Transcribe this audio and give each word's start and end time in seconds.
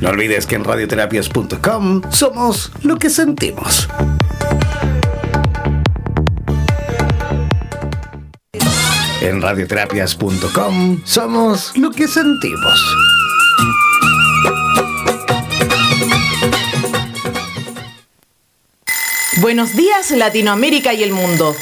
No 0.00 0.10
olvides 0.10 0.46
que 0.46 0.56
en 0.56 0.64
radioterapias.com 0.64 2.02
somos 2.10 2.70
lo 2.82 2.98
que 2.98 3.08
sentimos. 3.08 3.88
En 9.22 9.40
radioterapias.com 9.40 11.00
somos 11.04 11.76
lo 11.76 11.90
que 11.90 12.06
sentimos. 12.06 12.96
Buenos 19.40 19.74
días 19.76 20.10
Latinoamérica 20.10 20.92
y 20.92 21.02
el 21.02 21.12
mundo. 21.12 21.54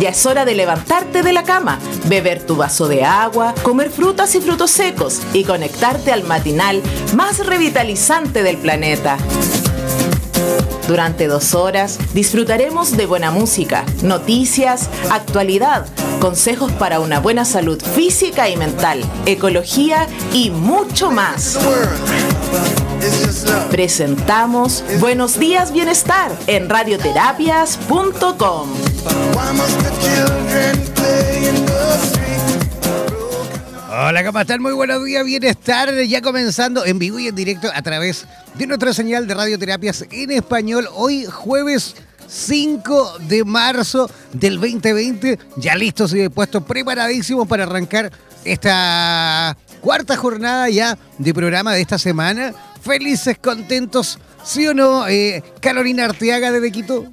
Ya 0.00 0.10
es 0.10 0.26
hora 0.26 0.44
de 0.44 0.54
levantarte 0.54 1.22
de 1.22 1.32
la 1.32 1.44
cama, 1.44 1.78
beber 2.06 2.44
tu 2.44 2.56
vaso 2.56 2.88
de 2.88 3.04
agua, 3.04 3.54
comer 3.62 3.90
frutas 3.90 4.34
y 4.34 4.40
frutos 4.40 4.70
secos 4.70 5.20
y 5.32 5.44
conectarte 5.44 6.12
al 6.12 6.24
matinal 6.24 6.82
más 7.14 7.46
revitalizante 7.46 8.42
del 8.42 8.58
planeta. 8.58 9.16
Durante 10.88 11.28
dos 11.28 11.54
horas 11.54 11.98
disfrutaremos 12.12 12.96
de 12.96 13.06
buena 13.06 13.30
música, 13.30 13.86
noticias, 14.02 14.90
actualidad, 15.10 15.86
consejos 16.20 16.72
para 16.72 17.00
una 17.00 17.20
buena 17.20 17.46
salud 17.46 17.80
física 17.80 18.50
y 18.50 18.56
mental, 18.56 19.02
ecología 19.24 20.06
y 20.32 20.50
mucho 20.50 21.10
más. 21.10 21.58
Presentamos 23.70 24.84
Buenos 25.00 25.38
Días 25.38 25.72
Bienestar 25.72 26.30
en 26.46 26.68
radioterapias.com. 26.68 28.93
Hola, 34.06 34.24
¿cómo 34.24 34.40
están? 34.40 34.60
Muy 34.60 34.72
buenos 34.72 35.04
días, 35.04 35.24
bienestar. 35.24 35.94
Ya 36.02 36.20
comenzando 36.20 36.84
en 36.84 36.98
vivo 36.98 37.18
y 37.18 37.28
en 37.28 37.34
directo 37.34 37.68
a 37.72 37.80
través 37.80 38.26
de 38.54 38.66
nuestra 38.66 38.92
señal 38.92 39.26
de 39.26 39.34
radioterapias 39.34 40.04
en 40.10 40.30
español. 40.30 40.88
Hoy, 40.94 41.24
jueves 41.24 41.94
5 42.28 43.18
de 43.20 43.44
marzo 43.44 44.10
del 44.32 44.60
2020. 44.60 45.38
Ya 45.56 45.74
listos 45.74 46.12
y 46.12 46.18
dispuestos, 46.18 46.62
preparadísimos 46.64 47.46
para 47.48 47.64
arrancar 47.64 48.10
esta 48.44 49.56
cuarta 49.80 50.16
jornada 50.16 50.68
ya 50.68 50.98
de 51.18 51.32
programa 51.32 51.72
de 51.72 51.80
esta 51.80 51.98
semana. 51.98 52.52
Felices, 52.82 53.38
contentos, 53.38 54.18
¿sí 54.44 54.66
o 54.66 54.74
no? 54.74 55.08
Eh, 55.08 55.42
Carolina 55.60 56.04
Arteaga 56.04 56.52
de 56.52 56.72
Quito. 56.72 57.06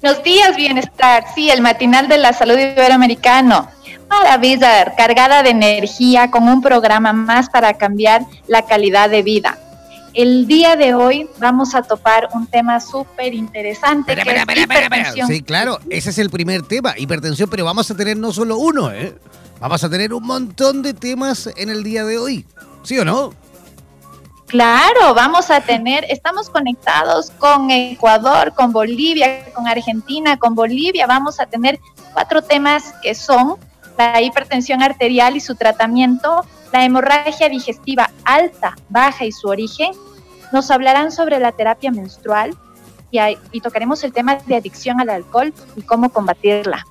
Buenos 0.00 0.22
días, 0.22 0.56
bienestar. 0.56 1.24
Sí, 1.34 1.50
el 1.50 1.60
matinal 1.60 2.08
de 2.08 2.16
la 2.16 2.32
salud 2.32 2.54
iberoamericano. 2.54 3.68
Maravilla, 4.08 4.94
cargada 4.96 5.42
de 5.42 5.50
energía, 5.50 6.30
con 6.30 6.44
un 6.48 6.62
programa 6.62 7.12
más 7.12 7.50
para 7.50 7.74
cambiar 7.74 8.22
la 8.46 8.62
calidad 8.62 9.10
de 9.10 9.22
vida. 9.22 9.58
El 10.14 10.46
día 10.46 10.76
de 10.76 10.94
hoy 10.94 11.28
vamos 11.38 11.74
a 11.74 11.82
topar 11.82 12.30
un 12.32 12.46
tema 12.46 12.80
súper 12.80 13.34
interesante. 13.34 14.14
Sí, 15.26 15.42
claro, 15.42 15.78
ese 15.90 16.10
es 16.10 16.18
el 16.18 16.30
primer 16.30 16.62
tema, 16.62 16.94
hipertensión, 16.96 17.50
pero 17.50 17.66
vamos 17.66 17.90
a 17.90 17.94
tener 17.94 18.16
no 18.16 18.32
solo 18.32 18.56
uno, 18.56 18.90
¿eh? 18.90 19.14
Vamos 19.60 19.84
a 19.84 19.90
tener 19.90 20.14
un 20.14 20.24
montón 20.24 20.80
de 20.80 20.94
temas 20.94 21.50
en 21.56 21.68
el 21.68 21.82
día 21.82 22.04
de 22.04 22.16
hoy. 22.16 22.46
¿Sí 22.84 22.98
o 22.98 23.04
no? 23.04 23.34
Claro, 24.48 25.12
vamos 25.14 25.50
a 25.50 25.60
tener, 25.60 26.06
estamos 26.08 26.48
conectados 26.48 27.30
con 27.32 27.70
Ecuador, 27.70 28.54
con 28.54 28.72
Bolivia, 28.72 29.44
con 29.52 29.68
Argentina, 29.68 30.38
con 30.38 30.54
Bolivia. 30.54 31.06
Vamos 31.06 31.38
a 31.38 31.44
tener 31.44 31.78
cuatro 32.14 32.40
temas 32.40 32.94
que 33.02 33.14
son 33.14 33.56
la 33.98 34.22
hipertensión 34.22 34.82
arterial 34.82 35.36
y 35.36 35.40
su 35.40 35.54
tratamiento, 35.54 36.46
la 36.72 36.82
hemorragia 36.82 37.50
digestiva 37.50 38.10
alta, 38.24 38.74
baja 38.88 39.26
y 39.26 39.32
su 39.32 39.48
origen. 39.48 39.92
Nos 40.50 40.70
hablarán 40.70 41.12
sobre 41.12 41.38
la 41.38 41.52
terapia 41.52 41.90
menstrual 41.90 42.56
y, 43.10 43.18
y 43.52 43.60
tocaremos 43.60 44.02
el 44.02 44.14
tema 44.14 44.36
de 44.36 44.56
adicción 44.56 44.98
al 44.98 45.10
alcohol 45.10 45.52
y 45.76 45.82
cómo 45.82 46.08
combatirla. 46.08 46.86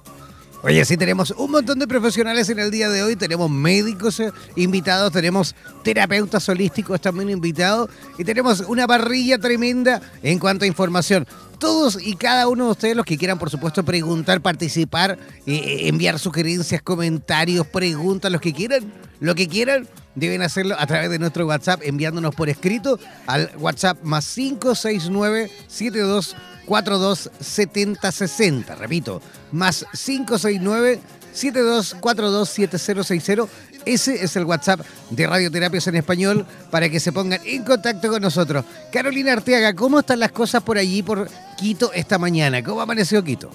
Oye, 0.64 0.84
sí, 0.86 0.98
tenemos 0.98 1.32
un 1.38 1.52
montón 1.52 1.78
de 1.78 1.88
profesionales 1.88 2.50
en 2.50 2.58
el 2.58 2.72
día 2.72 2.90
de 2.90 3.04
hoy. 3.04 3.16
Tenemos 3.16 3.50
médicos 3.50 4.20
eh, 4.20 4.32
invitados, 4.56 5.14
tenemos 5.14 5.56
terapeutas 5.84 6.50
holísticos 6.50 7.00
también 7.00 7.30
invitados 7.30 7.92
y 8.18 8.24
tenemos 8.24 8.62
una 8.62 8.88
parrilla 8.88 9.38
tremenda 9.38 10.02
en 10.24 10.40
cuanto 10.40 10.66
a 10.66 10.68
información. 10.68 11.28
Todos 11.60 12.02
y 12.02 12.16
cada 12.16 12.48
uno 12.48 12.66
de 12.66 12.72
ustedes, 12.72 12.96
los 12.96 13.06
que 13.06 13.20
quieran, 13.20 13.38
por 13.38 13.52
supuesto, 13.52 13.86
preguntar, 13.86 14.42
participar, 14.42 15.20
eh, 15.46 15.54
eh, 15.54 15.88
enviar 15.90 16.18
sugerencias, 16.18 16.82
comentarios, 16.82 17.68
preguntas, 17.68 18.32
los 18.32 18.42
que 18.42 18.52
quieran, 18.52 18.92
lo 19.20 19.36
que 19.36 19.48
quieran, 19.48 19.88
deben 20.16 20.42
hacerlo 20.42 20.76
a 20.80 20.88
través 20.88 21.12
de 21.12 21.20
nuestro 21.20 21.46
WhatsApp, 21.46 21.82
enviándonos 21.84 22.34
por 22.34 22.50
escrito 22.50 23.00
al 23.28 23.52
WhatsApp 23.60 24.02
más 24.02 24.26
569 24.34 25.52
72 25.68 26.36
427060. 26.68 28.76
Repito, 28.76 29.22
más 29.52 29.86
569 29.94 31.00
72427060. 31.34 33.48
Ese 33.86 34.24
es 34.24 34.36
el 34.36 34.46
WhatsApp 34.46 34.82
de 35.10 35.28
Radioterapias 35.28 35.88
en 35.88 35.96
Español 35.96 36.46
para 36.70 36.90
que 36.90 37.00
se 37.00 37.14
pongan 37.14 37.40
en 37.46 37.64
contacto 37.64 38.10
con 38.10 38.22
nosotros. 38.22 38.66
Carolina 38.92 39.32
Arteaga, 39.34 39.74
¿cómo 39.74 40.00
están 40.00 40.20
las 40.20 40.34
cosas 40.34 40.62
por 40.62 40.78
allí, 40.78 41.02
por 41.04 41.30
Quito, 41.58 41.94
esta 41.94 42.18
mañana? 42.18 42.62
¿Cómo 42.62 42.82
amaneció 42.82 43.24
Quito? 43.24 43.50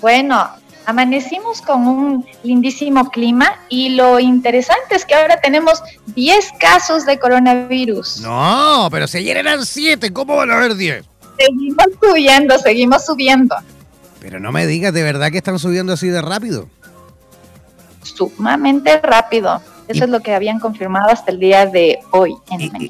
Bueno, 0.00 0.50
amanecimos 0.86 1.62
con 1.62 1.86
un 1.86 2.26
lindísimo 2.42 3.08
clima 3.10 3.54
y 3.68 3.90
lo 3.90 4.18
interesante 4.18 4.96
es 4.96 5.04
que 5.04 5.14
ahora 5.14 5.40
tenemos 5.40 5.80
10 6.06 6.50
casos 6.58 7.06
de 7.06 7.20
coronavirus. 7.20 8.22
No, 8.22 8.88
pero 8.90 9.06
si 9.06 9.18
ayer 9.18 9.36
eran 9.36 9.64
7, 9.64 10.12
¿cómo 10.12 10.34
van 10.34 10.50
a 10.50 10.56
haber 10.56 10.74
10? 10.74 11.11
Seguimos 11.44 11.86
subiendo, 12.00 12.58
seguimos 12.58 13.04
subiendo. 13.04 13.56
Pero 14.20 14.38
no 14.38 14.52
me 14.52 14.66
digas 14.66 14.92
de 14.92 15.02
verdad 15.02 15.30
que 15.30 15.38
están 15.38 15.58
subiendo 15.58 15.92
así 15.92 16.08
de 16.08 16.22
rápido. 16.22 16.68
Sumamente 18.02 19.00
rápido. 19.00 19.60
Eso 19.88 20.04
es 20.04 20.10
lo 20.10 20.20
que 20.20 20.34
habían 20.34 20.60
confirmado 20.60 21.10
hasta 21.10 21.32
el 21.32 21.40
día 21.40 21.66
de 21.66 21.98
hoy. 22.12 22.34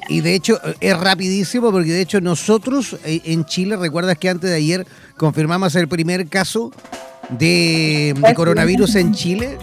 y, 0.07 0.21
de 0.21 0.35
hecho 0.35 0.59
es 0.79 0.97
rapidísimo 0.97 1.71
porque 1.71 1.91
de 1.91 2.01
hecho 2.01 2.21
nosotros 2.21 2.97
eh, 3.03 3.21
en 3.25 3.45
Chile, 3.45 3.75
recuerdas 3.75 4.17
que 4.17 4.29
antes 4.29 4.49
de 4.49 4.55
ayer 4.55 4.87
confirmamos 5.17 5.75
el 5.75 5.87
primer 5.87 6.27
caso 6.27 6.71
de, 7.29 8.13
de 8.15 8.33
coronavirus 8.33 8.95
en 8.95 9.13
Chile. 9.13 9.57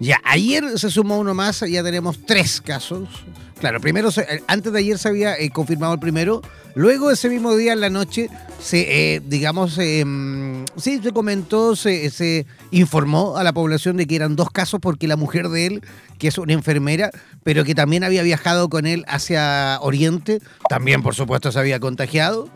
Ya, 0.00 0.20
ayer 0.24 0.78
se 0.78 0.90
sumó 0.90 1.18
uno 1.18 1.34
más, 1.34 1.60
ya 1.60 1.82
tenemos 1.82 2.18
tres 2.26 2.60
casos. 2.60 3.08
Claro, 3.58 3.80
primero, 3.80 4.10
eh, 4.10 4.42
antes 4.48 4.70
de 4.70 4.78
ayer 4.78 4.98
se 4.98 5.08
había 5.08 5.38
eh, 5.38 5.48
confirmado 5.50 5.94
el 5.94 5.98
primero, 5.98 6.42
luego 6.74 7.10
ese 7.10 7.30
mismo 7.30 7.56
día 7.56 7.72
en 7.72 7.80
la 7.80 7.88
noche 7.88 8.28
se, 8.60 9.14
eh, 9.14 9.22
digamos, 9.24 9.78
mm, 9.78 10.64
sí, 10.76 11.00
se 11.02 11.12
comentó, 11.12 11.74
se, 11.74 12.46
informó 12.70 13.38
a 13.38 13.44
la 13.44 13.54
población 13.54 13.96
de 13.96 14.06
que 14.06 14.16
eran 14.16 14.36
dos 14.36 14.50
casos 14.50 14.78
porque 14.80 15.08
la 15.08 15.16
mujer 15.16 15.48
de 15.48 15.66
él, 15.66 15.82
que 16.18 16.28
es 16.28 16.36
una 16.36 16.52
enfermera, 16.52 17.10
pero 17.44 17.64
que 17.64 17.74
también 17.74 18.04
había 18.04 18.22
viajado 18.22 18.68
con 18.68 18.86
él 18.86 19.04
hacia 19.08 19.78
Oriente, 19.80 20.42
también 20.68 21.02
por 21.02 21.14
supuesto 21.14 21.50
se 21.50 21.58
había 21.58 21.80
contagiado. 21.80 22.50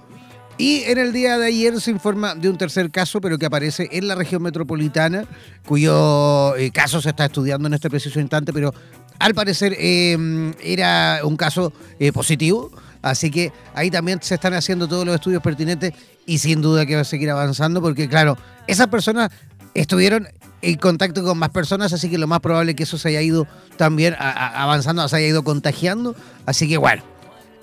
Y 0.61 0.83
en 0.85 0.99
el 0.99 1.15
día 1.15 1.39
de 1.39 1.47
ayer 1.47 1.81
se 1.81 1.91
informa 1.91 2.35
de 2.35 2.51
un 2.51 2.59
tercer 2.59 2.91
caso, 2.91 3.19
pero 3.23 3.39
que 3.39 3.47
aparece 3.47 3.89
en 3.93 4.07
la 4.07 4.15
región 4.15 4.43
metropolitana, 4.43 5.25
cuyo 5.65 6.53
caso 6.75 7.01
se 7.01 7.09
está 7.09 7.25
estudiando 7.25 7.67
en 7.67 7.73
este 7.73 7.89
preciso 7.89 8.21
instante, 8.21 8.53
pero 8.53 8.75
al 9.19 9.35
parecer 9.35 9.75
em, 9.79 10.53
era 10.63 11.21
un 11.25 11.39
caso 11.39 11.73
eh, 11.99 12.13
positivo, 12.13 12.71
así 13.01 13.31
que 13.31 13.55
ahí 13.73 13.91
también 13.91 14.19
se 14.21 14.35
están 14.35 14.53
haciendo 14.53 14.87
todos 14.87 15.07
los 15.07 15.15
estudios 15.15 15.43
pertinentes 15.43 15.95
y 16.27 16.37
sin 16.37 16.61
duda 16.61 16.85
que 16.85 16.95
va 16.95 17.01
a 17.01 17.05
seguir 17.05 17.31
avanzando 17.31 17.81
porque 17.81 18.07
claro, 18.07 18.37
esas 18.67 18.89
personas 18.89 19.31
estuvieron 19.73 20.29
en 20.61 20.77
contacto 20.77 21.25
con 21.25 21.39
más 21.39 21.49
personas, 21.49 21.95
así 21.95 22.11
que 22.11 22.19
lo 22.19 22.27
más 22.27 22.41
probable 22.41 22.73
es 22.73 22.77
que 22.77 22.83
eso 22.83 22.99
se 22.99 23.09
haya 23.09 23.23
ido 23.23 23.47
también 23.79 24.15
avanzando, 24.19 25.09
se 25.09 25.17
haya 25.17 25.29
ido 25.29 25.43
contagiando, 25.43 26.15
así 26.45 26.69
que 26.69 26.77
bueno 26.77 27.03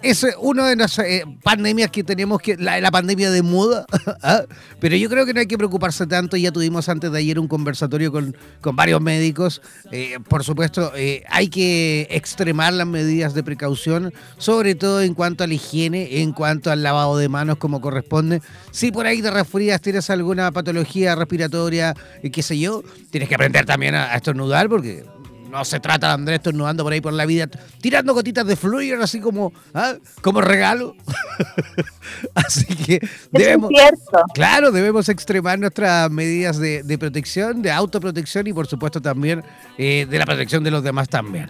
es 0.02 0.26
una 0.40 0.68
de 0.68 0.76
las 0.76 1.00
eh, 1.00 1.24
pandemias 1.44 1.90
que 1.90 2.04
tenemos, 2.04 2.40
que 2.40 2.56
la, 2.58 2.92
pandemia 2.92 3.32
de 3.32 3.42
moda, 3.42 3.86
¿ah? 4.24 4.44
pero 4.80 4.96
yo 4.96 5.10
creo 5.10 5.26
que 5.26 5.34
no 5.34 5.40
hay 5.40 5.48
que 5.48 5.58
preocuparse 5.58 6.06
tanto. 6.08 6.38
Ya 6.38 6.52
tuvimos 6.52 6.88
antes 6.90 7.12
de 7.12 7.20
ayer 7.20 7.40
un 7.40 7.48
conversatorio 7.48 8.12
con, 8.12 8.36
con 8.62 8.76
varios 8.76 9.02
médicos. 9.02 9.62
Eh, 9.92 10.18
por 10.28 10.44
supuesto, 10.44 10.92
eh, 10.96 11.24
hay 11.30 11.50
que 11.50 12.08
extremar 12.12 12.74
las 12.74 12.88
medidas 12.88 13.34
de 13.34 13.44
precaución, 13.44 14.14
sobre 14.38 14.76
todo 14.76 15.02
en 15.02 15.14
cuanto 15.14 15.44
a 15.44 15.48
la 15.48 15.54
higiene, 15.54 16.22
en 16.22 16.32
cuanto 16.32 16.72
al 16.72 16.84
lavado 16.84 17.18
de 17.18 17.30
manos 17.30 17.58
como 17.58 17.82
corresponde. 17.82 18.42
Si 18.72 18.92
por 18.92 19.06
ahí 19.08 19.22
te 19.22 19.32
resfrías, 19.32 19.82
tienes 19.82 20.10
alguna 20.10 20.52
patología 20.52 21.16
respiratoria, 21.16 21.94
qué 22.32 22.44
sé 22.44 22.60
yo, 22.60 22.84
tienes 23.10 23.30
que 23.30 23.36
aprender 23.36 23.66
también 23.66 23.96
a 23.96 24.16
estornudar 24.16 24.70
porque 24.70 25.04
no 25.50 25.64
se 25.66 25.80
trata 25.80 26.08
de 26.08 26.14
Andrés 26.14 26.38
estornudando 26.38 26.84
por 26.84 26.94
ahí 26.94 27.02
por 27.02 27.14
la 27.14 27.26
vida, 27.26 27.48
tirando 27.82 28.14
gotitas 28.14 28.46
de 28.46 28.56
fluir 28.56 28.96
así 28.96 29.20
como, 29.20 29.54
¿ah? 29.74 29.96
como 30.22 30.42
regalo. 30.42 30.96
así 32.36 32.66
que 32.66 33.00
debemos, 33.32 33.72
claro, 34.34 34.72
debemos 34.72 35.10
extremar 35.10 35.60
nuestras 35.60 36.10
medidas 36.12 36.58
de, 36.60 36.98
protección, 37.00 37.62
de 37.62 37.72
autoprotección 37.72 38.48
y 38.48 38.54
por 38.54 38.68
supuesto 38.68 39.02
también 39.02 39.44
eh, 39.78 40.06
de 40.10 40.20
la 40.20 40.26
protección 40.26 40.64
de 40.64 40.72
los 40.72 40.84
demás 40.84 41.10
también. 41.10 41.50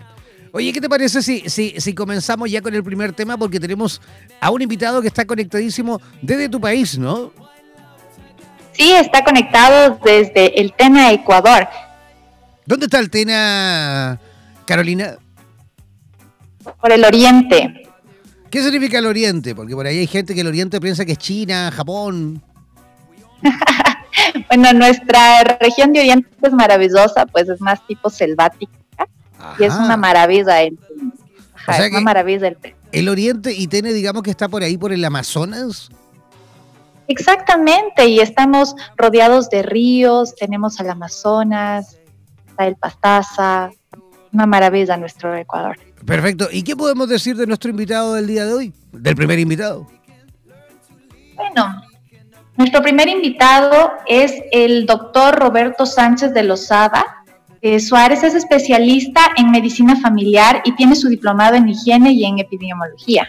Oye, 0.53 0.71
¿qué 0.73 0.81
te 0.81 0.89
parece 0.89 1.21
si, 1.21 1.49
si, 1.49 1.75
si 1.77 1.93
comenzamos 1.93 2.49
ya 2.49 2.61
con 2.61 2.73
el 2.73 2.83
primer 2.83 3.13
tema? 3.13 3.37
Porque 3.37 3.59
tenemos 3.59 4.01
a 4.39 4.49
un 4.49 4.61
invitado 4.61 5.01
que 5.01 5.07
está 5.07 5.25
conectadísimo 5.25 6.01
desde 6.21 6.49
tu 6.49 6.59
país, 6.59 6.97
¿no? 6.97 7.31
Sí, 8.71 8.91
está 8.93 9.23
conectado 9.23 9.99
desde 10.03 10.59
el 10.59 10.71
Tena, 10.73 11.11
Ecuador. 11.11 11.67
¿Dónde 12.67 12.87
está 12.87 12.99
el 12.99 13.09
Tena, 13.09 14.19
Carolina? 14.65 15.15
Por 16.81 16.91
el 16.91 17.05
oriente. 17.05 17.89
¿Qué 18.51 18.61
significa 18.61 18.99
el 18.99 19.05
oriente? 19.05 19.55
Porque 19.55 19.73
por 19.73 19.87
ahí 19.87 19.99
hay 19.99 20.07
gente 20.07 20.35
que 20.35 20.41
el 20.41 20.47
oriente 20.47 20.81
piensa 20.81 21.05
que 21.05 21.13
es 21.13 21.17
China, 21.17 21.71
Japón. 21.73 22.43
bueno, 24.49 24.73
nuestra 24.73 25.45
región 25.61 25.93
de 25.93 26.01
oriente 26.01 26.27
es 26.41 26.51
maravillosa, 26.51 27.25
pues 27.25 27.47
es 27.47 27.61
más 27.61 27.85
tipo 27.87 28.09
selvática. 28.09 28.73
Y 29.57 29.63
es 29.63 29.73
una 29.73 29.95
maravilla. 29.95 30.61
El, 30.61 30.77
una 31.89 32.01
maravilla 32.01 32.49
el, 32.49 32.57
el 32.91 33.07
oriente 33.07 33.53
y 33.53 33.67
tiene, 33.67 33.93
digamos 33.93 34.23
que 34.23 34.31
está 34.31 34.49
por 34.49 34.61
ahí, 34.61 34.77
por 34.77 34.91
el 34.91 35.05
Amazonas. 35.05 35.89
Exactamente, 37.07 38.07
y 38.07 38.19
estamos 38.19 38.75
rodeados 38.97 39.49
de 39.49 39.63
ríos, 39.63 40.35
tenemos 40.35 40.77
al 40.81 40.89
Amazonas, 40.89 41.97
el 42.65 42.75
Pastaza, 42.75 43.69
una 44.33 44.45
maravilla 44.45 44.97
nuestro 44.97 45.35
Ecuador. 45.35 45.77
Perfecto. 46.05 46.47
¿Y 46.51 46.63
qué 46.63 46.75
podemos 46.75 47.09
decir 47.09 47.35
de 47.35 47.45
nuestro 47.47 47.69
invitado 47.69 48.13
del 48.13 48.27
día 48.27 48.45
de 48.45 48.53
hoy? 48.53 48.73
Del 48.91 49.15
primer 49.15 49.39
invitado. 49.39 49.87
Bueno, 51.35 51.83
nuestro 52.55 52.81
primer 52.81 53.07
invitado 53.07 53.91
es 54.07 54.33
el 54.51 54.85
doctor 54.85 55.35
Roberto 55.35 55.85
Sánchez 55.85 56.33
de 56.33 56.43
Lozada. 56.43 57.05
Eh, 57.61 57.79
Suárez 57.79 58.23
es 58.23 58.35
especialista 58.35 59.21
en 59.35 59.51
medicina 59.51 59.99
familiar 59.99 60.61
y 60.65 60.75
tiene 60.75 60.95
su 60.95 61.09
diplomado 61.09 61.55
en 61.55 61.69
higiene 61.69 62.11
y 62.13 62.25
en 62.25 62.39
epidemiología. 62.39 63.27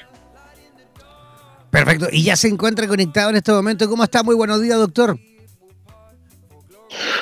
Perfecto. 1.70 2.06
Y 2.10 2.22
ya 2.22 2.36
se 2.36 2.48
encuentra 2.48 2.86
conectado 2.86 3.30
en 3.30 3.36
este 3.36 3.52
momento. 3.52 3.88
¿Cómo 3.88 4.04
está? 4.04 4.22
Muy 4.22 4.34
buenos 4.34 4.62
días, 4.62 4.78
doctor. 4.78 5.18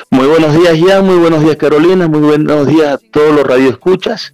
Muy 0.09 0.27
buenos 0.27 0.55
días, 0.57 0.77
Jan. 0.79 1.05
Muy 1.05 1.17
buenos 1.17 1.43
días, 1.43 1.55
Carolina. 1.57 2.07
Muy 2.07 2.21
buenos 2.21 2.67
días 2.67 2.93
a 2.93 2.97
todos 3.11 3.35
los 3.35 3.45
radioescuchas. 3.45 4.33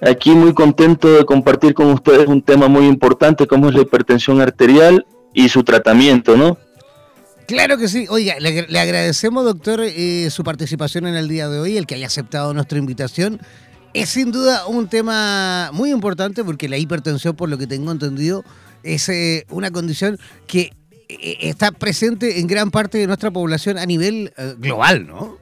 Aquí 0.00 0.30
muy 0.30 0.54
contento 0.54 1.12
de 1.12 1.24
compartir 1.24 1.74
con 1.74 1.86
ustedes 1.88 2.26
un 2.26 2.42
tema 2.42 2.68
muy 2.68 2.86
importante 2.86 3.46
como 3.46 3.68
es 3.68 3.74
la 3.74 3.82
hipertensión 3.82 4.40
arterial 4.40 5.04
y 5.34 5.48
su 5.48 5.62
tratamiento, 5.62 6.36
¿no? 6.36 6.58
Claro 7.46 7.76
que 7.76 7.88
sí. 7.88 8.06
Oiga, 8.08 8.36
le, 8.38 8.78
agradecemos, 8.78 9.44
doctor, 9.44 9.80
eh, 9.82 10.28
su 10.30 10.44
participación 10.44 11.06
en 11.06 11.16
el 11.16 11.28
día 11.28 11.48
de 11.48 11.58
hoy, 11.58 11.76
el 11.76 11.86
que 11.86 11.96
haya 11.96 12.06
aceptado 12.06 12.54
nuestra 12.54 12.78
invitación. 12.78 13.40
Es 13.92 14.10
sin 14.10 14.30
duda 14.30 14.66
un 14.68 14.88
tema 14.88 15.70
muy 15.72 15.90
importante 15.90 16.44
porque 16.44 16.68
la 16.68 16.78
hipertensión, 16.78 17.34
por 17.34 17.48
lo 17.48 17.58
que 17.58 17.66
tengo 17.66 17.90
entendido, 17.90 18.44
es 18.84 19.08
eh, 19.08 19.46
una 19.50 19.70
condición 19.70 20.18
que 20.46 20.72
está 21.40 21.72
presente 21.72 22.40
en 22.40 22.46
gran 22.46 22.70
parte 22.70 22.98
de 22.98 23.06
nuestra 23.06 23.30
población 23.30 23.78
a 23.78 23.86
nivel 23.86 24.32
eh, 24.36 24.54
global, 24.58 25.06
¿no? 25.06 25.38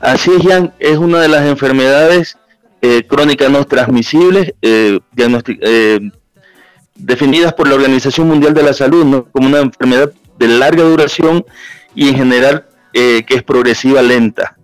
Así 0.00 0.30
es, 0.30 0.46
Jan, 0.46 0.72
es 0.78 0.96
una 0.96 1.20
de 1.20 1.28
las 1.28 1.44
enfermedades 1.46 2.36
eh, 2.82 3.04
crónicas 3.08 3.50
no 3.50 3.64
transmisibles 3.64 4.54
definidas 6.94 7.52
por 7.54 7.66
la 7.66 7.74
Organización 7.74 8.28
Mundial 8.28 8.54
de 8.54 8.62
la 8.62 8.72
Salud 8.72 9.04
¿no? 9.04 9.24
como 9.24 9.48
una 9.48 9.58
enfermedad 9.58 10.12
de 10.38 10.48
larga 10.48 10.84
duración 10.84 11.44
y 11.94 12.08
en 12.08 12.16
general 12.16 12.66
que 12.92 13.24
es 13.28 13.42
progresiva 13.44 14.02
lenta. 14.02 14.56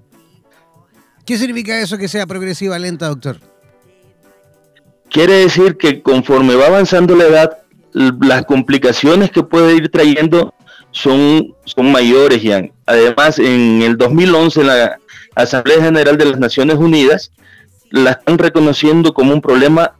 ¿Qué 1.24 1.38
significa 1.38 1.80
eso 1.80 1.96
que 1.96 2.08
sea 2.08 2.26
progresiva 2.26 2.78
lenta, 2.78 3.08
doctor? 3.08 3.40
Quiere 5.10 5.34
decir 5.34 5.76
que 5.76 6.02
conforme 6.02 6.54
va 6.54 6.66
avanzando 6.66 7.14
la 7.14 7.24
edad, 7.24 7.58
las 7.94 8.44
complicaciones 8.44 9.30
que 9.30 9.44
puede 9.44 9.76
ir 9.76 9.88
trayendo 9.88 10.52
son, 10.90 11.54
son 11.64 11.90
mayores, 11.92 12.42
Jan. 12.42 12.72
Además, 12.86 13.38
en 13.38 13.82
el 13.82 13.96
2011 13.96 14.64
la 14.64 14.98
Asamblea 15.34 15.82
General 15.82 16.16
de 16.18 16.24
las 16.24 16.38
Naciones 16.38 16.76
Unidas 16.76 17.30
la 17.90 18.12
están 18.12 18.38
reconociendo 18.38 19.14
como 19.14 19.32
un 19.32 19.40
problema 19.40 19.94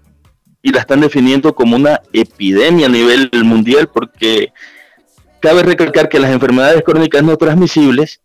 y 0.63 0.73
la 0.73 0.81
están 0.81 1.01
definiendo 1.01 1.55
como 1.55 1.77
una 1.77 2.01
epidemia 2.13 2.87
a 2.87 2.91
nivel 2.91 3.31
mundial 3.45 3.89
porque 3.89 4.53
cabe 5.41 5.63
recalcar 5.63 6.09
que 6.09 6.19
las 6.19 6.31
enfermedades 6.31 6.83
crónicas 6.83 7.23
no 7.23 7.37
transmisibles 7.37 8.21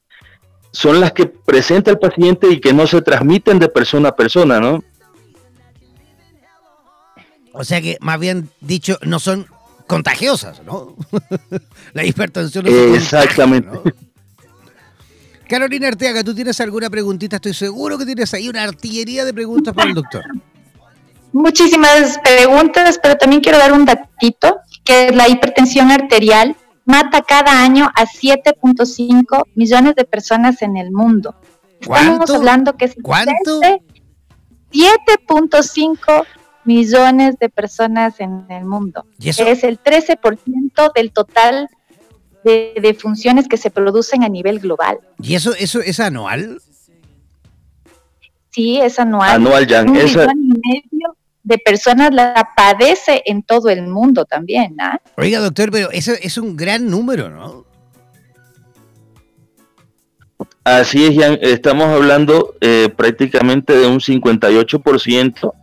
son 0.72 1.00
las 1.00 1.12
que 1.12 1.26
presenta 1.26 1.92
el 1.92 2.00
paciente 2.00 2.48
y 2.50 2.60
que 2.60 2.74
no 2.74 2.88
se 2.88 3.02
transmiten 3.02 3.60
de 3.60 3.70
persona 3.70 4.10
a 4.10 4.16
persona, 4.16 4.60
¿no? 4.60 4.84
O 7.54 7.64
sea 7.64 7.82
que, 7.82 7.98
más 8.00 8.20
bien 8.20 8.50
dicho, 8.62 8.98
no 9.02 9.20
son 9.20 9.48
contagiosas, 9.90 10.62
¿no? 10.64 10.96
la 11.94 12.06
hipertensión 12.06 12.68
Exactamente. 12.68 13.82
Carolina 15.48 15.88
Arteaga, 15.88 16.24
¿tú 16.24 16.36
tienes 16.36 16.62
alguna 16.62 16.92
preguntita? 16.92 17.38
Estoy 17.38 17.56
seguro 17.56 17.98
que 17.98 18.06
tienes 18.06 18.32
ahí 18.36 18.48
una 18.48 18.62
artillería 18.62 19.26
de 19.26 19.34
preguntas 19.34 19.74
para 19.74 19.90
el 19.90 19.96
doctor. 19.96 20.24
Muchísimas 21.32 22.20
preguntas, 22.20 23.00
pero 23.02 23.18
también 23.18 23.42
quiero 23.42 23.58
dar 23.58 23.74
un 23.74 23.86
datito, 23.86 24.60
que 24.84 25.12
la 25.12 25.28
hipertensión 25.28 25.90
arterial 25.90 26.56
mata 26.86 27.24
cada 27.24 27.64
año 27.64 27.90
a 27.96 28.06
7.5 28.06 29.46
millones 29.56 29.96
de 29.96 30.06
personas 30.06 30.62
en 30.62 30.78
el 30.78 30.92
mundo. 30.92 31.34
Estamos 31.82 32.30
hablando 32.30 32.78
que 32.78 32.86
es 32.86 32.96
¿Cuánto? 33.02 33.60
7.5 34.72 36.26
millones 36.70 37.40
de 37.40 37.50
personas 37.50 38.20
en 38.20 38.46
el 38.50 38.64
mundo. 38.64 39.04
Es 39.20 39.40
el 39.64 39.82
13% 39.82 40.94
del 40.94 41.12
total 41.12 41.68
de, 42.44 42.96
funciones 43.00 43.48
que 43.48 43.58
se 43.58 43.72
producen 43.72 44.24
a 44.24 44.30
nivel 44.30 44.60
global. 44.60 45.00
¿Y 45.20 45.34
eso, 45.34 45.54
eso 45.56 45.82
es 45.82 46.00
anual? 46.00 46.62
Sí, 48.52 48.80
es 48.80 49.00
anual. 49.00 49.32
Anual, 49.32 49.66
ya. 49.66 49.82
Un 49.82 49.94
millón 49.94 50.30
y 50.44 50.70
medio 50.70 51.18
de 51.42 51.58
personas 51.58 52.14
la 52.14 52.50
padece 52.56 53.24
en 53.26 53.42
todo 53.42 53.70
el 53.70 53.88
mundo 53.88 54.26
también. 54.26 54.76
¿ah? 54.80 55.00
Oiga, 55.18 55.40
doctor, 55.40 55.72
pero 55.72 55.90
eso 55.90 56.12
es 56.22 56.38
un 56.38 56.56
gran 56.56 56.88
número, 56.88 57.32
¿no? 57.32 57.66
Así 60.64 61.04
es, 61.04 61.18
Jan, 61.18 61.40
estamos 61.42 61.86
hablando 61.86 62.54
eh, 62.62 62.90
prácticamente 62.96 63.74
de 63.74 63.88
un 63.88 64.00
58% 64.00 65.54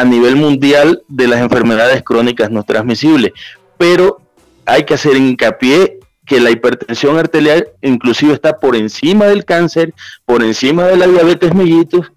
a 0.00 0.04
nivel 0.04 0.36
mundial 0.36 1.02
de 1.08 1.28
las 1.28 1.40
enfermedades 1.40 2.02
crónicas 2.02 2.50
no 2.50 2.62
transmisibles, 2.62 3.32
pero 3.76 4.20
hay 4.64 4.84
que 4.84 4.94
hacer 4.94 5.14
hincapié 5.14 5.98
que 6.24 6.40
la 6.40 6.50
hipertensión 6.50 7.18
arterial 7.18 7.68
inclusive 7.82 8.32
está 8.32 8.58
por 8.58 8.76
encima 8.76 9.26
del 9.26 9.44
cáncer, 9.44 9.92
por 10.24 10.42
encima 10.42 10.86
de 10.86 10.96
la 10.96 11.06
diabetes 11.06 11.54
mellitus 11.54 12.12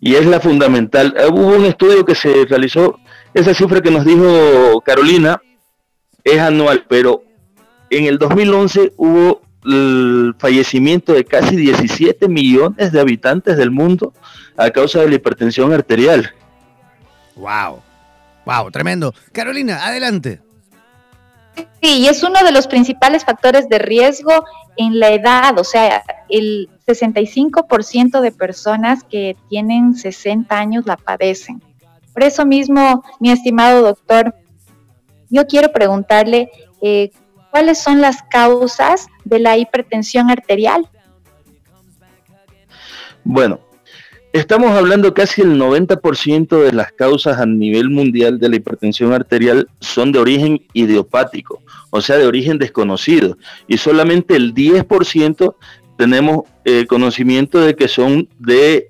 y 0.00 0.14
es 0.14 0.26
la 0.26 0.38
fundamental. 0.38 1.12
Eh, 1.18 1.26
hubo 1.28 1.56
un 1.56 1.64
estudio 1.64 2.04
que 2.04 2.14
se 2.14 2.44
realizó, 2.44 3.00
esa 3.34 3.52
cifra 3.52 3.80
que 3.80 3.90
nos 3.90 4.04
dijo 4.04 4.80
Carolina 4.84 5.42
es 6.22 6.38
anual, 6.38 6.84
pero 6.88 7.24
en 7.90 8.04
el 8.04 8.18
2011 8.18 8.92
hubo 8.96 9.42
el 9.64 10.36
fallecimiento 10.38 11.14
de 11.14 11.24
casi 11.24 11.56
17 11.56 12.28
millones 12.28 12.92
de 12.92 13.00
habitantes 13.00 13.56
del 13.56 13.72
mundo 13.72 14.12
a 14.56 14.70
causa 14.70 15.00
de 15.00 15.08
la 15.08 15.16
hipertensión 15.16 15.72
arterial. 15.72 16.32
Wow, 17.38 17.80
wow, 18.44 18.70
tremendo. 18.70 19.14
Carolina, 19.32 19.86
adelante. 19.86 20.40
Sí, 21.80 22.00
y 22.00 22.06
es 22.06 22.22
uno 22.22 22.42
de 22.44 22.52
los 22.52 22.66
principales 22.66 23.24
factores 23.24 23.68
de 23.68 23.78
riesgo 23.78 24.44
en 24.76 24.98
la 24.98 25.10
edad, 25.10 25.58
o 25.58 25.64
sea, 25.64 26.04
el 26.28 26.68
65% 26.86 28.20
de 28.20 28.32
personas 28.32 29.02
que 29.04 29.36
tienen 29.48 29.94
60 29.94 30.56
años 30.56 30.86
la 30.86 30.96
padecen. 30.96 31.62
Por 32.12 32.22
eso 32.22 32.46
mismo, 32.46 33.04
mi 33.20 33.30
estimado 33.30 33.82
doctor, 33.82 34.34
yo 35.30 35.46
quiero 35.46 35.72
preguntarle 35.72 36.50
eh, 36.80 37.10
cuáles 37.50 37.78
son 37.78 38.00
las 38.00 38.22
causas 38.22 39.08
de 39.24 39.38
la 39.38 39.56
hipertensión 39.56 40.30
arterial. 40.30 40.88
Bueno, 43.24 43.60
estamos 44.32 44.70
hablando 44.72 45.14
casi 45.14 45.42
el 45.42 45.58
90% 45.58 46.62
de 46.62 46.72
las 46.72 46.92
causas 46.92 47.38
a 47.38 47.46
nivel 47.46 47.90
mundial 47.90 48.38
de 48.38 48.48
la 48.48 48.56
hipertensión 48.56 49.12
arterial 49.12 49.68
son 49.80 50.12
de 50.12 50.18
origen 50.18 50.62
idiopático, 50.72 51.62
o 51.90 52.00
sea, 52.00 52.16
de 52.16 52.26
origen 52.26 52.58
desconocido, 52.58 53.38
y 53.66 53.78
solamente 53.78 54.36
el 54.36 54.54
10% 54.54 55.54
tenemos 55.96 56.42
eh, 56.64 56.86
conocimiento 56.86 57.60
de 57.60 57.74
que 57.74 57.88
son 57.88 58.28
de 58.38 58.88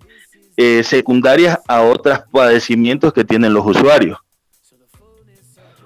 eh, 0.56 0.82
secundarias 0.82 1.58
a 1.68 1.82
otros 1.82 2.20
padecimientos 2.30 3.12
que 3.12 3.24
tienen 3.24 3.54
los 3.54 3.64
usuarios. 3.64 4.18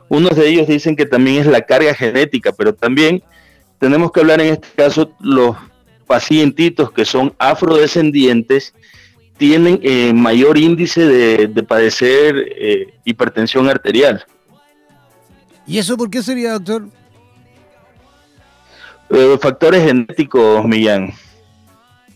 Unos 0.08 0.36
de 0.36 0.48
ellos 0.48 0.66
dicen 0.66 0.96
que 0.96 1.06
también 1.06 1.40
es 1.40 1.46
la 1.46 1.62
carga 1.62 1.94
genética, 1.94 2.52
pero 2.52 2.74
también 2.74 3.22
tenemos 3.78 4.12
que 4.12 4.20
hablar 4.20 4.40
en 4.40 4.54
este 4.54 4.68
caso 4.76 5.10
los 5.20 5.56
pacientitos 6.06 6.92
que 6.92 7.04
son 7.04 7.34
afrodescendientes 7.38 8.74
tienen 9.42 9.80
eh, 9.82 10.12
mayor 10.12 10.56
índice 10.56 11.04
de, 11.04 11.62
padecer 11.64 12.46
eh, 12.56 12.94
hipertensión 13.04 13.68
arterial. 13.68 14.24
¿Y 15.66 15.78
eso 15.78 15.96
por 15.96 16.08
qué 16.08 16.22
sería, 16.22 16.52
doctor? 16.52 16.84
Eh, 19.10 19.36
factores 19.40 19.82
genéticos, 19.82 20.64
Millán. 20.64 21.12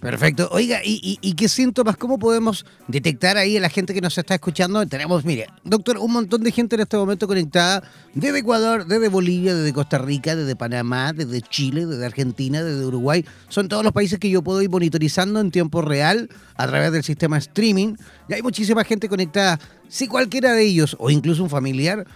Perfecto. 0.06 0.48
Oiga, 0.52 0.82
¿y, 0.84 1.34
qué 1.34 1.48
síntomas? 1.48 1.96
¿Cómo 1.96 2.16
podemos 2.16 2.64
detectar 2.86 3.36
ahí 3.36 3.56
a 3.56 3.60
la 3.60 3.68
gente 3.68 3.92
que 3.92 4.00
nos 4.00 4.16
está 4.16 4.34
escuchando? 4.34 4.86
Tenemos, 4.86 5.24
mire, 5.24 5.48
doctor, 5.64 5.98
un 5.98 6.12
montón 6.12 6.44
de 6.44 6.52
gente 6.52 6.76
en 6.76 6.82
este 6.82 6.96
momento 6.96 7.26
conectada 7.26 7.82
desde 8.14 8.38
Ecuador, 8.38 8.86
desde 8.86 9.08
Bolivia, 9.08 9.52
desde 9.52 9.72
Costa 9.72 9.98
Rica, 9.98 10.36
desde 10.36 10.54
Panamá, 10.54 11.12
desde 11.12 11.42
Chile, 11.42 11.86
desde 11.86 12.06
Argentina, 12.06 12.62
desde 12.62 12.86
Uruguay. 12.86 13.24
Son 13.48 13.66
todos 13.66 13.82
los 13.82 13.92
países 13.92 14.20
que 14.20 14.30
yo 14.30 14.42
puedo 14.42 14.62
ir 14.62 14.70
monitorizando 14.70 15.40
en 15.40 15.50
tiempo 15.50 15.82
real 15.82 16.28
a 16.54 16.68
través 16.68 16.92
del 16.92 17.02
sistema 17.02 17.38
streaming. 17.38 17.96
Y 18.28 18.34
hay 18.34 18.42
muchísima 18.42 18.84
gente 18.84 19.08
conectada. 19.08 19.58
Si 19.88 20.06
cualquiera 20.06 20.52
de 20.52 20.62
ellos, 20.62 20.96
o 21.00 21.10
incluso 21.10 21.42
un 21.42 21.50
familiar, 21.50 22.06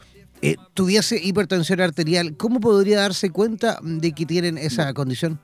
eh, 0.43 0.55
tuviese 0.75 1.21
hipertensión 1.21 1.81
arterial, 1.81 2.37
¿cómo 2.37 2.61
podría 2.61 3.01
darse 3.01 3.31
cuenta 3.31 3.81
de 3.83 4.13
que 4.13 4.27
tienen 4.27 4.59
esa 4.59 4.95
condición? 4.95 5.41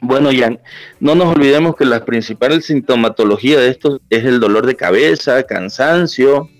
Bueno, 0.00 0.30
Jan, 0.32 0.60
no 1.00 1.14
nos 1.14 1.34
olvidemos 1.34 1.74
que 1.74 1.84
la 1.84 2.04
principal 2.04 2.62
sintomatología 2.62 3.58
de 3.58 3.70
esto 3.70 4.00
es 4.10 4.24
el 4.24 4.40
dolor 4.40 4.66
de 4.66 4.76
cabeza, 4.76 5.42
cansancio, 5.44 6.50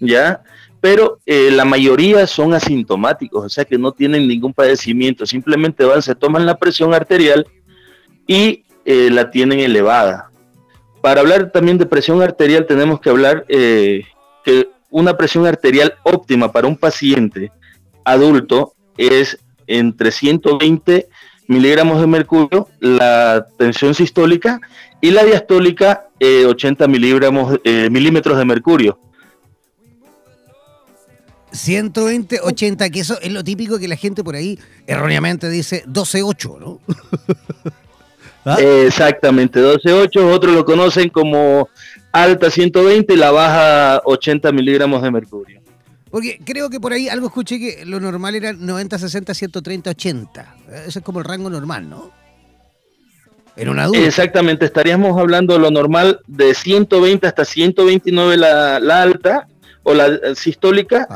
¿ya? 0.00 0.42
Pero 0.80 1.18
eh, 1.26 1.50
la 1.50 1.64
mayoría 1.64 2.26
son 2.26 2.54
asintomáticos, 2.54 3.44
o 3.44 3.48
sea 3.48 3.64
que 3.64 3.78
no 3.78 3.92
tienen 3.92 4.28
ningún 4.28 4.52
padecimiento, 4.52 5.26
simplemente 5.26 5.84
van, 5.84 6.02
se 6.02 6.14
toman 6.14 6.46
la 6.46 6.58
presión 6.58 6.94
arterial 6.94 7.46
y 8.26 8.64
eh, 8.84 9.08
la 9.10 9.30
tienen 9.30 9.60
elevada. 9.60 10.30
Para 11.02 11.20
hablar 11.20 11.50
también 11.50 11.78
de 11.78 11.86
presión 11.86 12.22
arterial 12.22 12.66
tenemos 12.66 13.00
que 13.00 13.10
hablar 13.10 13.44
eh, 13.48 14.04
que 14.44 14.68
una 14.90 15.16
presión 15.16 15.46
arterial 15.46 15.94
óptima 16.04 16.52
para 16.52 16.68
un 16.68 16.76
paciente 16.76 17.50
adulto 18.04 18.74
es 18.96 19.38
entre 19.66 20.12
120 20.12 21.08
miligramos 21.46 22.00
de 22.00 22.06
mercurio, 22.06 22.68
la 22.80 23.46
tensión 23.58 23.94
sistólica 23.94 24.60
y 25.00 25.10
la 25.10 25.24
diastólica 25.24 26.08
80 26.20 26.84
eh, 26.84 26.88
miligramos, 26.88 27.58
eh, 27.64 27.88
milímetros 27.90 28.38
de 28.38 28.44
mercurio. 28.44 28.98
120, 31.52 32.40
80, 32.42 32.90
que 32.90 33.00
eso 33.00 33.18
es 33.20 33.32
lo 33.32 33.44
típico 33.44 33.78
que 33.78 33.86
la 33.86 33.96
gente 33.96 34.24
por 34.24 34.34
ahí 34.34 34.58
erróneamente 34.86 35.48
dice 35.48 35.84
12-8, 35.86 36.58
¿no? 36.58 36.80
¿Ah? 38.44 38.56
Exactamente, 38.60 39.60
12-8, 39.60 40.34
otros 40.34 40.54
lo 40.54 40.64
conocen 40.64 41.08
como 41.08 41.68
alta 42.12 42.50
120 42.50 43.14
y 43.14 43.16
la 43.16 43.30
baja 43.30 44.02
80 44.04 44.52
miligramos 44.52 45.02
de 45.02 45.10
mercurio. 45.10 45.63
Porque 46.14 46.38
creo 46.44 46.70
que 46.70 46.78
por 46.78 46.92
ahí 46.92 47.08
algo 47.08 47.26
escuché 47.26 47.58
que 47.58 47.84
lo 47.84 47.98
normal 47.98 48.36
era 48.36 48.52
90, 48.52 49.00
60, 49.00 49.34
130, 49.34 49.90
80. 49.90 50.54
Ese 50.86 51.00
es 51.00 51.04
como 51.04 51.18
el 51.18 51.24
rango 51.24 51.50
normal, 51.50 51.90
¿no? 51.90 52.12
En 53.56 53.68
una 53.68 53.86
duda. 53.86 53.98
Exactamente, 53.98 54.64
estaríamos 54.64 55.18
hablando 55.18 55.54
de 55.54 55.58
lo 55.58 55.72
normal 55.72 56.20
de 56.28 56.54
120 56.54 57.26
hasta 57.26 57.44
129 57.44 58.36
la, 58.36 58.78
la 58.78 59.02
alta 59.02 59.48
o 59.82 59.92
la 59.92 60.36
sistólica 60.36 61.08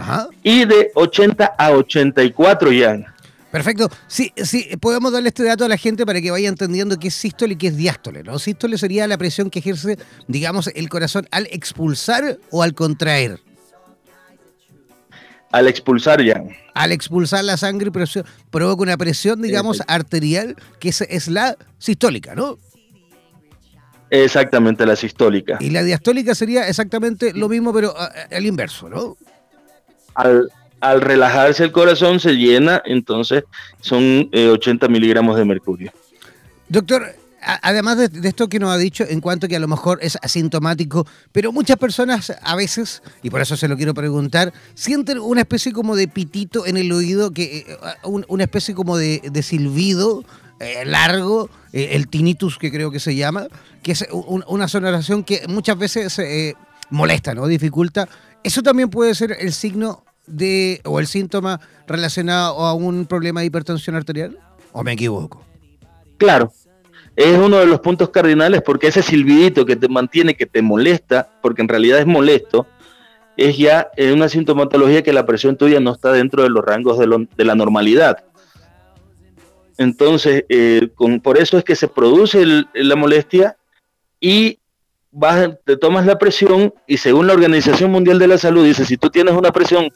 y 0.42 0.64
de 0.64 0.90
80 0.96 1.44
a 1.56 1.70
84 1.70 2.72
ya. 2.72 3.14
Perfecto. 3.52 3.88
Sí, 4.08 4.32
sí, 4.34 4.66
podemos 4.80 5.12
darle 5.12 5.28
este 5.28 5.44
dato 5.44 5.64
a 5.64 5.68
la 5.68 5.76
gente 5.76 6.04
para 6.06 6.20
que 6.20 6.32
vaya 6.32 6.48
entendiendo 6.48 6.98
qué 6.98 7.06
es 7.06 7.14
sístole 7.14 7.54
y 7.54 7.56
qué 7.56 7.68
es 7.68 7.76
diástole, 7.76 8.24
¿no? 8.24 8.40
Sístole 8.40 8.76
sería 8.76 9.06
la 9.06 9.16
presión 9.16 9.48
que 9.48 9.60
ejerce, 9.60 9.96
digamos, 10.26 10.66
el 10.74 10.88
corazón 10.88 11.28
al 11.30 11.46
expulsar 11.52 12.40
o 12.50 12.64
al 12.64 12.74
contraer. 12.74 13.38
Al 15.50 15.66
expulsar 15.66 16.22
ya. 16.22 16.42
Al 16.74 16.92
expulsar 16.92 17.44
la 17.44 17.56
sangre 17.56 17.90
provoca 18.50 18.82
una 18.82 18.96
presión, 18.96 19.40
digamos, 19.40 19.82
arterial, 19.86 20.56
que 20.78 20.90
es, 20.90 21.28
la 21.28 21.56
sistólica, 21.78 22.34
¿no? 22.34 22.58
Exactamente, 24.10 24.86
la 24.86 24.96
sistólica. 24.96 25.58
Y 25.60 25.70
la 25.70 25.82
diastólica 25.82 26.34
sería 26.34 26.68
exactamente 26.68 27.32
lo 27.32 27.48
mismo, 27.48 27.72
pero 27.72 27.94
al 27.96 28.46
inverso, 28.46 28.88
¿no? 28.88 29.16
Al, 30.14 31.00
relajarse 31.00 31.64
el 31.64 31.72
corazón 31.72 32.20
se 32.20 32.34
llena, 32.34 32.82
entonces 32.84 33.44
son 33.80 34.30
80 34.32 34.86
eh, 34.86 34.88
miligramos 34.88 35.36
de 35.36 35.44
mercurio. 35.44 35.92
Doctor, 36.68 37.14
además 37.62 37.96
de, 37.96 38.28
esto 38.28 38.48
que 38.48 38.58
nos 38.58 38.70
ha 38.70 38.76
dicho, 38.76 39.04
en 39.08 39.20
cuanto 39.20 39.48
que 39.48 39.56
a 39.56 39.60
lo 39.60 39.68
mejor 39.68 39.98
es 40.02 40.18
asintomático, 40.22 41.06
pero 41.32 41.52
muchas 41.52 41.78
personas 41.78 42.32
a 42.42 42.56
veces, 42.56 43.02
y 43.22 43.30
por 43.30 43.40
eso 43.40 43.56
se 43.56 43.68
lo 43.68 43.76
quiero 43.76 43.94
preguntar, 43.94 44.52
sienten 44.74 45.18
una 45.18 45.40
especie 45.40 45.72
como 45.72 45.96
de 45.96 46.08
pitito 46.08 46.66
en 46.66 46.76
el 46.76 46.92
oído, 46.92 47.32
que 47.32 47.58
eh, 47.66 47.76
una 48.04 48.44
especie 48.44 48.74
como 48.74 48.96
de, 48.98 49.42
silbido 49.42 50.24
eh, 50.60 50.84
largo, 50.84 51.48
eh, 51.72 51.90
el 51.92 52.08
tinnitus 52.08 52.58
que 52.58 52.70
creo 52.70 52.90
que 52.90 53.00
se 53.00 53.16
llama, 53.16 53.46
que 53.82 53.92
es 53.92 54.06
una 54.10 54.68
sonoración 54.68 55.24
que 55.24 55.46
muchas 55.48 55.78
veces 55.78 56.20
molesta, 56.90 57.34
¿no? 57.34 57.46
Dificulta. 57.46 58.08
¿Eso 58.42 58.62
también 58.62 58.90
puede 58.90 59.14
ser 59.14 59.36
el 59.40 59.52
signo 59.52 60.04
de, 60.26 60.80
o 60.84 61.00
el 61.00 61.06
síntoma 61.06 61.60
relacionado 61.86 62.60
a 62.66 62.74
un 62.74 63.06
problema 63.06 63.40
de 63.40 63.46
hipertensión 63.46 63.96
arterial? 63.96 64.38
¿O 64.72 64.82
me 64.84 64.92
equivoco? 64.92 65.44
Claro, 66.18 66.52
es 67.18 67.36
uno 67.36 67.58
de 67.58 67.66
los 67.66 67.80
puntos 67.80 68.10
cardinales 68.10 68.62
porque 68.62 68.86
ese 68.86 69.02
silbidito 69.02 69.66
que 69.66 69.74
te 69.74 69.88
mantiene, 69.88 70.36
que 70.36 70.46
te 70.46 70.62
molesta, 70.62 71.28
porque 71.42 71.62
en 71.62 71.68
realidad 71.68 71.98
es 71.98 72.06
molesto, 72.06 72.68
es 73.36 73.58
ya 73.58 73.90
una 74.12 74.28
sintomatología 74.28 75.02
que 75.02 75.12
la 75.12 75.26
presión 75.26 75.56
tuya 75.56 75.80
no 75.80 75.92
está 75.92 76.12
dentro 76.12 76.44
de 76.44 76.48
los 76.48 76.64
rangos 76.64 76.96
de, 76.96 77.44
la 77.44 77.54
normalidad. 77.56 78.24
Entonces, 79.78 80.44
eh, 80.48 80.90
por 81.20 81.38
eso 81.38 81.58
es 81.58 81.64
que 81.64 81.74
se 81.74 81.88
produce 81.88 82.44
la 82.72 82.94
molestia 82.94 83.56
y 84.20 84.60
vas, 85.10 85.50
te 85.64 85.76
tomas 85.76 86.06
la 86.06 86.18
presión 86.18 86.72
y 86.86 86.98
según 86.98 87.26
la 87.26 87.32
Organización 87.32 87.90
Mundial 87.90 88.20
de 88.20 88.28
la 88.28 88.38
Salud 88.38 88.64
dice, 88.64 88.84
si 88.84 88.96
tú 88.96 89.10
tienes 89.10 89.34
una 89.34 89.50
presión 89.50 89.90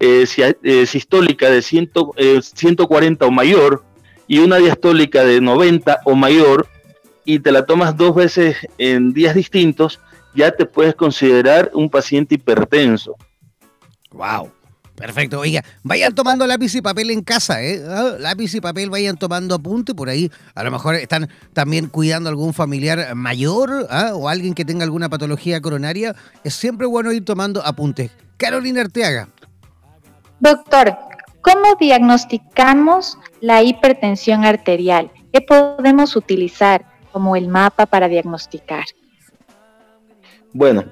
eh, 0.00 0.26
eh, 0.62 0.84
sistólica 0.84 1.48
de 1.48 1.62
140 1.62 3.24
o 3.24 3.30
mayor, 3.30 3.84
y 4.28 4.38
una 4.38 4.58
diastólica 4.58 5.24
de 5.24 5.40
90 5.40 6.02
o 6.04 6.14
mayor 6.14 6.68
y 7.24 7.40
te 7.40 7.50
la 7.50 7.66
tomas 7.66 7.96
dos 7.96 8.14
veces 8.14 8.56
en 8.78 9.12
días 9.12 9.34
distintos, 9.34 10.00
ya 10.34 10.52
te 10.52 10.66
puedes 10.66 10.94
considerar 10.94 11.70
un 11.74 11.90
paciente 11.90 12.36
hipertenso. 12.36 13.16
Wow. 14.12 14.50
Perfecto. 14.94 15.38
Oiga, 15.38 15.64
vayan 15.84 16.12
tomando 16.12 16.44
lápiz 16.46 16.74
y 16.74 16.82
papel 16.82 17.10
en 17.10 17.22
casa, 17.22 17.62
¿eh? 17.62 17.80
Ah, 17.86 18.16
lápiz 18.18 18.52
y 18.54 18.60
papel, 18.60 18.90
vayan 18.90 19.16
tomando 19.16 19.54
apunte 19.54 19.94
por 19.94 20.08
ahí. 20.08 20.30
A 20.54 20.64
lo 20.64 20.72
mejor 20.72 20.96
están 20.96 21.28
también 21.52 21.86
cuidando 21.86 22.28
a 22.28 22.32
algún 22.32 22.52
familiar 22.52 23.14
mayor 23.14 23.86
¿ah? 23.90 24.10
o 24.14 24.28
alguien 24.28 24.54
que 24.54 24.64
tenga 24.64 24.82
alguna 24.82 25.08
patología 25.08 25.60
coronaria. 25.60 26.16
Es 26.42 26.54
siempre 26.54 26.86
bueno 26.86 27.12
ir 27.12 27.24
tomando 27.24 27.64
apuntes. 27.64 28.10
Carolina 28.36 28.80
Arteaga. 28.80 29.28
Doctor, 30.40 30.96
¿cómo 31.48 31.76
diagnosticamos 31.80 33.18
la 33.40 33.62
hipertensión 33.62 34.44
arterial? 34.44 35.10
¿Qué 35.32 35.40
podemos 35.40 36.14
utilizar 36.14 36.84
como 37.10 37.36
el 37.36 37.48
mapa 37.48 37.86
para 37.86 38.08
diagnosticar? 38.08 38.84
Bueno, 40.52 40.84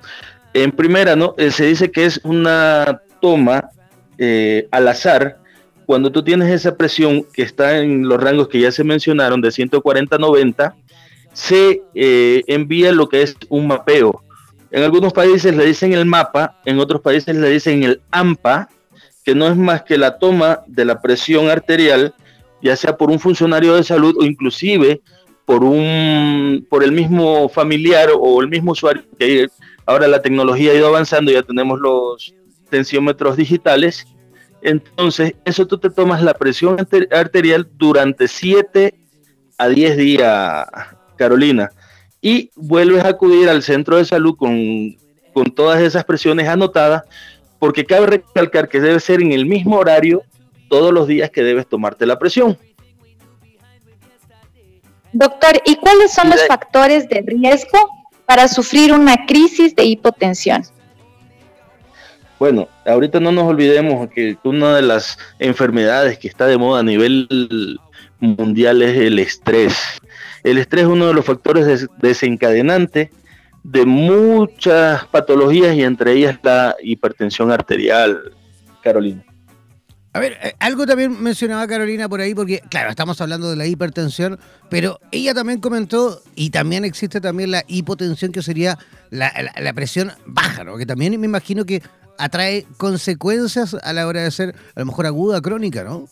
en 0.54 0.72
primera, 0.72 1.14
¿no? 1.14 1.34
Eh, 1.36 1.50
se 1.50 1.66
dice 1.66 1.90
que 1.90 2.06
es 2.06 2.20
una 2.24 3.02
toma 3.20 3.68
eh, 4.16 4.66
al 4.70 4.88
azar, 4.88 5.38
cuando 5.84 6.10
tú 6.10 6.24
tienes 6.24 6.50
esa 6.50 6.74
presión 6.74 7.24
que 7.34 7.42
está 7.42 7.78
en 7.78 8.08
los 8.08 8.20
rangos 8.20 8.48
que 8.48 8.60
ya 8.60 8.72
se 8.72 8.82
mencionaron, 8.82 9.40
de 9.40 9.52
140 9.52 10.16
a 10.16 10.18
90, 10.18 10.74
se 11.32 11.82
eh, 11.94 12.42
envía 12.46 12.92
lo 12.92 13.08
que 13.08 13.22
es 13.22 13.36
un 13.50 13.66
mapeo. 13.66 14.22
En 14.70 14.82
algunos 14.82 15.12
países 15.12 15.54
le 15.54 15.66
dicen 15.66 15.92
el 15.92 16.06
mapa, 16.06 16.58
en 16.64 16.80
otros 16.80 17.02
países 17.02 17.36
le 17.36 17.50
dicen 17.50 17.82
el 17.84 18.00
AMPA, 18.10 18.68
que 19.26 19.34
no 19.34 19.48
es 19.48 19.56
más 19.56 19.82
que 19.82 19.98
la 19.98 20.18
toma 20.18 20.60
de 20.68 20.84
la 20.84 21.02
presión 21.02 21.50
arterial, 21.50 22.14
ya 22.62 22.76
sea 22.76 22.96
por 22.96 23.10
un 23.10 23.18
funcionario 23.18 23.74
de 23.74 23.82
salud 23.82 24.16
o 24.20 24.24
inclusive 24.24 25.02
por 25.44 25.64
un 25.64 26.64
por 26.70 26.84
el 26.84 26.92
mismo 26.92 27.48
familiar 27.48 28.10
o 28.16 28.40
el 28.40 28.46
mismo 28.48 28.70
usuario 28.70 29.02
que 29.18 29.48
ahora 29.84 30.06
la 30.06 30.22
tecnología 30.22 30.70
ha 30.70 30.76
ido 30.76 30.86
avanzando, 30.86 31.32
ya 31.32 31.42
tenemos 31.42 31.80
los 31.80 32.34
tensiómetros 32.70 33.36
digitales. 33.36 34.06
Entonces, 34.62 35.34
eso 35.44 35.66
tú 35.66 35.78
te 35.78 35.90
tomas 35.90 36.22
la 36.22 36.34
presión 36.34 36.76
arterial 37.10 37.68
durante 37.76 38.28
7 38.28 38.94
a 39.58 39.68
10 39.68 39.96
días, 39.96 40.66
Carolina, 41.16 41.70
y 42.20 42.50
vuelves 42.54 43.04
a 43.04 43.08
acudir 43.08 43.48
al 43.48 43.64
centro 43.64 43.96
de 43.96 44.04
salud 44.04 44.36
con, 44.36 44.96
con 45.34 45.52
todas 45.52 45.80
esas 45.80 46.04
presiones 46.04 46.48
anotadas, 46.48 47.02
porque 47.66 47.84
cabe 47.84 48.06
recalcar 48.06 48.68
que 48.68 48.80
debe 48.80 49.00
ser 49.00 49.20
en 49.20 49.32
el 49.32 49.44
mismo 49.44 49.78
horario 49.78 50.22
todos 50.68 50.94
los 50.94 51.08
días 51.08 51.30
que 51.30 51.42
debes 51.42 51.66
tomarte 51.66 52.06
la 52.06 52.16
presión. 52.16 52.56
Doctor, 55.12 55.60
¿y 55.64 55.74
cuáles 55.74 56.12
son 56.12 56.30
los 56.30 56.46
factores 56.46 57.08
de 57.08 57.24
riesgo 57.26 57.90
para 58.24 58.46
sufrir 58.46 58.92
una 58.92 59.26
crisis 59.26 59.74
de 59.74 59.82
hipotensión? 59.82 60.62
Bueno, 62.38 62.68
ahorita 62.84 63.18
no 63.18 63.32
nos 63.32 63.48
olvidemos 63.48 64.08
que 64.10 64.36
una 64.44 64.76
de 64.76 64.82
las 64.82 65.18
enfermedades 65.40 66.20
que 66.20 66.28
está 66.28 66.46
de 66.46 66.58
moda 66.58 66.78
a 66.78 66.84
nivel 66.84 67.26
mundial 68.20 68.80
es 68.80 68.96
el 68.96 69.18
estrés. 69.18 69.76
El 70.44 70.58
estrés 70.58 70.84
es 70.84 70.88
uno 70.88 71.08
de 71.08 71.14
los 71.14 71.24
factores 71.24 71.88
desencadenantes 71.98 73.10
de 73.66 73.84
muchas 73.84 75.04
patologías 75.06 75.74
y 75.74 75.82
entre 75.82 76.12
ellas 76.12 76.38
la 76.44 76.76
hipertensión 76.80 77.50
arterial, 77.50 78.32
Carolina. 78.80 79.24
A 80.12 80.20
ver, 80.20 80.38
eh, 80.40 80.54
algo 80.60 80.86
también 80.86 81.20
mencionaba 81.20 81.66
Carolina 81.66 82.08
por 82.08 82.20
ahí, 82.20 82.32
porque 82.32 82.62
claro, 82.70 82.90
estamos 82.90 83.20
hablando 83.20 83.50
de 83.50 83.56
la 83.56 83.66
hipertensión, 83.66 84.38
pero 84.70 85.00
ella 85.10 85.34
también 85.34 85.60
comentó, 85.60 86.22
y 86.36 86.50
también 86.50 86.84
existe 86.84 87.20
también 87.20 87.50
la 87.50 87.64
hipotensión, 87.66 88.30
que 88.30 88.40
sería 88.40 88.78
la, 89.10 89.32
la 89.60 89.72
presión 89.72 90.12
baja, 90.26 90.62
¿no? 90.62 90.76
Que 90.76 90.86
también 90.86 91.20
me 91.20 91.26
imagino 91.26 91.64
que 91.64 91.82
atrae 92.18 92.66
consecuencias 92.76 93.74
a 93.74 93.92
la 93.92 94.06
hora 94.06 94.22
de 94.22 94.30
ser 94.30 94.54
a 94.76 94.80
lo 94.80 94.86
mejor 94.86 95.06
aguda, 95.06 95.40
crónica, 95.42 95.82
¿no? 95.82 96.08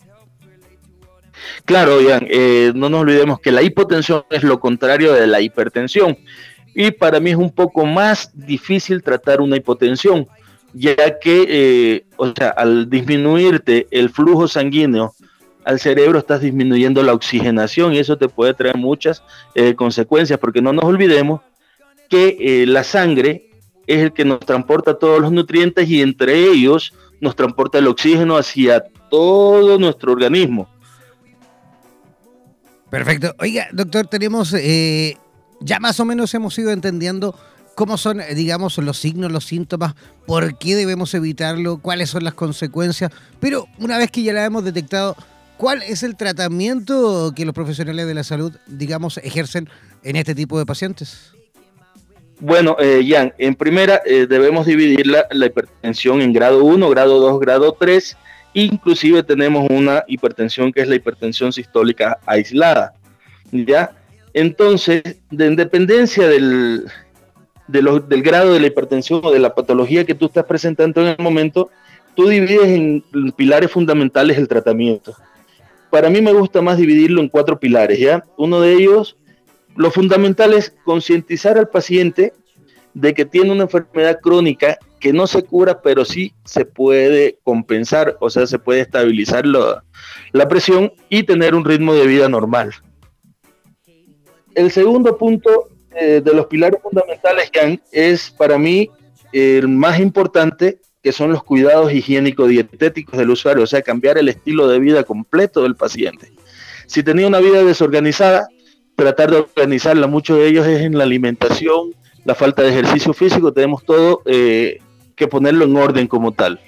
Claro, 1.65 2.01
Ian, 2.01 2.27
eh, 2.29 2.73
no 2.75 2.89
nos 2.89 3.03
olvidemos 3.03 3.41
que 3.41 3.53
la 3.53 3.63
hipotensión 3.63 4.25
es 4.31 4.43
lo 4.43 4.59
contrario 4.61 5.13
de 5.13 5.27
la 5.27 5.41
hipertensión. 5.41 6.19
Y 6.75 6.91
para 6.91 7.21
mí 7.21 7.31
es 7.31 7.37
un 7.37 7.51
poco 7.51 7.87
más 7.87 8.31
difícil 8.35 9.03
tratar 9.03 9.41
una 9.41 9.57
hipotensión, 9.57 10.27
ya 10.73 11.19
que, 11.19 11.47
eh, 11.49 12.07
o 12.17 12.33
sea, 12.37 12.49
al 12.49 12.91
disminuirte 12.91 13.87
el 13.91 14.11
flujo 14.11 14.49
sanguíneo 14.49 15.15
al 15.65 15.81
cerebro 15.81 16.19
estás 16.19 16.43
disminuyendo 16.43 17.03
la 17.03 17.15
oxigenación 17.15 17.95
y 17.95 17.99
eso 17.99 18.19
te 18.19 18.29
puede 18.29 18.53
traer 18.53 18.77
muchas 18.77 19.23
eh, 19.55 19.75
consecuencias, 19.75 20.39
porque 20.39 20.61
no 20.61 20.73
nos 20.73 20.85
olvidemos 20.85 21.41
que 22.11 22.65
la 22.67 22.85
sangre 22.85 23.49
es 23.87 24.03
el 24.03 24.13
que 24.13 24.25
nos 24.25 24.41
transporta 24.41 24.99
todos 24.99 25.21
los 25.21 25.33
nutrientes 25.33 25.89
y 25.89 26.03
entre 26.03 26.51
ellos 26.51 26.93
nos 27.21 27.37
transporta 27.37 27.79
el 27.79 27.87
oxígeno 27.87 28.37
hacia 28.37 28.85
todo 29.11 29.79
nuestro 29.79 30.13
organismo. 30.13 30.69
Perfecto. 32.91 33.35
Oiga, 33.41 33.67
doctor, 33.73 34.07
tenemos, 34.07 34.53
eh, 34.55 35.17
ya 35.61 35.81
más 35.81 36.01
o 36.01 36.05
menos 36.05 36.35
hemos 36.35 36.59
ido 36.59 36.71
entendiendo 36.71 37.35
cómo 37.75 37.97
son, 37.99 38.21
eh, 38.21 38.35
digamos, 38.35 38.79
los 38.79 38.99
signos, 38.99 39.33
los 39.33 39.45
síntomas, 39.45 39.95
por 40.27 40.59
qué 40.59 40.77
debemos 40.77 41.15
evitarlo, 41.15 41.79
cuáles 41.79 42.11
son 42.11 42.25
las 42.25 42.35
consecuencias, 42.35 43.11
pero 43.41 43.67
una 43.79 43.99
vez 43.99 44.11
que 44.11 44.23
ya 44.23 44.33
la 44.33 44.45
hemos 44.45 44.65
detectado, 44.65 45.17
¿cuál 45.57 45.83
es 45.83 46.03
el 46.03 46.17
tratamiento 46.17 47.33
que 47.35 47.45
los 47.45 47.55
profesionales 47.55 48.07
de 48.07 48.15
la 48.15 48.25
salud, 48.25 48.53
digamos, 48.67 49.19
ejercen 49.19 49.69
en 50.03 50.17
este 50.17 50.35
tipo 50.35 50.59
de 50.59 50.67
pacientes? 50.67 51.33
Bueno, 52.41 52.77
eh, 52.81 53.05
Jan, 53.09 53.33
en 53.39 53.55
primera 53.55 54.03
eh, 54.05 54.27
debemos 54.29 54.67
dividir 54.67 55.07
la, 55.07 55.27
hipertensión 55.47 56.21
en 56.21 56.33
grado 56.33 56.65
1, 56.65 56.91
grado 56.91 57.21
2, 57.21 57.41
grado 57.41 57.77
3. 57.79 58.17
Inclusive 58.55 59.23
tenemos 59.23 59.69
una 59.71 60.05
hipertensión 60.09 60.73
que 60.73 60.81
es 60.83 60.89
la 60.89 60.97
hipertensión 60.97 61.53
sistólica 61.53 62.19
aislada. 62.27 62.95
¿ya? 63.53 63.93
Entonces, 64.35 65.03
de 65.31 65.47
independencia 65.47 66.29
del, 66.29 66.85
del 67.69 68.23
grado 68.23 68.53
de 68.53 68.61
la 68.61 68.67
hipertensión 68.67 69.21
o 69.25 69.31
de 69.31 69.39
la 69.39 69.55
patología 69.55 70.05
que 70.05 70.15
tú 70.15 70.27
estás 70.27 70.45
presentando 70.45 71.01
en 71.01 71.09
el 71.09 71.19
momento, 71.19 71.71
tú 72.15 72.29
divides 72.29 72.67
en 72.67 73.03
pilares 73.37 73.71
fundamentales 73.71 74.37
el 74.37 74.49
tratamiento. 74.49 75.15
Para 75.91 76.11
mí 76.11 76.21
me 76.21 76.33
gusta 76.33 76.61
más 76.61 76.77
dividirlo 76.77 77.21
en 77.23 77.29
cuatro 77.29 77.59
pilares, 77.59 77.99
¿ya? 77.99 78.25
Uno 78.37 78.61
de 78.61 78.75
ellos 78.75 79.17
lo 79.77 79.91
fundamental 79.91 80.53
es 80.53 80.75
concientizar 80.85 81.59
al 81.59 81.69
paciente 81.69 82.33
de 82.95 83.13
que 83.13 83.25
tiene 83.25 83.51
una 83.51 83.65
enfermedad 83.65 84.21
crónica 84.21 84.79
que 85.01 85.13
no 85.13 85.27
se 85.27 85.43
cura, 85.43 85.83
pero 85.83 86.05
sí 86.05 86.33
se 86.45 86.65
puede 86.65 87.39
compensar, 87.43 88.17
o 88.21 88.31
sea, 88.31 88.47
se 88.47 88.59
puede 88.59 88.81
estabilizar 88.81 89.45
la, 89.47 90.49
presión 90.49 90.93
y 91.09 91.25
tener 91.25 91.55
un 91.55 91.65
ritmo 91.65 91.93
de 91.93 92.07
vida 92.07 92.29
normal. 92.29 92.73
El 94.55 94.71
segundo 94.71 95.17
punto 95.17 95.69
eh, 95.95 96.21
de 96.25 96.35
los 96.35 96.47
pilares 96.47 96.81
fundamentales, 96.83 97.51
Jan, 97.53 97.81
es 97.93 98.31
para 98.31 98.59
mí 98.59 98.91
el 99.33 99.69
más 99.69 99.99
importante, 99.99 100.81
que 101.03 101.13
son 101.13 101.33
los 101.33 101.43
cuidados 101.43 101.93
higiénico-dietéticos 101.93 103.19
del 103.19 103.31
usuario, 103.31 103.65
o 103.65 103.67
sea, 103.67 103.83
cambiar 103.83 104.17
el 104.19 104.29
estilo 104.29 104.69
de 104.69 104.79
vida 104.79 105.05
completo 105.05 105.63
del 105.63 105.77
paciente. 105.77 106.33
Si 106.87 107.03
tenía 107.03 107.27
una 107.27 107.41
vida 107.41 107.63
desorganizada, 107.65 108.49
tratar 108.95 109.31
de 109.31 109.39
organizarla. 109.39 110.07
Muchos 110.07 110.39
de 110.39 110.47
ellos 110.47 110.67
es 110.67 110.83
en 110.83 110.97
la 110.97 111.05
alimentación, 111.05 111.95
la 112.25 112.35
falta 112.35 112.63
de 112.63 112.71
ejercicio 112.71 113.13
físico, 113.13 113.53
tenemos 113.53 113.85
todo 113.85 114.23
eh, 114.25 114.79
que 115.17 115.29
ponerlo 115.29 115.65
en 115.65 115.77
orden 115.77 116.07
como 116.07 116.33
tal. 116.33 116.61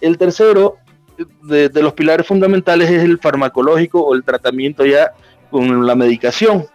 El 0.00 0.18
tercero 0.18 0.76
de, 1.42 1.70
los 1.82 1.92
pilares 1.92 2.26
fundamentales 2.26 2.90
es 2.90 3.02
el 3.02 3.18
farmacológico 3.18 4.00
o 4.00 4.14
el 4.14 4.24
tratamiento 4.24 4.84
ya 4.84 5.12
con 5.52 5.86
la 5.86 5.94
medicación. 5.94 6.66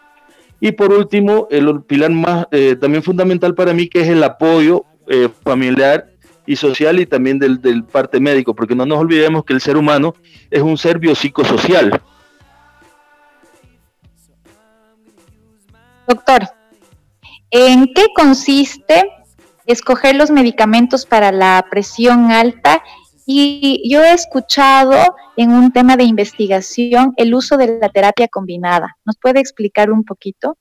Y 0.62 0.72
por 0.72 0.94
último, 0.94 1.48
el 1.52 1.84
pilar 1.84 2.12
más 2.12 2.48
eh, 2.52 2.78
también 2.80 3.04
fundamental 3.04 3.54
para 3.54 3.74
mí 3.74 3.90
que 3.90 4.02
es 4.02 4.08
el 4.08 4.24
apoyo 4.24 4.86
eh, 5.08 5.30
familiar 5.44 6.10
y 6.46 6.56
social 6.56 7.00
y 7.00 7.06
también 7.06 7.38
del, 7.38 7.62
del 7.62 7.84
parte 7.84 8.20
médico, 8.20 8.56
porque 8.56 8.74
no 8.74 8.86
nos 8.86 9.00
olvidemos 9.00 9.44
que 9.44 9.54
el 9.54 9.62
ser 9.62 9.76
humano 9.78 10.16
es 10.50 10.62
un 10.62 10.78
ser 10.78 10.98
biopsicosocial. 10.98 12.02
Doctor, 16.08 16.48
¿en 17.52 17.94
qué 17.94 18.06
consiste 18.16 19.12
escoger 19.66 20.16
los 20.16 20.32
medicamentos 20.32 21.06
para 21.06 21.34
la 21.34 21.66
presión 21.70 22.32
alta? 22.32 22.82
Y 23.30 23.84
yo 23.92 24.02
he 24.06 24.14
escuchado 24.14 24.96
en 25.36 25.52
un 25.52 25.74
tema 25.74 25.98
de 25.98 26.06
investigación 26.06 27.14
el 27.18 27.36
uso 27.36 27.58
de 27.58 27.78
la 27.78 27.90
terapia 27.90 28.30
combinada. 28.30 28.96
¿Nos 29.04 29.18
puede 29.18 29.42
explicar 29.42 29.92
un 29.92 30.06
poquito? 30.06 30.58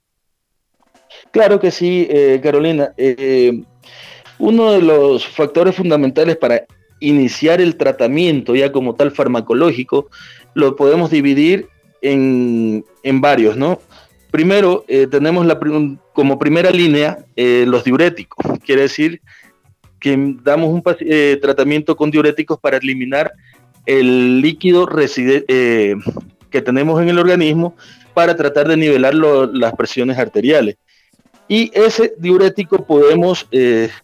Claro 1.30 1.60
que 1.60 1.70
sí, 1.70 2.08
eh, 2.10 2.40
Carolina. 2.42 2.92
Eh, 2.96 3.62
uno 4.40 4.72
de 4.72 4.82
los 4.82 5.24
factores 5.24 5.76
fundamentales 5.76 6.36
para 6.36 6.66
iniciar 6.98 7.60
el 7.60 7.76
tratamiento 7.76 8.56
ya 8.56 8.72
como 8.72 8.96
tal 8.96 9.12
farmacológico 9.12 10.08
lo 10.54 10.74
podemos 10.74 11.10
dividir 11.10 11.68
en, 12.02 12.84
varios, 13.20 13.56
¿no? 13.56 13.80
Primero, 14.32 14.84
eh, 14.88 15.06
tenemos 15.08 15.46
la, 15.46 15.58
como 16.12 16.38
primera 16.38 16.70
línea 16.70 17.18
eh, 17.36 17.64
los 17.66 17.84
diuréticos. 17.84 18.58
Quiere 18.64 18.82
decir 18.82 19.20
que 20.00 20.36
damos 20.42 20.70
un 20.70 20.82
eh, 21.00 21.38
tratamiento 21.40 21.96
con 21.96 22.10
diuréticos 22.10 22.58
para 22.58 22.76
eliminar 22.76 23.32
el 23.84 24.40
líquido 24.40 24.88
que 25.46 26.62
tenemos 26.64 27.00
en 27.00 27.08
el 27.08 27.18
organismo 27.18 27.76
para 28.14 28.34
tratar 28.34 28.68
de 28.68 28.76
nivelar 28.76 29.14
las 29.14 29.74
presiones 29.74 30.18
arteriales. 30.18 30.76
Y 31.48 31.70
ese 31.72 32.14
diurético 32.18 32.84
podemos 32.84 33.48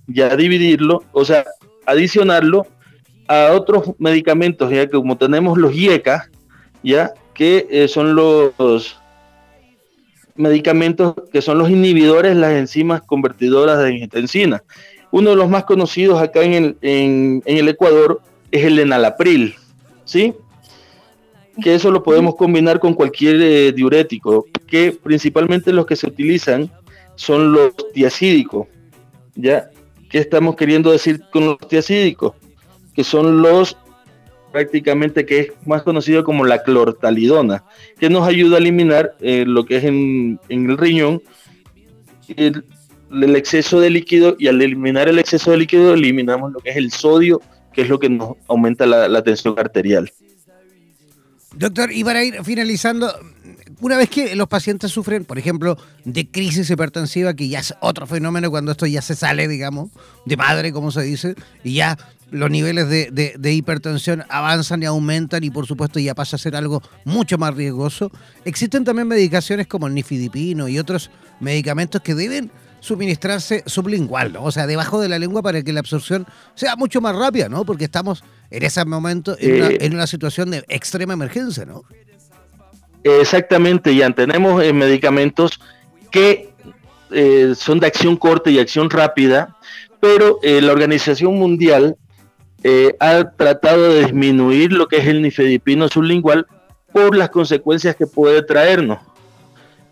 ya 0.07 0.37
dividirlo, 0.37 1.03
o 1.13 1.25
sea, 1.25 1.45
adicionarlo 1.87 2.67
a 3.27 3.53
otros 3.53 3.93
medicamentos, 3.99 4.71
ya 4.71 4.87
que 4.87 4.93
como 4.93 5.17
tenemos 5.17 5.59
los 5.59 5.75
IECA, 5.75 6.31
ya 6.83 7.13
que 7.35 7.67
eh, 7.71 7.89
son 7.89 8.15
los 8.15 8.99
medicamentos 10.35 11.15
que 11.33 11.43
son 11.43 11.59
los 11.59 11.71
inhibidores 11.71 12.35
las 12.37 12.53
enzimas 12.53 13.03
convertidoras 13.03 13.79
de 13.79 13.89
angiotensina. 13.89 14.63
Uno 15.13 15.31
de 15.31 15.37
los 15.37 15.49
más 15.49 15.65
conocidos 15.65 16.21
acá 16.21 16.43
en 16.43 16.53
el, 16.55 16.77
en, 16.83 17.43
el 17.45 17.69
Ecuador 17.69 18.21
es 18.51 18.65
el 18.65 18.79
enalapril, 18.79 19.55
¿sí? 20.05 20.35
Que 21.63 21.75
eso 21.75 21.91
lo 21.91 22.03
podemos 22.03 22.35
combinar 22.35 22.81
con 22.81 22.95
cualquier 22.95 23.41
eh, 23.41 23.73
diurético, 23.73 24.47
que 24.67 24.91
principalmente 24.91 25.73
los 25.73 25.87
que 25.87 25.97
se 25.97 26.09
utilizan 26.09 26.73
son 27.15 27.53
los 27.53 27.73
tiacídicos, 27.93 28.67
¿ya? 29.35 29.71
¿Qué 30.11 30.19
estamos 30.19 30.57
queriendo 30.57 30.91
decir 30.91 31.23
con 31.31 31.47
los 31.47 31.59
tiacídicos? 31.59 32.35
Que 32.95 33.05
son 33.05 33.43
los 33.43 33.77
prácticamente 34.53 35.27
que 35.27 35.41
es 35.41 35.53
más 35.67 35.83
conocido 35.83 36.25
como 36.25 36.45
la 36.45 36.63
clortalidona, 36.63 37.65
que 37.99 38.11
nos 38.11 38.29
ayuda 38.29 38.57
a 38.57 38.61
eliminar 38.61 39.15
eh, 39.21 39.45
lo 39.47 39.65
que 39.65 39.77
es 39.77 39.85
en, 39.85 40.39
el 40.49 40.79
riñón 40.79 41.23
exceso 43.37 43.81
de 43.81 43.91
líquido 43.91 44.37
y 44.39 44.49
al 44.49 44.61
eliminar 44.61 45.09
el 45.09 45.19
exceso 45.19 45.51
de 45.51 45.59
líquido 45.59 45.95
eliminamos 45.95 46.53
lo 46.53 46.61
que 46.61 46.71
es 46.71 46.77
el 46.77 46.91
sodio, 46.93 47.41
que 47.73 47.83
es 47.83 47.89
lo 47.89 47.99
que 47.99 48.09
nos 48.09 48.37
aumenta 48.49 48.87
la 48.87 49.23
tensión 49.23 49.59
arterial. 49.59 50.13
Doctor, 51.55 51.93
y 51.93 52.03
para 52.03 52.25
ir 52.25 52.43
finalizando, 52.45 53.13
una 53.81 53.97
vez 53.97 54.09
que 54.09 54.35
los 54.37 54.49
pacientes 54.49 54.91
sufren, 54.91 55.25
por 55.25 55.39
ejemplo, 55.39 55.77
de 56.05 56.31
crisis 56.31 56.71
hipertensiva, 56.71 57.35
que 57.35 57.49
ya 57.49 57.59
es 57.59 57.75
otro 57.81 58.07
fenómeno 58.07 58.51
cuando 58.51 58.73
esto 58.73 58.87
ya 58.87 59.03
se 59.03 59.15
sale, 59.15 59.49
digamos, 59.49 59.91
de 60.25 60.37
madre, 60.37 60.73
como 60.73 60.91
se 60.91 61.03
dice, 61.03 61.35
y 61.63 61.75
ya 61.75 61.99
los 62.31 62.51
niveles 62.51 62.89
de, 62.89 63.53
hipertensión 63.53 64.25
avanzan 64.31 64.83
y 64.83 64.87
aumentan 64.87 65.45
y 65.45 65.51
por 65.51 65.67
supuesto 65.67 66.01
ya 66.01 66.15
pasa 66.15 66.37
a 66.37 66.39
ser 66.39 66.57
algo 66.57 66.83
mucho 67.05 67.37
más 67.37 67.55
riesgoso. 67.55 68.11
Existen 68.47 68.85
también 68.85 69.07
medicaciones 69.07 69.67
como 69.67 69.87
el 69.87 69.95
nifidipino 69.95 70.69
y 70.69 70.79
otros 70.79 71.11
medicamentos 71.41 72.01
que 72.01 72.15
deben 72.15 72.51
suministrarse 72.83 73.63
sublingual, 73.65 74.33
¿no? 74.33 74.43
O 74.43 74.51
sea, 74.51 74.67
debajo 74.67 75.01
de 75.01 75.09
la 75.09 75.21
lengua 75.21 75.41
para 75.41 75.63
que 75.63 75.73
la 75.73 75.79
absorción 75.79 76.27
sea 76.57 76.75
mucho 76.75 77.01
más 77.01 77.15
rápida, 77.15 77.49
¿no? 77.49 77.65
Porque 77.65 77.85
estamos 77.85 78.25
en 78.51 78.65
ese 78.65 78.85
momento 78.85 79.37
en, 79.39 79.95
una, 79.95 80.09
situación 80.09 80.51
de 80.51 80.65
extrema 80.69 81.13
emergencia, 81.13 81.65
¿no? 81.65 81.85
Exactamente, 83.05 83.95
ya 83.95 84.11
tenemos 84.11 84.63
eh, 84.65 84.73
medicamentos 84.73 85.61
que 86.11 86.51
eh, 87.13 87.55
son 87.57 87.79
de 87.79 87.87
acción 87.87 88.17
corta 88.17 88.51
y 88.51 88.59
acción 88.59 88.91
rápida, 88.91 89.57
pero 90.01 90.41
eh, 90.43 90.61
la 90.61 90.73
Organización 90.73 91.39
Mundial 91.39 91.97
eh, 92.65 92.97
ha 92.99 93.31
tratado 93.31 93.93
de 93.93 94.01
disminuir 94.01 94.73
lo 94.73 94.89
que 94.89 94.97
es 94.97 95.07
el 95.07 95.23
nifedipino 95.23 95.89
sublingual 95.89 96.47
por 96.93 97.17
las 97.17 97.31
consecuencias 97.31 97.95
que 97.95 98.09
puede 98.09 98.43
traernos. 98.43 98.99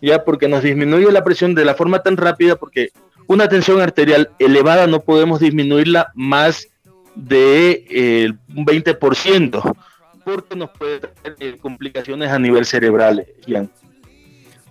Ya, 0.01 0.23
porque 0.23 0.47
nos 0.47 0.63
disminuye 0.63 1.11
la 1.11 1.23
presión 1.23 1.53
de 1.53 1.65
la 1.65 1.75
forma 1.75 2.01
tan 2.01 2.17
rápida, 2.17 2.55
porque 2.55 2.89
una 3.27 3.47
tensión 3.47 3.79
arterial 3.81 4.31
elevada 4.39 4.87
no 4.87 5.01
podemos 5.01 5.39
disminuirla 5.39 6.11
más 6.15 6.67
de 7.15 7.85
eh, 7.89 8.31
un 8.55 8.65
20%, 8.65 9.75
porque 10.25 10.55
nos 10.55 10.69
puede 10.71 10.99
traer 10.99 11.35
eh, 11.39 11.57
complicaciones 11.61 12.31
a 12.31 12.39
nivel 12.39 12.65
cerebral. 12.65 13.25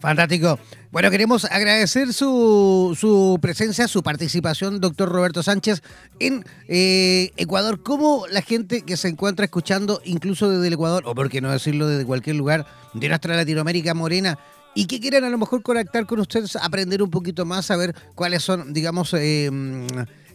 Fantástico. 0.01 0.59
Bueno, 0.91 1.11
queremos 1.11 1.45
agradecer 1.45 2.13
su, 2.13 2.97
su 2.99 3.39
presencia, 3.41 3.87
su 3.87 4.03
participación, 4.03 4.81
doctor 4.81 5.09
Roberto 5.09 5.43
Sánchez, 5.43 5.83
en 6.19 6.45
eh, 6.67 7.31
Ecuador. 7.37 7.83
¿Cómo 7.83 8.27
la 8.29 8.43
gente 8.43 8.83
que 8.83 8.97
se 8.97 9.09
encuentra 9.09 9.45
escuchando, 9.45 10.01
incluso 10.05 10.51
desde 10.51 10.67
el 10.67 10.73
Ecuador, 10.73 11.05
o 11.07 11.15
por 11.15 11.29
qué 11.29 11.41
no 11.41 11.53
decirlo 11.53 11.87
desde 11.87 12.07
cualquier 12.07 12.37
lugar 12.37 12.67
de 12.95 13.09
nuestra 13.09 13.37
Latinoamérica 13.37 13.95
morena, 13.95 14.39
y 14.75 14.87
que 14.87 15.01
quieran 15.01 15.25
a 15.25 15.31
lo 15.31 15.39
mejor 15.39 15.63
conectar 15.63 16.07
con 16.07 16.21
ustedes, 16.21 16.57
aprender 16.57 17.03
un 17.03 17.11
poquito 17.11 17.45
más, 17.45 17.67
saber 17.67 17.95
cuáles 18.15 18.43
son, 18.43 18.73
digamos, 18.73 19.15
eh, 19.15 19.51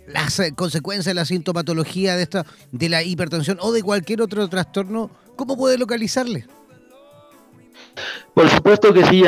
las 0.08 0.42
consecuencias, 0.56 1.16
la 1.16 1.26
sintomatología 1.26 2.16
de 2.16 2.24
esta, 2.24 2.46
de 2.72 2.90
la 2.90 3.04
hipertensión 3.04 3.58
o 3.62 3.72
de 3.72 3.82
cualquier 3.82 4.22
otro 4.22 4.48
trastorno, 4.48 5.10
¿cómo 5.36 5.58
puede 5.58 5.78
localizarle? 5.78 6.46
Por 8.34 8.50
supuesto 8.50 8.94
que 8.94 9.06
sí, 9.06 9.24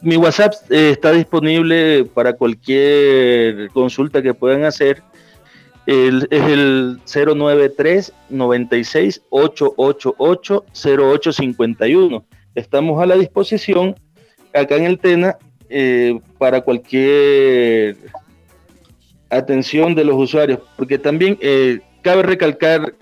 mi 0.00 0.16
WhatsApp 0.16 0.54
eh, 0.70 0.90
está 0.92 1.12
disponible 1.12 2.06
para 2.06 2.32
cualquier 2.32 3.68
consulta 3.70 4.22
que 4.22 4.32
puedan 4.32 4.64
hacer. 4.64 5.02
es 5.86 6.24
el 6.30 6.98
093 7.04 8.12
96 8.30 9.22
888 9.28 10.64
0851. 10.72 12.24
Estamos 12.54 13.02
a 13.02 13.06
la 13.06 13.16
disposición 13.16 13.94
acá 14.60 14.76
en 14.76 14.84
el 14.84 14.98
TENA 14.98 15.36
eh, 15.68 16.18
para 16.38 16.60
cualquier 16.60 17.96
atención 19.30 19.94
de 19.94 20.04
los 20.04 20.16
usuarios, 20.16 20.60
porque 20.76 20.98
también 20.98 21.38
eh, 21.40 21.80
cabe 22.02 22.22
recalcar 22.22 22.94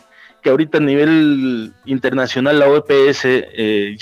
que 0.42 0.50
ahorita 0.50 0.78
a 0.78 0.82
nivel 0.82 1.72
internacional 1.86 2.58
la 2.58 2.68
OPS, 2.68 3.24
eh, 3.24 3.96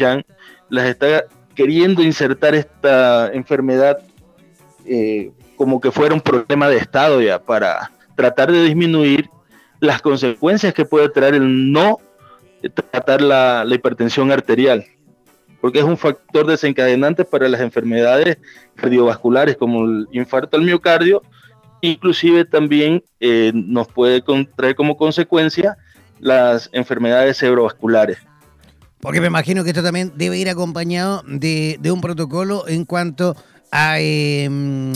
las 0.68 0.86
está 0.86 1.24
queriendo 1.54 2.02
insertar 2.02 2.54
esta 2.54 3.32
enfermedad 3.32 3.98
eh, 4.84 5.30
como 5.56 5.80
que 5.80 5.92
fuera 5.92 6.14
un 6.14 6.20
problema 6.20 6.68
de 6.68 6.78
Estado 6.78 7.20
ya, 7.20 7.40
para 7.40 7.92
tratar 8.16 8.50
de 8.50 8.64
disminuir 8.64 9.28
las 9.80 10.02
consecuencias 10.02 10.74
que 10.74 10.84
puede 10.84 11.08
traer 11.08 11.34
el 11.34 11.72
no 11.72 11.98
tratar 12.74 13.20
la, 13.20 13.64
hipertensión 13.68 14.30
arterial, 14.30 14.84
porque 15.62 15.78
es 15.78 15.84
un 15.84 15.96
factor 15.96 16.44
desencadenante 16.44 17.24
para 17.24 17.48
las 17.48 17.60
enfermedades 17.60 18.36
cardiovasculares 18.74 19.56
como 19.56 19.84
el 19.84 20.08
infarto 20.10 20.56
al 20.56 20.64
miocardio, 20.64 21.22
inclusive 21.80 22.44
también 22.44 23.04
eh, 23.20 23.52
nos 23.54 23.86
puede 23.86 24.24
traer 24.56 24.74
como 24.74 24.96
consecuencia 24.96 25.78
las 26.18 26.68
enfermedades 26.72 27.38
cerebrovasculares. 27.38 28.18
Porque 28.98 29.20
me 29.20 29.28
imagino 29.28 29.62
que 29.62 29.70
esto 29.70 29.84
también 29.84 30.12
debe 30.16 30.36
ir 30.36 30.50
acompañado 30.50 31.22
de, 31.28 31.78
un 31.92 32.00
protocolo 32.00 32.66
en 32.66 32.84
cuanto 32.84 33.36
a, 33.70 34.00
em, 34.00 34.92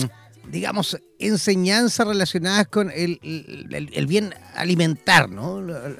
digamos, 0.49 0.97
enseñanzas 1.19 2.07
relacionadas 2.07 2.67
con 2.67 2.91
el, 2.91 3.19
bien 4.07 4.33
alimentar, 4.55 5.29
¿no? 5.29 5.55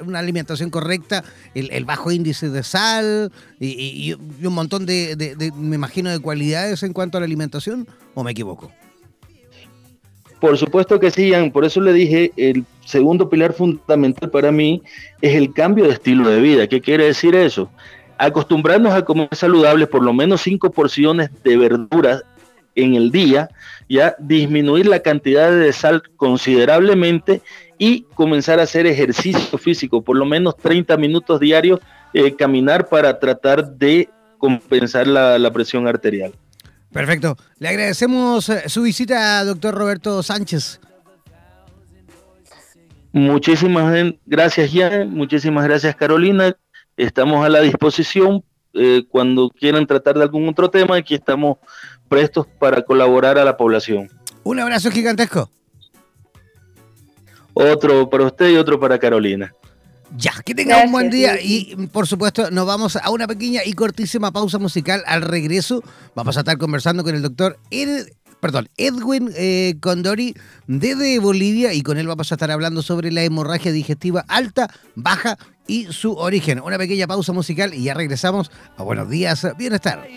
Una 0.06 0.19
alimentación 0.19 0.69
correcta, 0.69 1.23
el, 1.53 1.86
bajo 1.86 2.12
índice 2.12 2.49
de 2.49 2.63
sal 2.63 3.32
y, 3.60 4.13
un 4.13 4.53
montón 4.53 4.86
de, 4.86 5.51
me 5.56 5.75
imagino, 5.75 6.10
de 6.10 6.19
cualidades 6.19 6.84
en 6.84 6.93
cuanto 6.93 7.17
a 7.17 7.21
la 7.21 7.25
alimentación, 7.25 7.88
¿o 8.13 8.23
me 8.23 8.32
equivoco? 8.32 8.71
Por 10.39 10.56
supuesto 10.58 10.99
que 10.99 11.10
sí, 11.10 11.32
por 11.51 11.65
eso 11.65 11.82
le 11.82 11.93
dije, 11.93 12.32
el 12.38 12.63
segundo 12.86 13.27
pilar 13.27 13.53
fundamental 13.53 14.30
para 14.30 14.51
mí 14.51 14.84
es 15.21 15.36
el 15.36 15.51
cambio 15.51 15.86
de 15.86 15.93
estilo 15.93 16.30
de 16.30 16.39
vida. 16.39 16.67
¿Qué 16.67 16.80
quiere 16.80 17.06
decir 17.06 17.34
eso? 17.34 17.71
acostumbrarnos 18.17 18.93
a 18.93 19.06
comer 19.06 19.30
saludables, 19.32 19.88
por 19.88 20.03
lo 20.03 20.13
menos 20.13 20.41
cinco 20.41 20.71
porciones 20.71 21.30
de 21.43 21.58
verduras 21.58 22.23
en 22.78 22.96
el 22.96 23.12
día, 23.12 23.50
ya 23.90 24.16
disminuir 24.20 24.86
la 24.86 25.02
cantidad 25.02 25.52
de 25.52 25.74
sal 25.74 26.04
considerablemente 26.16 27.42
y 27.78 28.04
comenzar 28.13 28.60
a 28.60 28.63
hacer 28.63 28.86
ejercicio 28.88 29.58
físico, 29.58 30.02
por 30.02 30.16
lo 30.16 30.26
menos 30.26 30.56
30 30.58 30.96
minutos 30.98 31.40
diarios, 31.40 31.80
eh, 32.13 32.36
caminar 32.36 32.88
para 32.88 33.20
tratar 33.20 33.74
de 33.74 34.10
compensar 34.38 35.08
la, 35.08 35.52
presión 35.52 35.88
arterial. 35.88 36.34
Perfecto. 36.92 37.36
Le 37.60 37.68
agradecemos 37.68 38.50
eh, 38.50 38.70
su 38.70 38.84
visita, 38.84 39.44
doctor 39.44 39.74
Roberto 39.74 40.22
Sánchez. 40.24 40.80
Muchísimas 43.12 44.13
gracias, 44.26 44.70
Jan. 44.72 45.10
Muchísimas 45.10 45.66
gracias, 45.66 45.96
Carolina. 45.96 46.56
Estamos 46.96 47.44
a 47.46 47.50
la 47.50 47.62
disposición 47.62 48.44
eh, 48.78 49.04
cuando 49.10 49.50
quieran 49.50 49.86
tratar 49.88 50.16
de 50.16 50.24
algún 50.24 50.48
otro 50.50 50.70
tema. 50.70 50.96
Aquí 50.96 51.16
estamos 51.16 51.58
prestos 52.08 52.48
para 52.60 52.82
colaborar 52.82 53.38
a 53.38 53.46
la 53.46 53.58
población. 53.58 54.10
Un 54.44 54.60
abrazo 54.60 54.92
gigantesco. 54.92 55.50
Otro 57.54 58.10
para 58.10 58.26
usted 58.26 58.52
y 58.52 58.56
otro 58.56 58.80
para 58.80 59.00
Carolina. 59.00 59.52
Ya, 60.16 60.32
que 60.46 60.56
tenga 60.56 60.82
un 60.84 60.92
buen 60.92 61.10
día 61.10 61.42
y 61.42 61.76
por 61.88 62.08
supuesto 62.08 62.50
nos 62.50 62.66
vamos 62.66 62.96
a 62.96 63.10
una 63.10 63.28
pequeña 63.28 63.62
y 63.66 63.74
cortísima 63.74 64.32
pausa 64.32 64.58
musical. 64.58 65.04
Al 65.06 65.22
regreso 65.22 65.84
vamos 66.16 66.38
a 66.38 66.42
estar 66.42 66.58
conversando 66.58 67.04
con 67.04 67.13
el 67.13 67.22
doctor 67.22 67.60
Ed, 67.72 68.08
perdón, 68.40 68.70
Edwin 68.78 69.32
eh, 69.36 69.76
Condori 69.82 70.34
desde 70.68 71.20
Bolivia 71.20 71.74
y 71.74 71.82
con 71.82 71.98
él 71.98 72.08
vamos 72.08 72.32
a 72.32 72.36
estar 72.36 72.52
hablando 72.52 72.82
sobre 72.82 73.12
la 73.12 73.24
hemorragia 73.24 73.72
digestiva 73.72 74.24
alta, 74.30 74.70
baja 74.96 75.38
y 75.67 75.86
su 75.91 76.13
origen. 76.13 76.62
Una 76.62 76.77
pequeña 76.77 77.08
pausa 77.08 77.34
musical 77.34 77.73
y 77.73 77.84
ya 77.84 77.93
regresamos 77.93 78.51
a 78.77 78.84
Buenos 78.84 79.10
Días, 79.10 79.47
Bienestar. 79.58 80.08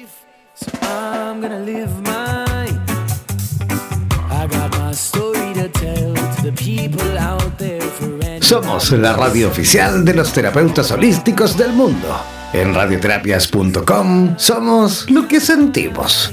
Somos 8.41 8.93
la 8.93 9.13
radio 9.13 9.49
oficial 9.49 10.05
de 10.05 10.15
los 10.15 10.33
terapeutas 10.33 10.91
holísticos 10.91 11.57
del 11.57 11.73
mundo. 11.73 12.21
En 12.53 12.75
radioterapias.com 12.75 14.35
somos 14.37 15.09
lo 15.11 15.29
que 15.29 15.41
sentimos. 15.41 16.33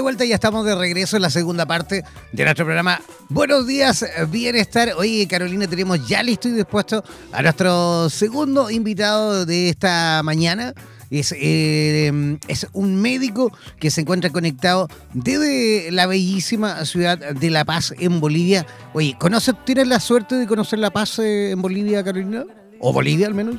De 0.00 0.02
vuelta 0.02 0.24
ya 0.24 0.36
estamos 0.36 0.64
de 0.64 0.74
regreso 0.74 1.16
en 1.16 1.22
la 1.22 1.28
segunda 1.28 1.66
parte 1.66 2.02
de 2.32 2.44
nuestro 2.44 2.64
programa. 2.64 3.02
Buenos 3.28 3.66
días, 3.66 4.02
bienestar. 4.30 4.94
Oye, 4.96 5.28
Carolina, 5.28 5.66
tenemos 5.66 6.08
ya 6.08 6.22
listo 6.22 6.48
y 6.48 6.52
dispuesto 6.52 7.04
a 7.30 7.42
nuestro 7.42 8.08
segundo 8.08 8.70
invitado 8.70 9.44
de 9.44 9.68
esta 9.68 10.22
mañana. 10.24 10.72
Es, 11.10 11.34
eh, 11.36 12.38
es, 12.48 12.66
un 12.72 12.96
médico 13.02 13.52
que 13.78 13.90
se 13.90 14.00
encuentra 14.00 14.30
conectado 14.30 14.88
desde 15.12 15.90
la 15.90 16.06
bellísima 16.06 16.82
ciudad 16.86 17.18
de 17.18 17.50
La 17.50 17.66
Paz 17.66 17.92
en 17.98 18.20
Bolivia. 18.20 18.66
Oye, 18.94 19.16
¿conoces, 19.18 19.54
tienes 19.66 19.86
la 19.86 20.00
suerte 20.00 20.36
de 20.36 20.46
conocer 20.46 20.78
La 20.78 20.90
Paz 20.90 21.18
eh, 21.18 21.50
en 21.50 21.60
Bolivia, 21.60 22.02
Carolina? 22.02 22.46
¿O 22.78 22.90
Bolivia 22.94 23.26
al 23.26 23.34
menos? 23.34 23.56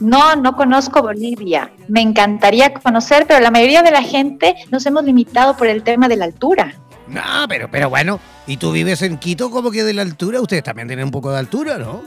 No, 0.00 0.36
no 0.36 0.54
conozco 0.54 1.02
Bolivia. 1.02 1.70
Me 1.88 2.00
encantaría 2.00 2.72
conocer, 2.74 3.26
pero 3.26 3.40
la 3.40 3.50
mayoría 3.50 3.82
de 3.82 3.90
la 3.90 4.02
gente 4.02 4.54
nos 4.70 4.86
hemos 4.86 5.04
limitado 5.04 5.56
por 5.56 5.66
el 5.66 5.82
tema 5.82 6.08
de 6.08 6.16
la 6.16 6.24
altura. 6.24 6.74
No, 7.08 7.22
pero, 7.48 7.70
pero 7.70 7.88
bueno, 7.88 8.20
¿y 8.46 8.58
tú 8.58 8.72
vives 8.72 9.02
en 9.02 9.18
Quito 9.18 9.50
como 9.50 9.70
que 9.70 9.82
de 9.82 9.94
la 9.94 10.02
altura? 10.02 10.40
Ustedes 10.40 10.62
también 10.62 10.88
tienen 10.88 11.06
un 11.06 11.10
poco 11.10 11.30
de 11.30 11.38
altura, 11.38 11.78
¿no? 11.78 12.02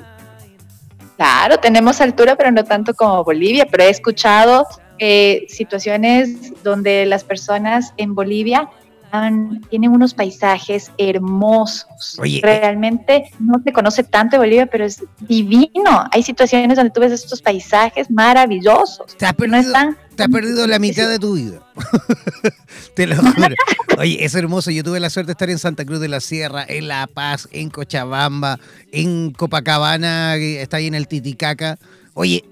Claro, 1.17 1.57
tenemos 1.59 2.01
altura, 2.01 2.35
pero 2.35 2.51
no 2.51 2.63
tanto 2.63 2.93
como 2.93 3.23
Bolivia, 3.23 3.67
pero 3.69 3.83
he 3.83 3.89
escuchado 3.89 4.65
eh, 4.99 5.45
situaciones 5.49 6.63
donde 6.63 7.05
las 7.05 7.23
personas 7.23 7.93
en 7.97 8.15
Bolivia 8.15 8.69
tienen 9.69 9.91
unos 9.91 10.13
paisajes 10.13 10.91
hermosos. 10.97 12.17
Realmente 12.41 13.31
no 13.39 13.61
se 13.63 13.73
conoce 13.73 14.03
tanto 14.03 14.35
de 14.35 14.39
Bolivia, 14.39 14.65
pero 14.67 14.85
es 14.85 15.03
divino. 15.27 16.07
Hay 16.11 16.23
situaciones 16.23 16.77
donde 16.77 16.91
tú 16.91 17.01
ves 17.01 17.11
estos 17.11 17.41
paisajes 17.41 18.09
maravillosos. 18.09 19.17
Te 19.17 19.25
has 19.25 19.33
perdido, 19.33 19.73
te 20.15 20.23
has 20.23 20.29
perdido 20.29 20.67
la 20.67 20.79
mitad 20.79 21.09
de 21.09 21.19
tu 21.19 21.35
vida. 21.35 21.61
te 22.95 23.07
lo 23.07 23.17
juro. 23.17 23.55
Oye, 23.97 24.23
es 24.23 24.33
hermoso. 24.35 24.71
Yo 24.71 24.83
tuve 24.83 24.99
la 24.99 25.09
suerte 25.09 25.27
de 25.27 25.33
estar 25.33 25.49
en 25.49 25.59
Santa 25.59 25.85
Cruz 25.85 25.99
de 25.99 26.07
la 26.07 26.21
Sierra, 26.21 26.65
en 26.67 26.87
La 26.87 27.07
Paz, 27.07 27.47
en 27.51 27.69
Cochabamba, 27.69 28.59
en 28.91 29.31
Copacabana, 29.31 30.35
que 30.37 30.61
está 30.61 30.77
ahí 30.77 30.87
en 30.87 30.95
el 30.95 31.07
Titicaca. 31.07 31.77
Oye, 32.13 32.43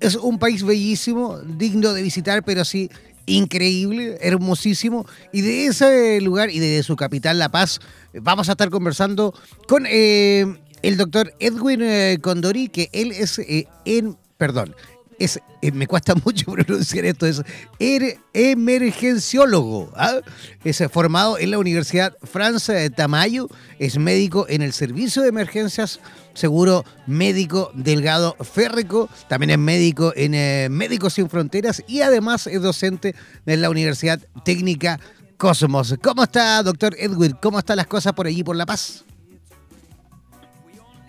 es 0.00 0.16
un 0.16 0.38
país 0.38 0.62
bellísimo, 0.62 1.38
digno 1.38 1.92
de 1.92 2.02
visitar, 2.02 2.42
pero 2.44 2.64
sí 2.64 2.90
increíble, 3.26 4.18
hermosísimo. 4.20 5.06
Y 5.32 5.42
de 5.42 5.66
ese 5.66 6.20
lugar 6.20 6.50
y 6.50 6.58
de 6.58 6.82
su 6.82 6.96
capital, 6.96 7.38
La 7.38 7.50
Paz, 7.50 7.80
vamos 8.12 8.48
a 8.48 8.52
estar 8.52 8.70
conversando 8.70 9.34
con 9.66 9.86
eh, 9.88 10.46
el 10.82 10.96
doctor 10.96 11.32
Edwin 11.40 11.82
eh, 11.82 12.18
Condori, 12.20 12.68
que 12.68 12.90
él 12.92 13.12
es 13.12 13.38
eh, 13.38 13.66
en, 13.84 14.16
perdón, 14.36 14.74
es, 15.18 15.40
me 15.72 15.86
cuesta 15.86 16.14
mucho 16.24 16.52
pronunciar 16.52 17.04
esto, 17.06 17.26
es 17.26 17.42
er, 17.78 18.18
emergenciólogo. 18.32 19.92
¿ah? 19.96 20.20
Es 20.64 20.82
formado 20.90 21.38
en 21.38 21.50
la 21.50 21.58
Universidad 21.58 22.16
Francia 22.22 22.74
de 22.74 22.90
Tamayo, 22.90 23.48
es 23.78 23.98
médico 23.98 24.46
en 24.48 24.62
el 24.62 24.72
servicio 24.72 25.22
de 25.22 25.28
emergencias 25.28 26.00
seguro 26.34 26.84
médico 27.06 27.70
Delgado 27.74 28.36
Férrico, 28.40 29.08
también 29.28 29.50
es 29.50 29.58
médico 29.58 30.12
en 30.14 30.34
eh, 30.34 30.68
Médicos 30.70 31.14
Sin 31.14 31.30
Fronteras 31.30 31.82
y 31.88 32.02
además 32.02 32.46
es 32.46 32.60
docente 32.60 33.14
en 33.46 33.62
la 33.62 33.70
Universidad 33.70 34.20
Técnica 34.44 35.00
Cosmos. 35.36 35.96
¿Cómo 36.02 36.24
está, 36.24 36.62
doctor 36.62 36.94
Edwin? 36.98 37.36
¿Cómo 37.40 37.58
están 37.58 37.76
las 37.76 37.86
cosas 37.86 38.12
por 38.12 38.26
allí, 38.26 38.44
por 38.44 38.56
La 38.56 38.66
Paz? 38.66 39.04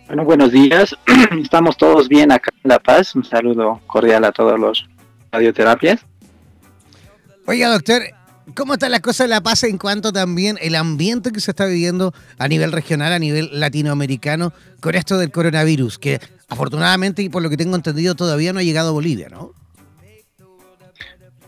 Bueno, 0.07 0.23
buenos 0.23 0.51
días. 0.51 0.95
Estamos 1.43 1.77
todos 1.77 2.07
bien 2.07 2.31
acá 2.31 2.51
en 2.63 2.69
La 2.69 2.79
Paz. 2.79 3.15
Un 3.15 3.23
saludo 3.23 3.81
cordial 3.87 4.23
a 4.23 4.31
todos 4.31 4.59
los 4.59 4.85
radioterapias. 5.31 6.05
Oiga, 7.47 7.69
doctor, 7.69 8.01
¿Cómo 8.53 8.73
está 8.73 8.89
la 8.89 8.99
cosa 8.99 9.23
de 9.23 9.29
La 9.29 9.41
Paz 9.41 9.63
en 9.63 9.77
cuanto 9.77 10.13
también 10.13 10.57
el 10.61 10.75
ambiente 10.75 11.31
que 11.31 11.39
se 11.39 11.51
está 11.51 11.65
viviendo 11.65 12.13
a 12.37 12.47
nivel 12.47 12.71
regional, 12.71 13.11
a 13.11 13.19
nivel 13.19 13.49
latinoamericano, 13.59 14.53
con 14.81 14.93
esto 14.93 15.17
del 15.17 15.31
coronavirus, 15.31 15.97
que 15.97 16.19
afortunadamente 16.47 17.23
y 17.23 17.29
por 17.29 17.41
lo 17.41 17.49
que 17.49 17.57
tengo 17.57 17.75
entendido 17.75 18.13
todavía 18.13 18.53
no 18.53 18.59
ha 18.59 18.63
llegado 18.63 18.89
a 18.89 18.93
Bolivia, 18.93 19.29
¿no? 19.29 19.53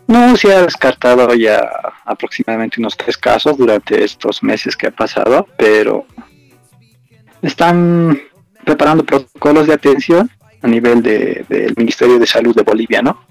No, 0.08 0.36
se 0.38 0.54
ha 0.54 0.62
descartado 0.64 1.36
ya 1.36 1.70
aproximadamente 2.06 2.80
unos 2.80 2.96
tres 2.96 3.18
casos 3.18 3.58
durante 3.58 4.04
estos 4.04 4.42
meses 4.42 4.76
que 4.76 4.88
ha 4.88 4.92
pasado, 4.92 5.48
pero 5.58 6.06
están 7.42 8.20
preparando 8.64 9.06
protocolos 9.06 9.68
de 9.68 9.74
atención 9.74 10.32
a 10.62 10.68
nivel 10.68 11.04
del 11.04 11.74
Ministerio 11.76 12.18
de 12.18 12.26
Salud 12.26 12.56
de 12.56 12.64
Bolivia, 12.64 13.02
¿no? 13.02 13.22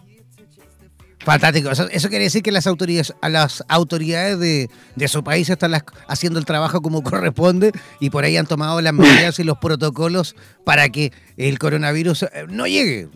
Fantástico. 1.27 1.71
Eso, 1.71 2.09
quiere 2.09 2.27
decir 2.27 2.41
que 2.41 2.53
las 2.53 2.69
autoridades, 2.69 3.13
a 3.21 3.29
las 3.29 3.65
autoridades 3.67 4.39
de, 4.39 5.09
su 5.09 5.25
país 5.25 5.51
están 5.51 5.73
haciendo 6.07 6.39
el 6.39 6.45
trabajo 6.45 6.81
como 6.81 7.03
corresponde 7.03 7.73
y 7.99 8.11
por 8.11 8.23
ahí 8.23 8.37
han 8.37 8.47
tomado 8.47 8.81
las 8.81 8.93
medidas 8.93 9.37
y 9.41 9.43
los 9.43 9.59
protocolos 9.59 10.37
para 10.65 10.89
que 10.89 11.13
el 11.37 11.59
coronavirus 11.59 12.23
eh, 12.23 12.47
no 12.49 12.69
llegue. 12.69 13.09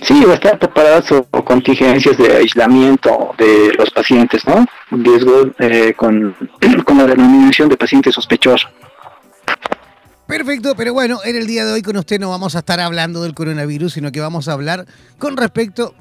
Sí, 0.00 0.24
va 0.24 0.32
a 0.32 0.36
estar 0.36 0.58
preparadas 0.58 1.12
o 1.12 1.44
contingencias 1.44 2.16
de 2.16 2.36
aislamiento 2.38 3.34
de 3.36 3.74
los 3.76 3.90
pacientes, 3.90 4.46
¿no? 4.46 4.64
riesgo 4.90 5.50
eh, 5.58 5.92
con, 5.94 6.34
con 6.86 6.96
la 6.96 7.04
denominación 7.04 7.68
de 7.68 7.76
pacientes 7.76 8.14
sospechosos. 8.14 8.70
Perfecto, 10.28 10.74
pero 10.76 10.92
bueno, 10.92 11.20
en 11.24 11.36
el 11.36 11.46
día 11.46 11.64
de 11.64 11.72
hoy 11.72 11.80
con 11.80 11.96
usted 11.96 12.20
no 12.20 12.28
vamos 12.28 12.54
a 12.54 12.58
estar 12.58 12.78
hablando 12.80 13.22
del 13.22 13.32
coronavirus, 13.32 13.94
sino 13.94 14.12
que 14.12 14.20
vamos 14.20 14.46
a 14.46 14.52
hablar 14.52 14.84
con 15.18 15.38
respecto 15.38 15.94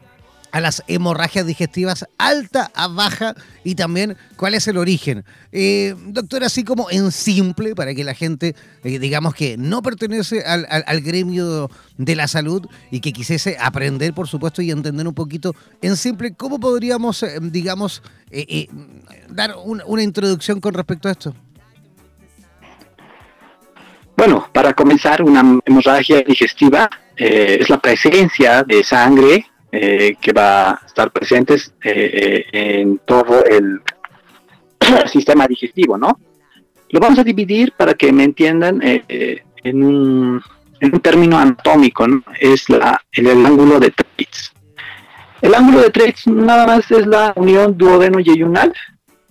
a 0.52 0.60
las 0.60 0.84
hemorragias 0.88 1.46
digestivas 1.46 2.06
alta 2.18 2.70
a 2.76 2.90
baja 2.90 3.36
y 3.64 3.76
también 3.76 4.18
cuál 4.36 4.54
es 4.54 4.68
el 4.68 4.76
origen. 4.78 5.24
Eh, 5.54 5.96
doctor, 6.08 6.44
así 6.44 6.66
como 6.66 6.92
en 6.92 7.14
simple, 7.14 7.74
para 7.74 7.96
que 7.96 8.04
la 8.04 8.14
gente, 8.14 8.54
eh, 8.84 9.00
digamos 9.00 9.34
que 9.34 9.56
no 9.58 9.82
pertenece 9.82 10.44
al, 10.44 11.02
gremio 11.02 11.70
de 11.98 12.16
la 12.18 12.28
salud 12.28 12.68
y 12.92 13.00
que 13.00 13.14
quisiese 13.14 13.56
aprender, 13.58 14.14
por 14.14 14.28
supuesto, 14.28 14.62
y 14.62 14.72
entender 14.72 15.08
un 15.08 15.14
poquito 15.14 15.56
en 15.82 15.96
simple, 15.96 16.34
¿cómo 16.34 16.60
podríamos, 16.60 17.24
eh, 17.24 17.40
digamos, 17.42 18.04
dar 19.30 19.56
un- 19.64 19.84
una 19.86 20.04
introducción 20.04 20.60
con 20.60 20.74
respecto 20.74 21.08
a 21.08 21.12
esto? 21.12 21.34
Bueno, 24.18 24.50
para 24.52 24.74
comenzar, 24.74 25.22
una 25.22 25.60
hemorragia 25.64 26.22
digestiva 26.22 26.90
eh, 27.16 27.60
es 27.62 27.70
la 27.70 27.78
presencia 27.78 28.64
de 28.64 28.84
sangre 28.84 29.46
eh, 29.70 30.16
que 30.20 30.32
va 30.32 30.72
a 30.72 30.82
estar 30.86 31.12
presentes 31.12 31.74
eh, 31.84 32.46
eh, 32.52 32.80
en 32.80 33.00
todo 33.06 33.44
el 33.44 33.82
sistema 35.08 35.46
digestivo, 35.46 35.98
¿no? 35.98 36.18
Lo 36.90 37.00
vamos 37.02 37.20
a 37.20 37.24
dividir 37.24 37.74
para 37.74 37.94
que 37.94 38.14
me 38.14 38.24
entiendan 38.24 38.80
en, 38.82 39.84
un, 39.84 40.42
término 41.02 41.38
anatómico, 41.38 42.08
¿no? 42.08 42.24
Es 42.40 42.70
la, 42.70 43.00
el, 43.12 43.46
ángulo 43.46 43.78
de 43.80 43.92
Treitz. 43.92 44.54
El 45.42 45.54
ángulo 45.54 45.82
de 45.82 45.90
Treitz 45.90 46.26
nada 46.28 46.66
más 46.66 46.90
es 46.90 47.06
la 47.06 47.34
unión 47.36 47.78
duodeno-yeyunal. 47.78 48.74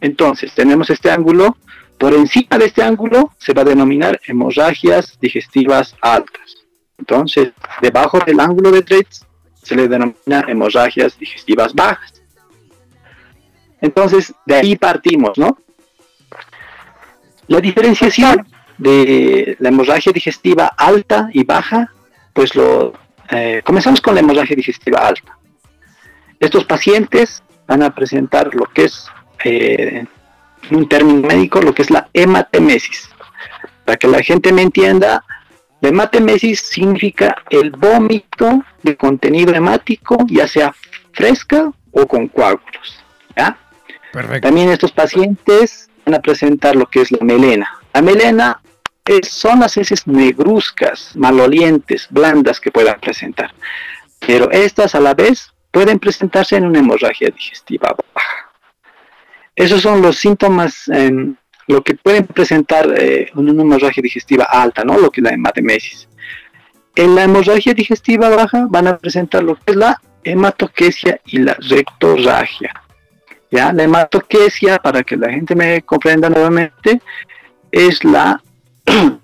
Entonces, 0.02 0.52
tenemos 0.54 0.90
este 0.90 1.10
ángulo 1.10 1.56
por 1.98 2.12
encima 2.14 2.58
de 2.58 2.66
este 2.66 2.82
ángulo 2.82 3.32
se 3.38 3.52
va 3.52 3.62
a 3.62 3.64
denominar 3.64 4.20
hemorragias 4.26 5.18
digestivas 5.20 5.94
altas. 6.00 6.66
Entonces, 6.98 7.52
debajo 7.80 8.18
del 8.20 8.40
ángulo 8.40 8.70
de 8.70 8.82
Treitz 8.82 9.24
se 9.62 9.74
le 9.74 9.88
denomina 9.88 10.44
hemorragias 10.46 11.18
digestivas 11.18 11.74
bajas. 11.74 12.22
Entonces, 13.80 14.32
de 14.44 14.54
ahí 14.54 14.76
partimos, 14.76 15.36
¿no? 15.36 15.58
La 17.48 17.60
diferenciación 17.60 18.46
de 18.78 19.56
la 19.60 19.68
hemorragia 19.68 20.12
digestiva 20.12 20.66
alta 20.76 21.28
y 21.32 21.44
baja, 21.44 21.92
pues 22.32 22.54
lo 22.54 22.92
eh, 23.30 23.62
comenzamos 23.64 24.00
con 24.00 24.14
la 24.14 24.20
hemorragia 24.20 24.56
digestiva 24.56 25.00
alta. 25.00 25.38
Estos 26.38 26.64
pacientes 26.64 27.42
van 27.66 27.82
a 27.82 27.94
presentar 27.94 28.54
lo 28.54 28.66
que 28.66 28.84
es 28.84 29.06
eh, 29.44 30.06
un 30.70 30.88
término 30.88 31.26
médico, 31.26 31.60
lo 31.60 31.74
que 31.74 31.82
es 31.82 31.90
la 31.90 32.08
hematemesis. 32.12 33.08
Para 33.84 33.96
que 33.96 34.08
la 34.08 34.22
gente 34.22 34.52
me 34.52 34.62
entienda, 34.62 35.24
la 35.80 35.88
hematemesis 35.88 36.60
significa 36.60 37.36
el 37.50 37.70
vómito 37.70 38.62
de 38.82 38.96
contenido 38.96 39.54
hemático, 39.54 40.16
ya 40.28 40.48
sea 40.48 40.74
fresca 41.12 41.70
o 41.92 42.06
con 42.06 42.28
coágulos. 42.28 43.00
¿ya? 43.36 43.56
Perfecto. 44.12 44.48
También 44.48 44.70
estos 44.70 44.92
pacientes 44.92 45.88
van 46.04 46.14
a 46.14 46.20
presentar 46.20 46.74
lo 46.76 46.86
que 46.86 47.02
es 47.02 47.12
la 47.12 47.18
melena. 47.24 47.68
La 47.92 48.02
melena 48.02 48.60
es- 49.04 49.28
son 49.28 49.60
las 49.60 49.76
heces 49.76 50.06
negruzcas, 50.06 51.12
malolientes, 51.14 52.08
blandas 52.10 52.60
que 52.60 52.70
puedan 52.70 52.98
presentar. 53.00 53.54
Pero 54.26 54.50
estas 54.50 54.94
a 54.94 55.00
la 55.00 55.14
vez 55.14 55.52
pueden 55.70 55.98
presentarse 55.98 56.56
en 56.56 56.64
una 56.66 56.78
hemorragia 56.78 57.28
digestiva 57.28 57.94
baja. 58.14 58.45
Esos 59.56 59.80
son 59.80 60.02
los 60.02 60.18
síntomas, 60.18 60.90
lo 61.66 61.82
que 61.82 61.94
pueden 61.94 62.26
presentar 62.26 62.92
eh, 62.96 63.30
una 63.34 63.50
hemorragia 63.50 64.02
digestiva 64.02 64.44
alta, 64.44 64.84
¿no? 64.84 64.98
Lo 64.98 65.10
que 65.10 65.20
es 65.20 65.24
la 65.24 65.30
hematemesis. 65.30 66.08
En 66.94 67.14
la 67.14 67.24
hemorragia 67.24 67.74
digestiva 67.74 68.28
baja 68.28 68.66
van 68.70 68.86
a 68.86 68.98
presentar 68.98 69.42
lo 69.42 69.56
que 69.56 69.72
es 69.72 69.76
la 69.76 70.00
hematoquesia 70.24 71.20
y 71.26 71.38
la 71.38 71.56
rectorragia. 71.60 72.72
¿ya? 73.50 73.72
La 73.72 73.84
hematoquesia, 73.84 74.78
para 74.78 75.02
que 75.02 75.16
la 75.16 75.30
gente 75.30 75.54
me 75.54 75.82
comprenda 75.82 76.28
nuevamente, 76.28 77.00
es 77.70 78.04
la 78.04 78.42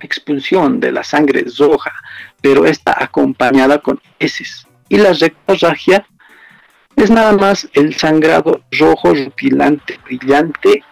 expulsión 0.00 0.80
de 0.80 0.92
la 0.92 1.04
sangre 1.04 1.44
roja, 1.58 1.92
pero 2.40 2.66
está 2.66 2.96
acompañada 3.02 3.78
con 3.78 4.00
heces. 4.18 4.66
Y 4.88 4.98
la 4.98 5.12
rectorragia 5.12 6.06
es 7.04 7.10
nada 7.10 7.32
más 7.32 7.68
el 7.72 7.96
sangrado 7.96 8.62
rojo, 8.72 9.14
rutilante, 9.14 9.98
brillante, 10.04 10.82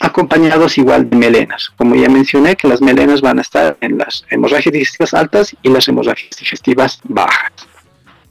acompañados 0.00 0.78
igual 0.78 1.08
de 1.10 1.16
melenas. 1.16 1.70
Como 1.76 1.94
ya 1.94 2.08
mencioné, 2.08 2.56
que 2.56 2.68
las 2.68 2.80
melenas 2.80 3.20
van 3.20 3.38
a 3.38 3.42
estar 3.42 3.76
en 3.80 3.98
las 3.98 4.24
hemorragias 4.30 4.72
digestivas 4.72 5.14
altas 5.14 5.56
y 5.62 5.68
las 5.68 5.88
hemorragias 5.88 6.36
digestivas 6.38 7.00
bajas. 7.04 7.65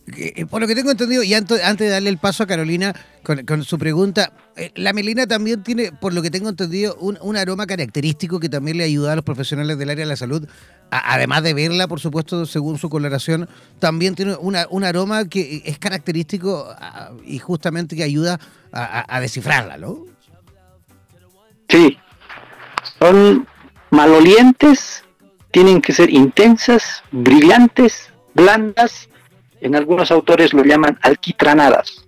Eh, 0.07 0.45
Por 0.45 0.61
lo 0.61 0.67
que 0.67 0.75
tengo 0.75 0.91
entendido, 0.91 1.23
y 1.23 1.33
antes 1.33 1.59
de 1.79 1.89
darle 1.89 2.09
el 2.09 2.19
paso 2.19 2.43
a 2.43 2.47
Carolina 2.47 2.93
con, 3.23 3.63
su 3.63 3.79
pregunta, 3.79 4.33
eh, 4.55 4.71
la 4.75 4.93
melina 4.93 5.25
también 5.25 5.63
tiene, 5.63 5.91
por 5.91 6.13
lo 6.13 6.21
que 6.21 6.29
tengo 6.29 6.47
entendido, 6.47 6.95
un, 6.99 7.37
aroma 7.37 7.65
característico 7.65 8.39
que 8.39 8.47
también 8.47 8.77
le 8.77 8.83
ayuda 8.83 9.13
a 9.13 9.15
los 9.15 9.25
profesionales 9.25 9.79
del 9.79 9.89
área 9.89 10.05
de 10.05 10.09
la 10.09 10.15
salud, 10.15 10.47
además 10.91 11.41
de 11.41 11.55
verla, 11.55 11.87
por 11.87 11.99
supuesto, 11.99 12.45
según 12.45 12.77
su 12.77 12.87
coloración, 12.87 13.49
también 13.79 14.13
tiene 14.13 14.35
una- 14.35 14.67
un 14.69 14.83
aroma 14.83 15.25
que 15.27 15.63
es 15.65 15.79
característico 15.79 16.67
y 17.25 17.39
justamente 17.39 17.95
que 17.95 18.03
ayuda 18.03 18.39
a- 18.71 19.05
a 19.15 19.19
descifrarla, 19.19 19.77
¿no? 19.77 20.05
Sí, 21.67 21.97
son 22.99 23.47
malolientes, 23.89 25.03
tienen 25.51 25.81
que 25.81 25.93
ser 25.93 26.11
intensas, 26.11 27.01
brillantes, 27.11 28.09
blandas. 28.35 29.09
En 29.65 29.73
algunos 29.73 30.11
autores 30.11 30.53
lo 30.53 30.63
llaman 30.63 30.99
alquitranadas. 31.01 32.05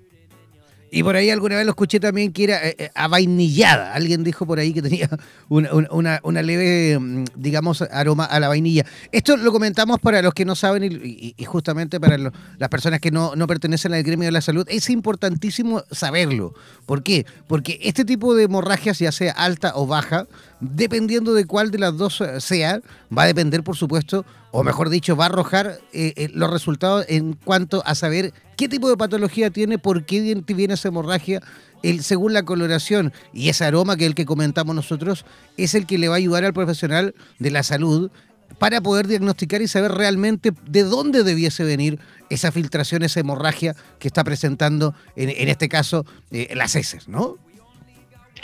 Y 0.92 1.02
por 1.02 1.16
ahí 1.16 1.32
alguna 1.32 1.56
vez 1.56 1.66
lo 1.66 1.72
escuché 1.72 2.00
también 2.00 2.32
que 2.32 2.44
era 2.44 2.66
eh, 2.66 2.76
eh, 2.78 2.90
avainillada. 2.94 3.96
Alguien 3.96 4.24
dijo 4.24 4.46
por 4.46 4.60
ahí 4.60 4.74
que 4.74 4.84
tenía 4.84 5.10
una, 5.50 6.42
leve, 6.44 7.00
mm, 7.00 7.26
digamos, 7.36 7.82
aroma 7.82 8.26
a 8.26 8.40
la 8.40 8.48
vainilla. 8.48 8.86
Esto 9.12 9.36
lo 9.38 9.52
comentamos 9.52 10.00
para 10.00 10.22
los 10.22 10.36
que 10.36 10.46
no 10.46 10.54
saben 10.54 10.84
y, 10.84 11.34
justamente 11.46 12.00
para 12.00 12.18
las 12.20 12.70
personas 12.70 13.02
que 13.02 13.10
no, 13.10 13.36
no 13.36 13.48
pertenecen 13.48 13.96
al 13.96 14.04
gremio 14.04 14.28
de 14.28 14.32
la 14.32 14.42
salud. 14.42 14.68
Es 14.70 14.92
importantísimo 14.92 15.84
saberlo. 15.90 16.54
¿Por 16.86 17.02
qué? 17.02 17.26
Porque 17.48 17.80
este 17.82 18.06
tipo 18.06 18.36
de 18.36 18.44
hemorragias, 18.44 19.00
ya 19.00 19.12
sea 19.12 19.32
alta 19.34 19.74
o 19.76 19.88
baja, 19.88 20.28
dependiendo 20.60 21.34
de 21.34 21.46
cuál 21.46 21.72
de 21.72 21.80
las 21.80 21.98
dos 21.98 22.22
eh, 22.22 22.40
sea, 22.40 22.82
va 23.16 23.24
a 23.24 23.28
depender, 23.28 23.64
por 23.64 23.76
supuesto, 23.76 24.26
o 24.60 24.64
mejor 24.64 24.90
dicho, 24.90 25.16
va 25.16 25.26
a 25.26 25.28
arrojar 25.28 25.78
eh, 25.94 26.14
eh, 26.16 26.30
los 26.34 26.50
resultados 26.50 27.06
en 27.10 27.34
cuanto 27.34 27.84
a 27.86 27.94
saber 27.94 28.34
qué 28.56 28.68
tipo 28.68 28.90
de 28.90 28.98
patología 28.98 29.52
tiene, 29.52 29.78
por 29.78 30.04
qué 30.04 30.20
viene- 30.20 30.42
viene 30.48 30.74
esa 30.74 30.88
hemorragia, 30.88 31.44
el, 31.84 32.02
según 32.02 32.34
la 32.34 32.42
coloración 32.42 33.14
y 33.34 33.50
ese 33.50 33.66
aroma 33.66 33.98
que 33.98 34.06
es 34.06 34.08
el 34.08 34.16
que 34.16 34.26
comentamos 34.26 34.76
nosotros, 34.76 35.26
es 35.58 35.76
el 35.76 35.86
que 35.86 36.00
le 36.00 36.08
va 36.08 36.16
a 36.16 36.18
ayudar 36.18 36.44
al 36.44 36.54
profesional 36.54 37.14
de 37.38 37.52
la 37.52 37.62
salud 37.62 38.10
para 38.58 38.82
poder 38.82 39.06
diagnosticar 39.06 39.62
y 39.62 39.68
saber 39.68 39.92
realmente 39.92 40.52
de 40.66 40.82
dónde 40.82 41.22
debiese 41.24 41.64
venir 41.64 42.00
esa 42.32 42.52
filtración, 42.52 43.04
esa 43.04 43.20
hemorragia 43.20 43.76
que 44.00 44.08
está 44.08 44.24
presentando, 44.24 44.96
en, 45.16 45.30
en 45.30 45.50
este 45.50 45.70
caso, 45.70 46.04
eh, 46.32 46.52
las 46.56 46.76
heces, 46.76 47.08
¿no? 47.08 47.38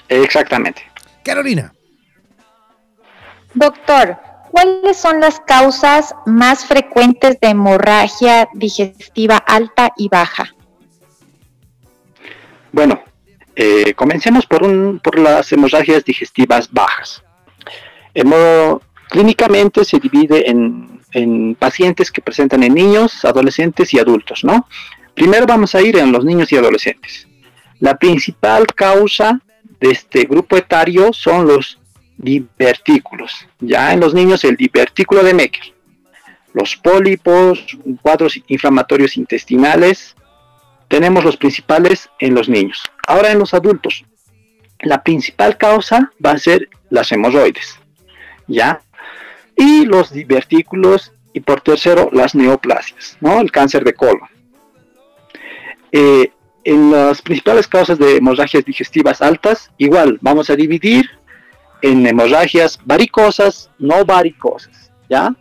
Exactamente. 0.10 0.84
Carolina. 1.24 1.74
Doctor, 3.56 4.16
¿cuáles 4.54 4.98
son 4.98 5.20
las 5.20 5.40
causas 5.40 6.14
más 6.28 6.64
frecuentes 6.66 7.40
de 7.42 7.50
hemorragia 7.50 8.48
digestiva 8.54 9.38
alta 9.38 9.92
y 9.98 10.10
baja? 10.10 10.54
Bueno, 12.72 13.02
eh, 13.56 13.96
comencemos 13.96 14.46
por, 14.46 15.02
por 15.02 15.18
las 15.18 15.52
hemorragias 15.52 16.06
digestivas 16.06 16.72
bajas. 16.72 17.24
Clínicamente 19.10 19.86
se 19.86 20.00
divide 20.00 20.50
en, 20.50 21.02
en 21.12 21.56
pacientes 21.56 22.12
que 22.12 22.22
presentan 22.22 22.64
en 22.64 22.74
niños, 22.74 23.26
adolescentes 23.26 23.94
y 23.94 24.00
adultos, 24.00 24.44
¿no? 24.44 24.68
Primero 25.14 25.46
vamos 25.46 25.76
a 25.76 25.82
ir 25.82 25.98
en 25.98 26.12
los 26.12 26.26
niños 26.26 26.52
y 26.52 26.58
adolescentes. 26.58 27.28
La 27.80 27.96
principal 27.96 28.66
causa 28.68 29.40
de 29.80 29.92
este 29.92 30.24
grupo 30.24 30.58
etario 30.58 31.12
son 31.14 31.48
los 31.48 31.80
divertículos. 32.24 33.48
Ya 33.60 33.94
en 33.94 34.00
los 34.00 34.14
niños 34.14 34.44
el 34.44 34.56
divertículo 34.56 35.24
de 35.24 35.34
Mecker, 35.34 35.74
los 36.54 36.76
pólipos, 36.76 37.78
cuadros 38.02 38.40
inflamatorios 38.48 39.18
intestinales, 39.18 40.16
tenemos 40.88 41.24
los 41.24 41.38
principales 41.38 42.10
en 42.20 42.36
los 42.36 42.48
niños. 42.48 42.84
Ahora 43.08 43.32
en 43.32 43.40
los 43.40 43.54
adultos, 43.54 44.06
la 44.80 45.04
principal 45.04 45.58
causa 45.58 46.12
va 46.24 46.32
a 46.32 46.38
ser 46.38 46.70
las 46.90 47.12
hemorroides, 47.12 47.80
¿ya? 48.48 48.82
Y 49.56 49.86
los 49.86 50.12
divertículos 50.12 51.12
y 51.34 51.40
por 51.40 51.62
tercero 51.62 52.10
las 52.12 52.36
neoplasias, 52.36 53.18
¿no? 53.20 53.40
El 53.40 53.52
cáncer 53.52 53.84
de 53.84 53.94
colon. 53.94 54.30
Eh, 55.92 56.32
en 56.64 56.92
las 56.92 57.22
principales 57.22 57.68
causas 57.68 57.98
de 58.00 58.18
hemorragias 58.18 58.64
digestivas 58.64 59.22
altas, 59.22 59.72
igual 59.78 60.18
vamos 60.22 60.50
a 60.50 60.56
dividir 60.56 61.10
en 61.84 62.08
hemorragias 62.08 62.80
varicosas, 62.86 63.70
no 63.78 64.06
varicosas, 64.06 64.90
¿ya? 65.10 65.36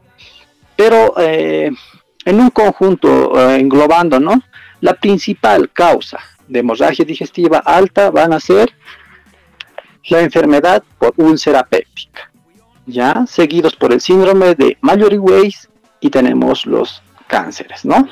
Pero 0.76 1.14
eh, 1.18 1.70
en 2.24 2.40
un 2.40 2.50
conjunto, 2.50 3.38
eh, 3.40 3.60
englobando, 3.60 4.18
¿no? 4.18 4.42
La 4.80 4.94
principal 4.94 5.70
causa 5.72 6.18
de 6.48 6.58
hemorragia 6.58 7.04
digestiva 7.04 7.58
alta 7.58 8.10
van 8.10 8.32
a 8.32 8.40
ser 8.40 8.72
la 10.08 10.20
enfermedad 10.20 10.82
por 10.98 11.14
úlcera 11.16 11.62
péptica, 11.62 12.32
¿ya? 12.86 13.24
Seguidos 13.28 13.76
por 13.76 13.92
el 13.92 14.00
síndrome 14.00 14.56
de 14.56 14.76
Mallory-Weiss 14.80 15.70
y 16.00 16.10
tenemos 16.10 16.66
los 16.66 17.04
cánceres, 17.28 17.84
¿no? 17.84 18.08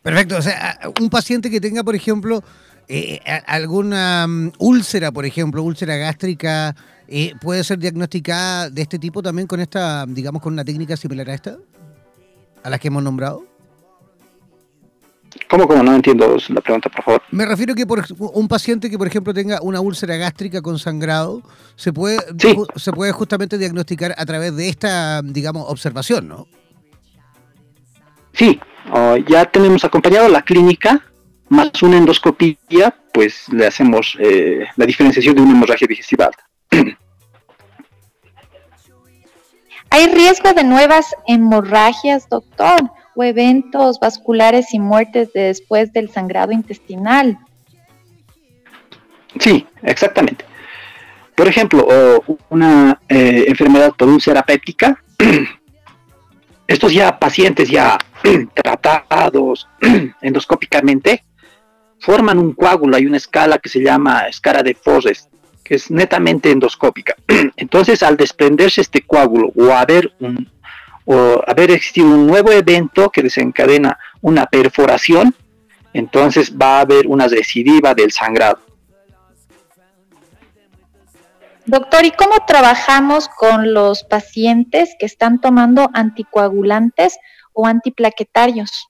Perfecto, 0.00 0.36
o 0.36 0.42
sea, 0.42 0.78
un 1.00 1.10
paciente 1.10 1.50
que 1.50 1.60
tenga, 1.60 1.82
por 1.82 1.96
ejemplo, 1.96 2.44
eh, 2.92 3.20
alguna 3.46 4.24
um, 4.26 4.50
úlcera, 4.58 5.12
por 5.12 5.24
ejemplo, 5.24 5.62
úlcera 5.62 5.94
gástrica, 5.96 6.74
eh, 7.06 7.34
¿puede 7.40 7.62
ser 7.62 7.78
diagnosticada 7.78 8.68
de 8.68 8.82
este 8.82 8.98
tipo 8.98 9.22
también 9.22 9.46
con 9.46 9.60
esta, 9.60 10.04
digamos, 10.08 10.42
con 10.42 10.54
una 10.54 10.64
técnica 10.64 10.96
similar 10.96 11.30
a 11.30 11.34
esta? 11.34 11.56
¿A 12.64 12.68
las 12.68 12.80
que 12.80 12.88
hemos 12.88 13.04
nombrado? 13.04 13.44
¿Cómo, 15.48 15.68
cómo? 15.68 15.84
No 15.84 15.94
entiendo 15.94 16.36
la 16.48 16.60
pregunta, 16.60 16.88
por 16.88 17.04
favor. 17.04 17.22
Me 17.30 17.46
refiero 17.46 17.76
que 17.76 17.86
por 17.86 18.04
un 18.18 18.48
paciente 18.48 18.90
que, 18.90 18.98
por 18.98 19.06
ejemplo, 19.06 19.32
tenga 19.32 19.62
una 19.62 19.80
úlcera 19.80 20.16
gástrica 20.16 20.60
con 20.60 20.80
sangrado, 20.80 21.42
se 21.76 21.92
puede, 21.92 22.18
se 22.74 22.92
puede 22.92 23.12
justamente 23.12 23.56
diagnosticar 23.56 24.16
a 24.18 24.26
través 24.26 24.56
de 24.56 24.68
esta, 24.68 25.22
digamos, 25.22 25.66
observación, 25.68 26.26
¿no? 26.26 26.48
Sí, 28.32 28.58
ya 29.28 29.44
tenemos 29.44 29.84
acompañado 29.84 30.28
la 30.28 30.42
clínica 30.42 31.04
más 31.50 31.82
una 31.82 31.98
endoscopía, 31.98 32.94
pues 33.12 33.48
le 33.48 33.66
hacemos 33.66 34.16
eh, 34.20 34.66
la 34.76 34.86
diferenciación 34.86 35.34
de 35.34 35.42
una 35.42 35.50
hemorragia 35.52 35.86
digestiva 35.86 36.26
alta. 36.26 36.46
¿Hay 39.90 40.06
riesgo 40.06 40.54
de 40.54 40.62
nuevas 40.62 41.12
hemorragias, 41.26 42.28
doctor? 42.28 42.90
O 43.16 43.24
eventos 43.24 43.98
vasculares 43.98 44.72
y 44.72 44.78
muertes 44.78 45.32
después 45.34 45.92
del 45.92 46.08
sangrado 46.10 46.52
intestinal. 46.52 47.36
Sí, 49.40 49.66
exactamente. 49.82 50.44
Por 51.34 51.48
ejemplo, 51.48 51.88
una 52.48 53.00
eh, 53.08 53.46
enfermedad 53.48 53.92
por 53.96 54.08
úlcera 54.08 54.42
péptica, 54.42 55.02
estos 56.68 56.92
ya 56.92 57.18
pacientes 57.18 57.68
ya 57.68 57.98
tratados 58.54 59.66
endoscópicamente 60.22 61.24
forman 62.00 62.38
un 62.38 62.52
coágulo, 62.52 62.96
hay 62.96 63.06
una 63.06 63.18
escala 63.18 63.58
que 63.58 63.68
se 63.68 63.80
llama 63.80 64.22
escala 64.28 64.62
de 64.62 64.74
Forrest, 64.74 65.30
que 65.62 65.76
es 65.76 65.90
netamente 65.90 66.50
endoscópica. 66.50 67.14
Entonces, 67.56 68.02
al 68.02 68.16
desprenderse 68.16 68.80
este 68.80 69.02
coágulo 69.02 69.52
o 69.54 69.72
haber 69.72 70.12
un 70.18 70.48
o 71.04 71.42
haber 71.46 71.72
existido 71.72 72.06
un 72.06 72.26
nuevo 72.26 72.52
evento 72.52 73.10
que 73.10 73.22
desencadena 73.22 73.98
una 74.20 74.46
perforación, 74.46 75.34
entonces 75.92 76.56
va 76.56 76.78
a 76.78 76.80
haber 76.82 77.08
una 77.08 77.26
recidiva 77.26 77.94
del 77.94 78.12
sangrado. 78.12 78.60
Doctor, 81.66 82.04
¿y 82.04 82.10
cómo 82.12 82.34
trabajamos 82.46 83.28
con 83.28 83.74
los 83.74 84.04
pacientes 84.04 84.94
que 84.98 85.06
están 85.06 85.40
tomando 85.40 85.90
anticoagulantes 85.94 87.18
o 87.52 87.66
antiplaquetarios? 87.66 88.88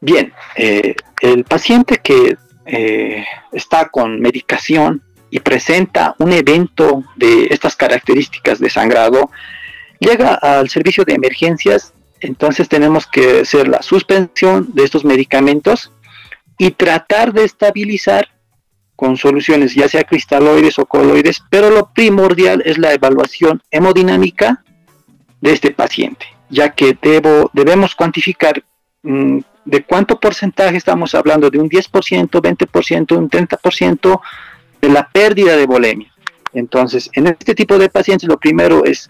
Bien, 0.00 0.32
eh, 0.56 0.94
el 1.20 1.44
paciente 1.44 1.98
que 1.98 2.36
eh, 2.64 3.24
está 3.52 3.88
con 3.90 4.18
medicación 4.20 5.02
y 5.28 5.40
presenta 5.40 6.14
un 6.18 6.32
evento 6.32 7.04
de 7.16 7.48
estas 7.50 7.76
características 7.76 8.58
de 8.58 8.70
sangrado, 8.70 9.30
llega 9.98 10.34
al 10.34 10.70
servicio 10.70 11.04
de 11.04 11.14
emergencias, 11.14 11.92
entonces 12.20 12.68
tenemos 12.68 13.06
que 13.06 13.40
hacer 13.40 13.68
la 13.68 13.82
suspensión 13.82 14.70
de 14.72 14.84
estos 14.84 15.04
medicamentos 15.04 15.92
y 16.56 16.70
tratar 16.70 17.32
de 17.32 17.44
estabilizar 17.44 18.28
con 18.96 19.16
soluciones 19.16 19.74
ya 19.74 19.88
sea 19.88 20.04
cristaloides 20.04 20.78
o 20.78 20.86
coloides, 20.86 21.42
pero 21.50 21.70
lo 21.70 21.92
primordial 21.92 22.62
es 22.64 22.78
la 22.78 22.92
evaluación 22.92 23.62
hemodinámica 23.70 24.64
de 25.40 25.52
este 25.52 25.70
paciente, 25.70 26.26
ya 26.48 26.70
que 26.70 26.96
debo, 27.00 27.50
debemos 27.52 27.94
cuantificar 27.94 28.62
de 29.02 29.84
cuánto 29.84 30.18
porcentaje 30.18 30.76
estamos 30.76 31.14
hablando, 31.14 31.50
de 31.50 31.58
un 31.58 31.68
10%, 31.68 32.28
20%, 32.30 33.16
un 33.16 33.30
30% 33.30 34.20
de 34.80 34.88
la 34.88 35.08
pérdida 35.08 35.56
de 35.56 35.66
volemia. 35.66 36.12
Entonces, 36.52 37.10
en 37.12 37.28
este 37.28 37.54
tipo 37.54 37.78
de 37.78 37.88
pacientes 37.88 38.28
lo 38.28 38.38
primero 38.38 38.84
es 38.84 39.08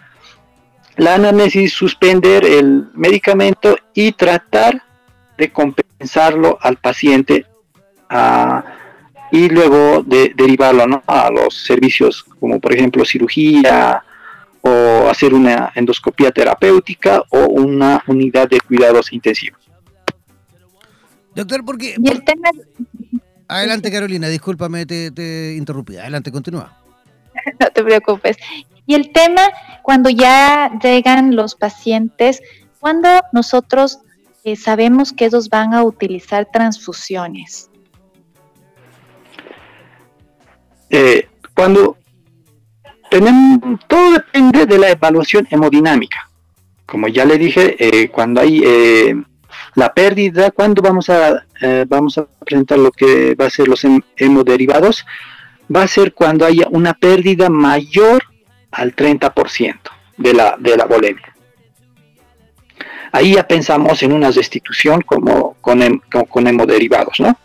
la 0.97 1.15
anamnesis, 1.15 1.73
suspender 1.73 2.45
el 2.45 2.89
medicamento 2.95 3.77
y 3.95 4.13
tratar 4.13 4.83
de 5.39 5.51
compensarlo 5.51 6.59
al 6.61 6.77
paciente 6.77 7.47
a 8.09 8.65
y 9.31 9.49
luego 9.49 10.03
de, 10.03 10.33
derivarlo 10.35 11.03
a 11.07 11.31
los 11.31 11.55
servicios 11.55 12.25
como 12.41 12.59
por 12.59 12.75
ejemplo 12.75 13.05
cirugía 13.05 14.03
o 14.61 15.09
hacer 15.09 15.33
una 15.33 15.73
endoscopía 15.75 16.31
terapéutica 16.31 17.23
o 17.31 17.47
una 17.47 18.03
unidad 18.07 18.49
de 18.49 18.61
cuidados 18.61 19.13
intensivos. 19.13 19.70
Doctor, 21.35 21.65
¿por 21.65 21.79
qué? 21.79 21.97
tema... 22.25 22.51
Adelante 23.49 23.91
Carolina, 23.91 24.29
discúlpame, 24.29 24.87
te, 24.87 25.11
te 25.11 25.55
interrumpí. 25.57 25.97
Adelante, 25.97 26.31
continúa. 26.31 26.77
No 27.61 27.69
te 27.69 27.83
preocupes. 27.83 28.37
Y 28.87 28.95
el 28.95 29.13
tema, 29.13 29.43
cuando 29.83 30.11
ya 30.11 30.71
llegan 30.83 31.37
los 31.37 31.55
pacientes, 31.55 32.43
cuando 32.81 33.09
nosotros 33.33 34.01
eh, 34.45 34.57
sabemos 34.57 35.13
que 35.13 35.27
ellos 35.27 35.49
van 35.49 35.75
a 35.75 35.85
utilizar 35.85 36.49
transfusiones. 36.53 37.71
Eh, 40.91 41.29
cuando 41.55 41.97
tenemos, 43.11 43.79
todo 43.87 44.13
depende 44.13 44.67
de 44.67 44.79
la 44.79 44.91
evaluación 44.91 45.47
hemodinámica. 45.51 46.29
Como 46.87 47.07
ya 47.07 47.25
le 47.25 47.39
dije, 47.39 47.77
eh, 47.79 48.09
cuando 48.09 48.41
hay 48.41 48.63
eh, 48.65 49.15
la 49.75 49.93
pérdida, 49.93 50.51
cuando 50.51 50.83
vamos 50.83 51.09
a, 51.11 51.45
vamos 51.87 52.19
a 52.19 52.27
presentar 52.45 52.79
lo 52.79 52.91
que 52.91 53.35
va 53.35 53.47
a 53.47 53.51
ser 53.51 53.69
los 53.69 53.85
hemoderivados, 54.17 55.07
va 55.75 55.83
a 55.83 55.89
ser 55.89 56.15
cuando 56.15 56.45
haya 56.45 56.67
una 56.71 56.95
pérdida 56.95 57.49
mayor 57.49 58.25
al 58.71 58.95
30% 58.95 59.79
de 60.17 60.35
la, 60.35 60.57
de 60.59 60.77
la 60.77 60.85
volemia. 60.85 61.35
Ahí 63.13 63.35
ya 63.35 63.47
pensamos 63.47 64.03
en 64.03 64.13
una 64.13 64.31
restitución 64.31 65.03
como 65.03 65.55
con, 65.61 66.01
con 66.29 66.47
hemoderivados, 66.47 67.19
¿no? 67.21 67.37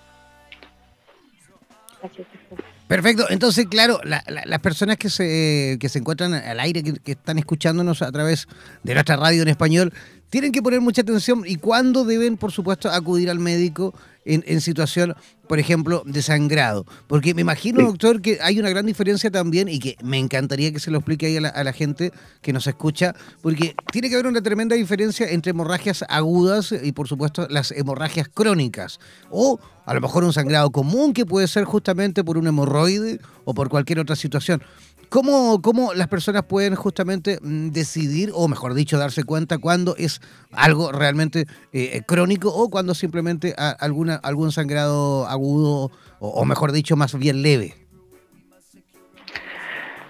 Perfecto, 2.87 3.25
entonces 3.29 3.65
claro, 3.65 3.99
las 4.03 4.59
personas 4.59 4.97
que 4.97 5.09
se, 5.09 5.77
que 5.79 5.89
se 5.89 5.99
encuentran 5.99 6.35
al 6.35 6.59
aire, 6.59 6.83
que, 6.83 7.11
están 7.13 7.39
escuchándonos 7.39 8.03
a 8.03 8.11
través 8.11 8.47
de 8.83 8.93
nuestra 8.93 9.15
radio 9.15 9.41
en 9.41 9.47
español, 9.47 9.91
tienen 10.29 10.51
que 10.51 10.61
poner 10.61 10.81
mucha 10.81 11.01
atención 11.01 11.43
y 11.47 11.55
cuándo 11.55 12.05
deben, 12.05 12.37
por 12.37 12.51
supuesto, 12.51 12.89
acudir 12.89 13.29
al 13.29 13.39
médico 13.39 13.93
en, 14.25 14.59
situación, 14.61 15.15
por 15.47 15.59
ejemplo, 15.59 16.03
de 16.05 16.21
sangrado. 16.21 16.85
Porque 17.07 17.33
me 17.33 17.41
imagino, 17.41 17.81
doctor, 17.83 18.21
que 18.21 18.39
hay 18.41 18.59
una 18.59 18.69
gran 18.69 18.85
diferencia 18.85 19.31
también 19.31 19.67
y 19.67 19.79
que 19.79 19.95
me 20.03 20.17
encantaría 20.17 20.71
que 20.71 20.79
se 20.79 20.91
lo 20.91 20.97
explique 20.97 21.27
ahí 21.27 21.37
a 21.37 21.63
la, 21.63 21.73
gente 21.73 22.11
que 22.41 22.53
nos 22.53 22.67
escucha, 22.67 23.15
porque 23.41 23.75
tiene 23.91 24.09
que 24.09 24.15
haber 24.15 24.27
una 24.27 24.41
tremenda 24.41 24.75
diferencia 24.75 25.29
entre 25.29 25.51
hemorragias 25.51 26.03
agudas 26.09 26.71
y, 26.71 26.91
por 26.91 27.07
supuesto, 27.07 27.47
las 27.49 27.71
hemorragias 27.71 28.27
crónicas. 28.27 28.99
O 29.29 29.59
a 29.85 29.93
lo 29.93 30.01
mejor 30.01 30.23
un 30.23 30.33
sangrado 30.33 30.71
común 30.71 31.13
que 31.13 31.25
puede 31.25 31.47
ser 31.47 31.63
justamente 31.63 32.23
por 32.23 32.37
un 32.37 32.47
hemorroide 32.47 33.19
o 33.43 33.53
por 33.53 33.69
cualquier 33.69 33.99
otra 33.99 34.15
situación. 34.15 34.63
¿Cómo, 35.09 35.61
¿Cómo, 35.61 35.93
las 35.93 36.07
personas 36.07 36.43
pueden 36.43 36.75
justamente 36.75 37.37
mm, 37.41 37.69
decidir, 37.69 38.31
o 38.33 38.47
mejor 38.47 38.73
dicho, 38.73 38.97
darse 38.97 39.23
cuenta 39.23 39.59
cuando 39.59 39.95
es 39.97 40.19
algo 40.51 40.91
realmente 40.91 41.45
eh, 41.73 42.01
crónico 42.07 42.49
o 42.49 42.69
cuando 42.69 42.95
simplemente 42.95 43.53
alguna, 43.57 44.15
algún 44.15 44.51
sangrado 44.51 45.27
agudo, 45.27 45.91
o, 46.19 46.45
mejor 46.45 46.71
dicho, 46.71 46.95
más 46.95 47.17
bien 47.17 47.43
leve? 47.43 47.75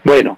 Bueno, 0.03 0.37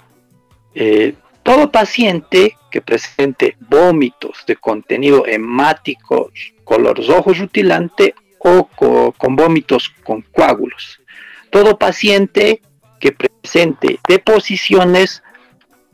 eh, 0.74 1.14
todo 1.44 1.72
paciente 1.72 2.58
que 2.72 2.82
presente 2.82 3.56
vómitos 3.70 4.44
de 4.48 4.56
contenido 4.56 5.26
hemático, 5.28 6.32
color 6.64 7.06
rojo 7.06 7.34
rutilante 7.34 8.16
o 8.40 9.14
con 9.18 9.36
vómitos 9.36 9.94
con 10.04 10.22
coágulos, 10.22 11.00
todo 11.50 11.78
paciente 11.78 12.62
que 13.00 13.12
presente 13.12 14.00
deposiciones 14.08 15.24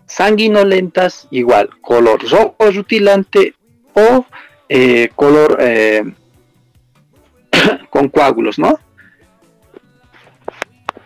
sanguinolentas, 0.05 1.27
igual 1.31 1.69
color 1.81 2.21
rojo 2.29 2.71
rutilante 2.71 3.55
o 3.93 4.25
eh, 4.69 5.09
color 5.15 5.57
eh, 5.59 6.03
con 7.89 8.09
coágulos, 8.09 8.59
¿no? 8.59 8.79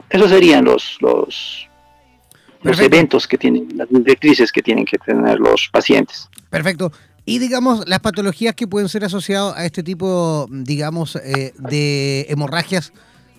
esos 0.09 0.29
serían 0.29 0.65
los, 0.65 0.97
los, 1.01 1.67
los 2.63 2.79
eventos 2.79 3.27
que 3.27 3.37
tienen, 3.37 3.69
las 3.75 3.89
directrices 3.89 4.51
que 4.51 4.61
tienen 4.61 4.85
que 4.85 4.97
tener 4.97 5.39
los 5.39 5.67
pacientes. 5.69 6.29
Perfecto. 6.49 6.91
Y 7.29 7.39
digamos, 7.39 7.83
las 7.89 7.99
patologías 7.99 8.55
que 8.55 8.67
pueden 8.67 8.87
ser 8.87 9.03
asociadas 9.03 9.57
a 9.57 9.65
este 9.65 9.83
tipo, 9.83 10.47
digamos, 10.49 11.17
eh, 11.17 11.53
de 11.57 12.25
hemorragias, 12.29 12.93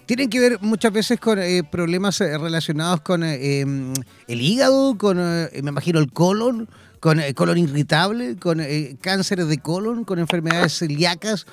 tienen 0.05 0.29
que 0.29 0.39
ver 0.41 0.59
muchas 0.61 0.93
veces 0.93 1.19
con 1.19 1.39
eh, 1.39 1.63
problemas 1.65 2.21
eh, 2.21 2.37
relacionados 2.37 3.01
con 3.01 3.23
em, 3.23 3.95
el 4.27 4.43
hígado, 4.43 4.99
con, 4.99 5.17
me 5.17 5.51
imagino, 5.55 6.01
el 6.01 6.13
colon, 6.13 6.69
con 7.01 7.19
colon 7.35 7.57
irritable, 7.57 8.37
con 8.37 8.61
cánceres 9.01 9.49
de 9.49 9.57
colon, 9.57 10.05
con 10.05 10.19
enfermedades 10.19 10.77
celíacas. 10.77 11.47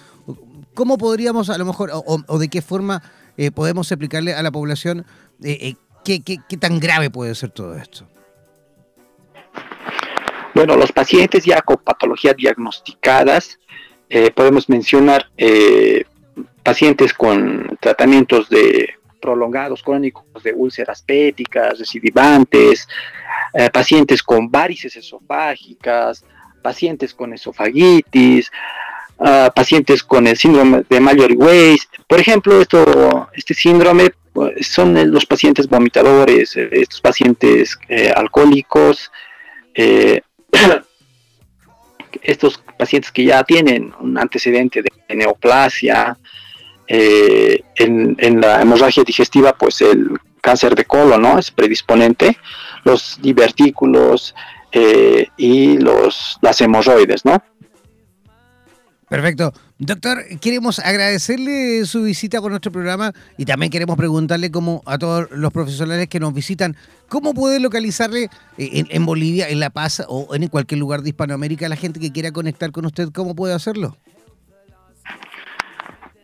¿Cómo 0.73 0.97
podríamos, 0.97 1.49
a 1.49 1.57
lo 1.57 1.63
mejor, 1.63 1.89
o, 1.93 2.37
de 2.37 2.49
qué 2.49 2.61
forma 2.61 3.01
podemos 3.53 3.89
explicarle 3.89 4.33
a 4.33 4.43
la 4.43 4.51
población 4.51 5.05
qué 5.39 6.57
tan 6.59 6.81
grave 6.81 7.09
puede 7.09 7.33
ser 7.33 7.51
todo 7.51 7.75
esto? 7.75 8.05
Bueno, 10.55 10.77
los 10.77 10.93
pacientes 10.93 11.43
ya 11.43 11.61
con 11.61 11.75
patologías 11.75 12.37
diagnosticadas, 12.37 13.59
eh, 14.09 14.31
podemos 14.31 14.69
mencionar 14.69 15.29
eh, 15.35 16.05
pacientes 16.63 17.13
con 17.13 17.77
tratamientos 17.81 18.47
de 18.47 18.93
prolongados 19.21 19.83
crónicos 19.83 20.41
de 20.43 20.53
úlceras 20.53 21.01
pépticas, 21.01 21.77
recidivantes, 21.77 22.87
eh, 23.53 23.69
pacientes 23.69 24.23
con 24.23 24.49
varices 24.49 24.95
esofágicas, 24.95 26.23
pacientes 26.61 27.13
con 27.13 27.33
esofagitis, 27.33 28.49
ah, 29.19 29.51
pacientes 29.53 30.03
con 30.03 30.25
el 30.25 30.37
síndrome 30.37 30.85
de 30.89 30.99
Mallory-Weiss. 31.01 31.89
Por 32.07 32.21
ejemplo, 32.21 32.61
esto, 32.61 33.27
este 33.33 33.53
síndrome 33.53 34.11
pues, 34.31 34.67
son 34.67 35.11
los 35.11 35.25
pacientes 35.25 35.67
vomitadores, 35.67 36.55
estos 36.55 37.01
pacientes 37.01 37.77
alcohólicos, 38.15 39.11
estos 42.21 42.61
pacientes 42.77 43.11
que 43.11 43.25
ya 43.25 43.43
tienen 43.43 43.93
un 43.99 44.17
antecedente 44.17 44.81
de 44.81 45.15
neoplasia, 45.15 46.17
eh, 46.87 47.63
en, 47.75 48.41
la 48.41 48.61
hemorragia 48.61 49.03
digestiva, 49.03 49.53
pues 49.53 49.81
el 49.81 50.11
cáncer 50.41 50.75
de 50.75 50.85
colon, 50.85 51.21
¿no? 51.21 51.39
Es 51.39 51.49
predisponente, 51.49 52.37
los 52.83 53.19
divertículos 53.21 54.35
eh, 54.71 55.27
y 55.37 55.77
los, 55.79 56.37
las 56.41 56.61
hemorroides, 56.61 57.25
¿no? 57.25 57.41
Perfecto. 59.09 59.53
Doctor, 59.77 60.23
queremos 60.39 60.79
agradecerle 60.79 61.85
su 61.85 62.03
visita 62.03 62.39
con 62.39 62.51
nuestro 62.51 62.71
programa 62.71 63.11
y 63.37 63.43
también 63.43 63.69
queremos 63.69 63.97
preguntarle 63.97 64.49
como 64.49 64.81
a 64.85 64.97
todos 64.97 65.29
los 65.31 65.51
profesionales 65.51 66.07
que 66.07 66.19
nos 66.19 66.33
visitan, 66.33 66.77
¿cómo 67.09 67.33
puede 67.33 67.59
localizarle 67.59 68.29
eh, 68.57 68.85
en, 68.89 69.05
Bolivia, 69.05 69.49
en 69.49 69.59
La 69.59 69.69
Paz 69.71 70.01
o 70.07 70.33
en 70.33 70.47
cualquier 70.47 70.79
lugar 70.79 71.01
de 71.01 71.09
Hispanoamérica 71.09 71.67
la 71.67 71.75
gente 71.75 71.99
que 71.99 72.13
quiera 72.13 72.31
conectar 72.31 72.71
con 72.71 72.85
usted? 72.85 73.09
¿Cómo 73.13 73.35
puede 73.35 73.53
hacerlo? 73.53 73.97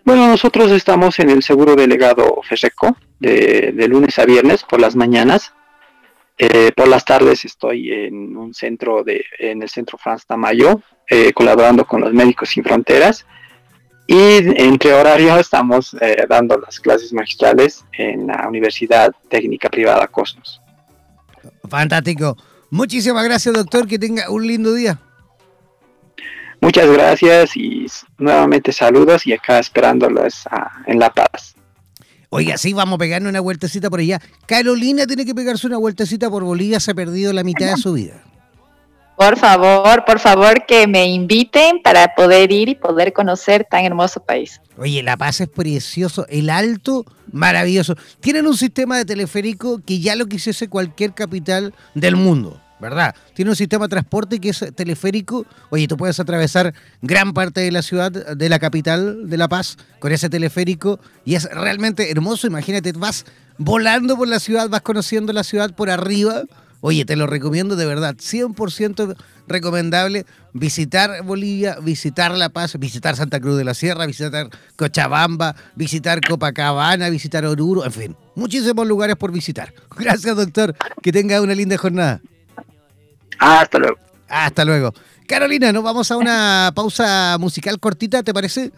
Bueno, 0.05 0.27
nosotros 0.27 0.71
estamos 0.71 1.19
en 1.19 1.29
el 1.29 1.43
seguro 1.43 1.75
delegado 1.75 2.41
FESECO 2.47 2.95
de, 3.19 3.73
de 3.73 3.87
lunes 3.89 4.17
a 4.17 4.25
viernes 4.25 4.63
por 4.63 4.79
las 4.79 4.95
mañanas 4.95 5.51
eh, 6.43 6.71
por 6.75 6.87
las 6.87 7.05
tardes 7.05 7.45
estoy 7.45 7.91
en 7.91 8.35
un 8.35 8.55
centro 8.55 9.03
de, 9.03 9.23
en 9.37 9.61
el 9.61 9.69
centro 9.69 9.99
Franz 9.99 10.25
Tamayo, 10.25 10.81
eh, 11.07 11.33
colaborando 11.33 11.85
con 11.85 12.01
los 12.01 12.13
Médicos 12.13 12.49
Sin 12.49 12.63
Fronteras. 12.63 13.27
Y 14.11 14.61
entre 14.61 14.93
horarios 14.93 15.39
estamos 15.39 15.95
eh, 16.01 16.25
dando 16.27 16.57
las 16.57 16.81
clases 16.81 17.13
magistrales 17.13 17.85
en 17.93 18.27
la 18.27 18.45
Universidad 18.45 19.13
Técnica 19.29 19.69
Privada 19.69 20.05
Cosmos. 20.07 20.61
Fantástico. 21.69 22.35
Muchísimas 22.69 23.23
gracias, 23.23 23.55
doctor. 23.55 23.87
Que 23.87 23.97
tenga 23.97 24.29
un 24.29 24.45
lindo 24.45 24.73
día. 24.73 24.99
Muchas 26.59 26.89
gracias 26.89 27.55
y 27.55 27.85
nuevamente 28.17 28.73
saludos 28.73 29.25
y 29.25 29.31
acá 29.31 29.59
esperándolos 29.59 30.45
ah, 30.51 30.83
en 30.87 30.99
La 30.99 31.09
Paz. 31.09 31.55
Oiga, 32.29 32.57
sí, 32.57 32.73
vamos 32.73 32.95
a 32.95 32.97
pegarnos 32.97 33.29
una 33.29 33.39
vueltecita 33.39 33.89
por 33.89 34.01
allá. 34.01 34.21
Carolina 34.45 35.07
tiene 35.07 35.25
que 35.25 35.33
pegarse 35.33 35.67
una 35.67 35.77
vueltecita 35.77 36.29
por 36.29 36.43
Bolivia, 36.43 36.81
se 36.81 36.91
ha 36.91 36.93
perdido 36.93 37.31
la 37.31 37.43
mitad 37.43 37.71
de 37.71 37.77
su 37.77 37.93
vida. 37.93 38.21
Por 39.17 39.37
favor, 39.37 40.03
por 40.05 40.19
favor, 40.19 40.65
que 40.65 40.87
me 40.87 41.07
inviten 41.07 41.81
para 41.83 42.15
poder 42.15 42.51
ir 42.51 42.69
y 42.69 42.75
poder 42.75 43.13
conocer 43.13 43.67
tan 43.69 43.85
hermoso 43.85 44.23
país. 44.23 44.61
Oye, 44.77 45.03
La 45.03 45.17
Paz 45.17 45.41
es 45.41 45.47
precioso, 45.47 46.25
el 46.27 46.49
Alto, 46.49 47.05
maravilloso. 47.31 47.95
Tienen 48.19 48.47
un 48.47 48.57
sistema 48.57 48.97
de 48.97 49.05
teleférico 49.05 49.79
que 49.85 49.99
ya 49.99 50.15
lo 50.15 50.25
quisiese 50.25 50.69
cualquier 50.69 51.13
capital 51.13 51.73
del 51.93 52.15
mundo. 52.15 52.59
¿verdad? 52.81 53.15
Tiene 53.35 53.51
un 53.51 53.55
sistema 53.55 53.85
de 53.85 53.89
transporte 53.89 54.39
que 54.39 54.49
es 54.49 54.65
teleférico. 54.75 55.45
Oye, 55.69 55.87
tú 55.87 55.95
puedes 55.97 56.19
atravesar 56.19 56.73
gran 57.01 57.31
parte 57.33 57.61
de 57.61 57.71
la 57.71 57.83
ciudad, 57.83 58.11
de 58.11 58.49
la 58.49 58.57
capital 58.57 59.29
de 59.29 59.37
La 59.37 59.47
Paz, 59.47 59.77
con 59.99 60.11
ese 60.11 60.29
teleférico 60.29 60.99
y 61.23 61.35
es 61.35 61.43
realmente 61.45 62.09
hermoso. 62.09 62.47
Imagínate, 62.47 62.91
vas 62.93 63.25
volando 63.59 64.17
por 64.17 64.27
la 64.27 64.39
ciudad, 64.39 64.67
vas 64.67 64.81
conociendo 64.81 65.31
la 65.31 65.43
ciudad 65.43 65.75
por 65.75 65.91
arriba. 65.91 66.41
Oye, 66.81 67.05
te 67.05 67.15
lo 67.15 67.27
recomiendo 67.27 67.75
de 67.75 67.85
verdad, 67.85 68.15
100% 68.15 69.15
recomendable 69.47 70.25
visitar 70.53 71.23
Bolivia, 71.23 71.77
visitar 71.81 72.31
La 72.31 72.49
Paz, 72.49 72.77
visitar 72.79 73.15
Santa 73.15 73.39
Cruz 73.39 73.57
de 73.57 73.63
la 73.63 73.73
Sierra, 73.73 74.05
visitar 74.05 74.49
Cochabamba, 74.75 75.55
visitar 75.75 76.19
Copacabana, 76.27 77.09
visitar 77.09 77.45
Oruro, 77.45 77.85
en 77.85 77.91
fin, 77.91 78.15
muchísimos 78.35 78.87
lugares 78.87 79.15
por 79.15 79.31
visitar. 79.31 79.73
Gracias, 79.97 80.35
doctor. 80.35 80.75
Que 81.01 81.11
tenga 81.11 81.39
una 81.41 81.53
linda 81.53 81.77
jornada. 81.77 82.21
Hasta 83.37 83.77
luego. 83.77 83.97
Hasta 84.27 84.65
luego. 84.65 84.93
Carolina, 85.27 85.71
nos 85.71 85.83
vamos 85.83 86.11
a 86.11 86.17
una 86.17 86.71
pausa 86.75 87.37
musical 87.39 87.79
cortita, 87.79 88.23
¿te 88.23 88.33
parece? 88.33 88.71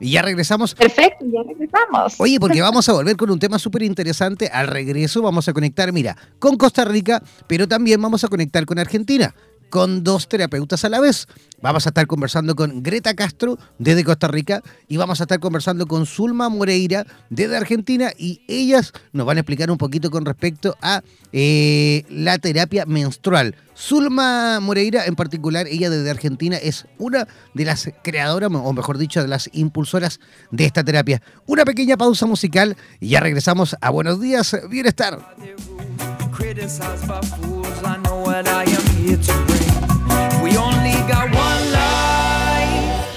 Y 0.00 0.12
ya 0.12 0.22
regresamos. 0.22 0.74
Perfecto, 0.74 1.26
ya 1.26 1.42
regresamos. 1.46 2.18
Oye, 2.18 2.40
porque 2.40 2.60
vamos 2.62 2.88
a 2.88 2.92
volver 2.92 3.16
con 3.16 3.30
un 3.30 3.38
tema 3.38 3.58
súper 3.58 3.82
interesante. 3.82 4.48
Al 4.48 4.66
regreso 4.66 5.22
vamos 5.22 5.48
a 5.48 5.52
conectar, 5.52 5.92
mira, 5.92 6.16
con 6.38 6.56
Costa 6.56 6.84
Rica, 6.84 7.22
pero 7.46 7.68
también 7.68 8.00
vamos 8.00 8.24
a 8.24 8.28
conectar 8.28 8.64
con 8.64 8.78
Argentina 8.78 9.34
con 9.70 10.04
dos 10.04 10.28
terapeutas 10.28 10.84
a 10.84 10.88
la 10.88 11.00
vez. 11.00 11.26
Vamos 11.62 11.86
a 11.86 11.90
estar 11.90 12.06
conversando 12.06 12.54
con 12.54 12.82
Greta 12.82 13.14
Castro 13.14 13.58
desde 13.78 14.04
Costa 14.04 14.28
Rica 14.28 14.62
y 14.88 14.96
vamos 14.96 15.20
a 15.20 15.24
estar 15.24 15.40
conversando 15.40 15.86
con 15.86 16.06
Zulma 16.06 16.48
Moreira 16.48 17.06
desde 17.28 17.56
Argentina 17.56 18.12
y 18.16 18.40
ellas 18.48 18.92
nos 19.12 19.26
van 19.26 19.36
a 19.36 19.40
explicar 19.40 19.70
un 19.70 19.78
poquito 19.78 20.10
con 20.10 20.24
respecto 20.24 20.76
a 20.80 21.02
eh, 21.32 22.04
la 22.08 22.38
terapia 22.38 22.86
menstrual. 22.86 23.56
Zulma 23.76 24.60
Moreira 24.60 25.06
en 25.06 25.16
particular, 25.16 25.66
ella 25.66 25.90
desde 25.90 26.10
Argentina 26.10 26.56
es 26.56 26.86
una 26.98 27.28
de 27.54 27.64
las 27.64 27.90
creadoras, 28.02 28.50
o 28.52 28.72
mejor 28.72 28.98
dicho, 28.98 29.22
de 29.22 29.28
las 29.28 29.48
impulsoras 29.52 30.20
de 30.50 30.64
esta 30.64 30.82
terapia. 30.84 31.22
Una 31.46 31.64
pequeña 31.64 31.96
pausa 31.96 32.26
musical 32.26 32.76
y 33.00 33.08
ya 33.08 33.20
regresamos 33.20 33.76
a 33.80 33.90
Buenos 33.90 34.20
Días, 34.20 34.56
Bienestar. 34.68 35.18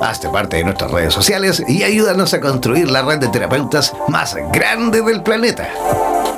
Hazte 0.00 0.28
parte 0.28 0.58
de 0.58 0.64
nuestras 0.64 0.90
redes 0.90 1.14
sociales 1.14 1.62
y 1.66 1.82
ayúdanos 1.82 2.34
a 2.34 2.40
construir 2.40 2.90
la 2.90 3.02
red 3.02 3.18
de 3.18 3.28
terapeutas 3.28 3.92
más 4.08 4.36
grande 4.52 5.02
del 5.02 5.22
planeta. 5.22 5.68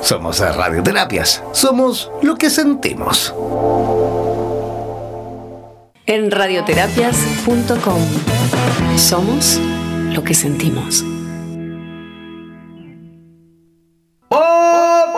Somos 0.01 0.39
Radioterapias. 0.39 1.43
Somos 1.51 2.11
lo 2.21 2.35
que 2.35 2.49
sentimos. 2.49 3.33
En 6.05 6.31
radioterapias.com. 6.31 8.01
Somos 8.97 9.59
lo 10.13 10.23
que 10.23 10.33
sentimos. 10.33 11.03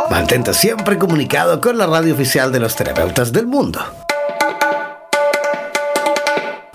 Mantente 0.09 0.53
siempre 0.53 0.97
comunicado 0.97 1.61
con 1.61 1.77
la 1.77 1.87
radio 1.87 2.13
oficial 2.13 2.51
de 2.51 2.59
los 2.59 2.75
terapeutas 2.75 3.31
del 3.31 3.47
mundo. 3.47 3.79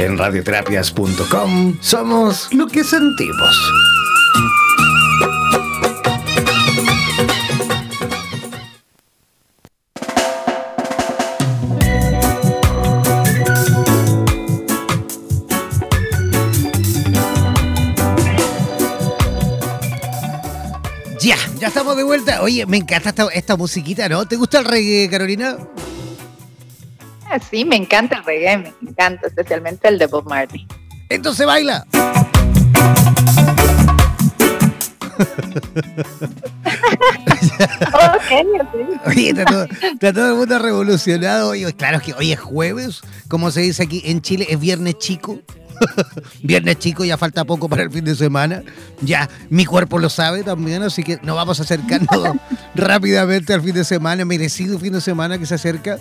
En 0.00 0.16
radioterapias.com 0.16 1.76
somos 1.82 2.48
lo 2.54 2.66
que 2.66 2.82
sentimos. 2.82 3.72
Ya, 21.20 21.36
ya 21.58 21.68
estamos 21.68 21.94
de 21.98 22.04
vuelta. 22.04 22.40
Oye, 22.40 22.64
me 22.64 22.78
encanta 22.78 23.10
esta, 23.10 23.26
esta 23.34 23.56
musiquita, 23.58 24.08
¿no? 24.08 24.24
¿Te 24.24 24.36
gusta 24.36 24.60
el 24.60 24.64
reggae, 24.64 25.10
Carolina? 25.10 25.58
Sí, 27.38 27.64
me 27.64 27.76
encanta 27.76 28.16
el 28.16 28.24
reggae, 28.24 28.58
me 28.58 28.72
encanta, 28.90 29.28
especialmente 29.28 29.88
el 29.88 29.98
de 29.98 30.06
Bob 30.06 30.28
Marley. 30.28 30.66
Entonces 31.08 31.46
baila. 31.46 31.86
Oye, 39.06 39.30
está 39.30 39.44
todo, 39.44 39.64
está 39.64 40.12
todo 40.12 40.28
el 40.30 40.34
mundo 40.34 40.58
revolucionado. 40.58 41.50
Oye, 41.50 41.72
claro 41.74 42.00
que 42.00 42.14
hoy 42.14 42.32
es 42.32 42.40
jueves, 42.40 43.02
como 43.28 43.50
se 43.50 43.60
dice 43.60 43.84
aquí 43.84 44.02
en 44.04 44.22
Chile, 44.22 44.46
es 44.48 44.58
viernes 44.58 44.98
chico. 44.98 45.40
viernes 46.42 46.78
chico, 46.78 47.04
ya 47.04 47.16
falta 47.16 47.44
poco 47.44 47.68
para 47.68 47.82
el 47.82 47.90
fin 47.90 48.04
de 48.04 48.14
semana. 48.14 48.62
Ya 49.00 49.28
mi 49.48 49.64
cuerpo 49.64 49.98
lo 49.98 50.08
sabe 50.08 50.42
también, 50.42 50.82
así 50.82 51.02
que 51.02 51.18
nos 51.22 51.36
vamos 51.36 51.60
acercando 51.60 52.36
rápidamente 52.74 53.52
al 53.52 53.62
fin 53.62 53.74
de 53.74 53.84
semana, 53.84 54.24
merecido 54.24 54.78
fin 54.78 54.92
de 54.92 55.00
semana 55.00 55.38
que 55.38 55.46
se 55.46 55.54
acerca. 55.54 55.98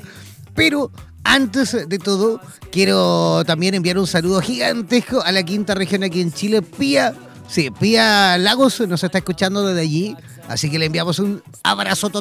Pero 0.60 0.92
antes 1.24 1.88
de 1.88 2.00
todo, 2.00 2.42
quiero 2.70 3.46
también 3.46 3.76
enviar 3.76 3.98
un 3.98 4.06
saludo 4.06 4.42
gigantesco 4.42 5.22
a 5.24 5.32
la 5.32 5.44
quinta 5.44 5.74
región 5.74 6.04
aquí 6.04 6.20
en 6.20 6.34
Chile, 6.34 6.62
Pía. 6.62 7.16
Sí, 7.48 7.72
Pía 7.72 8.38
Lagos 8.38 8.82
nos 8.82 9.02
está 9.02 9.20
escuchando 9.20 9.66
desde 9.66 9.80
allí. 9.80 10.18
Así 10.50 10.70
que 10.70 10.78
le 10.78 10.88
enviamos 10.88 11.20
un 11.20 11.42
abrazo 11.64 12.12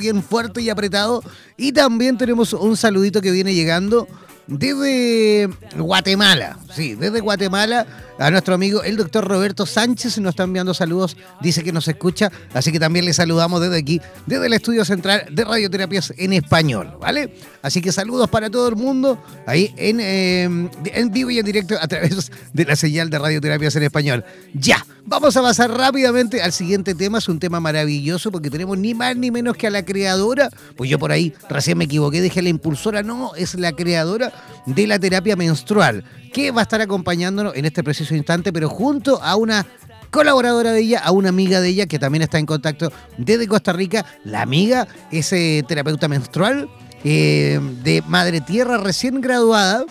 bien 0.00 0.20
fuerte 0.20 0.62
y 0.62 0.68
apretado. 0.68 1.22
Y 1.56 1.70
también 1.70 2.18
tenemos 2.18 2.52
un 2.54 2.76
saludito 2.76 3.22
que 3.22 3.30
viene 3.30 3.54
llegando 3.54 4.08
desde 4.46 5.48
Guatemala. 5.76 6.58
Sí, 6.74 6.94
desde 6.94 7.20
Guatemala 7.20 7.86
a 8.18 8.30
nuestro 8.30 8.54
amigo 8.54 8.82
el 8.82 8.96
doctor 8.96 9.28
Roberto 9.28 9.66
Sánchez 9.66 10.18
nos 10.18 10.30
está 10.30 10.44
enviando 10.44 10.72
saludos. 10.72 11.16
Dice 11.40 11.62
que 11.62 11.72
nos 11.72 11.86
escucha. 11.88 12.30
Así 12.54 12.72
que 12.72 12.80
también 12.80 13.04
le 13.04 13.12
saludamos 13.12 13.60
desde 13.60 13.76
aquí, 13.76 14.00
desde 14.26 14.46
el 14.46 14.52
estudio 14.52 14.84
central 14.84 15.26
de 15.30 15.44
radioterapias 15.44 16.14
en 16.16 16.32
español. 16.32 16.96
¿Vale? 17.00 17.34
Así 17.62 17.80
que 17.80 17.92
saludos 17.92 18.30
para 18.30 18.48
todo 18.48 18.68
el 18.68 18.76
mundo 18.76 19.22
ahí 19.46 19.74
en, 19.76 20.00
eh, 20.00 20.44
en 20.44 21.10
vivo 21.12 21.30
y 21.30 21.38
en 21.38 21.44
directo 21.44 21.76
a 21.80 21.86
través 21.88 22.30
de 22.52 22.64
la 22.64 22.76
señal 22.76 23.10
de 23.10 23.18
radioterapias 23.18 23.76
en 23.76 23.82
español. 23.82 24.24
Ya, 24.54 24.86
vamos 25.04 25.36
a 25.36 25.42
pasar 25.42 25.70
rápidamente 25.70 26.42
al 26.42 26.52
siguiente 26.52 26.94
tema. 26.94 27.18
Es 27.18 27.28
un 27.28 27.38
tema 27.38 27.60
maravilloso 27.60 28.30
porque 28.30 28.50
tenemos 28.50 28.78
ni 28.78 28.94
más 28.94 29.16
ni 29.16 29.30
menos 29.30 29.56
que 29.56 29.66
a 29.66 29.70
la 29.70 29.84
creadora. 29.84 30.50
Pues 30.76 30.88
yo 30.88 30.98
por 30.98 31.12
ahí 31.12 31.34
recién 31.50 31.76
me 31.76 31.84
equivoqué, 31.84 32.22
dije 32.22 32.40
la 32.40 32.48
impulsora. 32.48 33.02
No, 33.02 33.34
es 33.34 33.54
la 33.54 33.72
creadora 33.72 34.32
de 34.66 34.86
la 34.86 34.98
terapia 34.98 35.36
menstrual 35.36 36.04
que 36.32 36.50
va 36.50 36.60
a 36.60 36.62
estar 36.62 36.80
acompañándonos 36.80 37.56
en 37.56 37.64
este 37.64 37.82
preciso 37.82 38.14
instante, 38.14 38.52
pero 38.52 38.68
junto 38.68 39.22
a 39.22 39.36
una 39.36 39.66
colaboradora 40.10 40.72
de 40.72 40.80
ella, 40.80 41.00
a 41.00 41.10
una 41.10 41.28
amiga 41.28 41.60
de 41.60 41.68
ella 41.68 41.86
que 41.86 41.98
también 41.98 42.22
está 42.22 42.38
en 42.38 42.46
contacto 42.46 42.92
desde 43.16 43.46
Costa 43.46 43.72
Rica. 43.72 44.04
La 44.24 44.42
amiga 44.42 44.86
es 45.10 45.30
terapeuta 45.66 46.08
menstrual 46.08 46.68
eh, 47.04 47.60
de 47.82 48.02
Madre 48.06 48.40
Tierra 48.40 48.78
recién 48.78 49.20
graduada. 49.20 49.84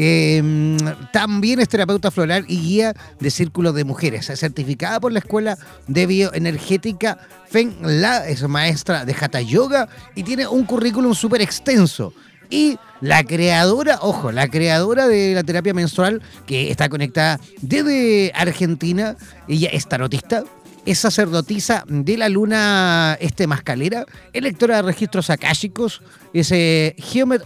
Eh, 0.00 0.76
también 1.12 1.58
es 1.58 1.68
terapeuta 1.68 2.10
floral 2.10 2.44
y 2.46 2.60
guía 2.60 2.94
de 3.18 3.30
círculos 3.30 3.74
de 3.74 3.84
mujeres. 3.84 4.30
Es 4.30 4.40
certificada 4.40 5.00
por 5.00 5.12
la 5.12 5.18
Escuela 5.18 5.58
de 5.86 6.06
Bioenergética 6.06 7.18
FENLA, 7.48 8.28
es 8.28 8.46
maestra 8.46 9.04
de 9.04 9.16
Hatha 9.18 9.40
Yoga 9.40 9.88
y 10.14 10.22
tiene 10.22 10.46
un 10.46 10.64
currículum 10.64 11.14
súper 11.14 11.40
extenso. 11.40 12.12
Y 12.50 12.78
la 13.00 13.24
creadora, 13.24 13.98
ojo, 14.00 14.32
la 14.32 14.48
creadora 14.48 15.06
de 15.06 15.34
la 15.34 15.42
terapia 15.42 15.74
menstrual, 15.74 16.22
que 16.46 16.70
está 16.70 16.88
conectada 16.88 17.40
desde 17.60 18.32
Argentina, 18.34 19.16
ella 19.46 19.68
es 19.72 19.88
tarotista, 19.88 20.44
es 20.86 20.98
sacerdotisa 20.98 21.84
de 21.86 22.16
la 22.16 22.28
luna 22.28 23.16
este 23.20 23.46
mascalera, 23.46 24.06
es 24.32 24.42
lectora 24.42 24.76
de 24.76 24.82
registros 24.82 25.28
akáshicos, 25.28 26.00
es 26.32 26.50
eh, 26.52 26.96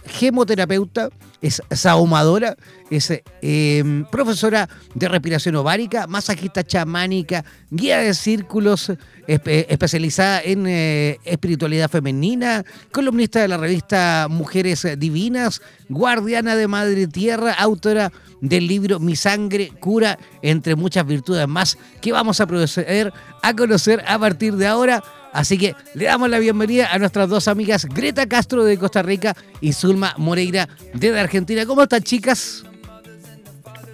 gemoterapeuta, 0.05 1.09
es 1.43 1.61
saumadora, 1.69 2.55
es 2.89 3.11
eh, 3.41 4.03
profesora 4.11 4.67
de 4.95 5.07
respiración 5.07 5.55
ovárica, 5.57 6.07
masajista 6.07 6.63
chamánica, 6.63 7.43
guía 7.69 7.99
de 7.99 8.13
círculos, 8.15 8.89
espe- 9.27 9.65
especializada 9.69 10.41
en 10.41 10.65
eh, 10.67 11.19
espiritualidad 11.25 11.91
femenina, 11.91 12.63
columnista 12.91 13.41
de 13.41 13.49
la 13.49 13.57
revista 13.57 14.27
Mujeres 14.29 14.87
Divinas, 14.97 15.61
guardiana 15.89 16.55
de 16.55 16.67
Madre 16.67 17.07
Tierra, 17.07 17.53
autora 17.53 18.11
del 18.41 18.65
libro 18.67 18.99
Mi 18.99 19.15
sangre 19.15 19.69
cura, 19.79 20.17
entre 20.41 20.75
muchas 20.75 21.05
virtudes 21.05 21.47
más, 21.47 21.77
que 22.01 22.11
vamos 22.11 22.39
a 22.41 22.47
proceder 22.47 23.13
a 23.43 23.55
conocer 23.55 24.03
a 24.07 24.17
partir 24.17 24.55
de 24.55 24.65
ahora. 24.65 25.03
Así 25.31 25.57
que 25.57 25.75
le 25.93 26.05
damos 26.05 26.29
la 26.29 26.39
bienvenida 26.39 26.91
a 26.91 26.97
nuestras 26.97 27.29
dos 27.29 27.47
amigas 27.47 27.85
Greta 27.85 28.27
Castro 28.27 28.63
de 28.63 28.77
Costa 28.77 29.01
Rica 29.01 29.35
y 29.61 29.73
Zulma 29.73 30.13
Moreira 30.17 30.69
de 30.93 31.19
Argentina. 31.19 31.65
¿Cómo 31.65 31.83
están, 31.83 32.01
chicas? 32.01 32.63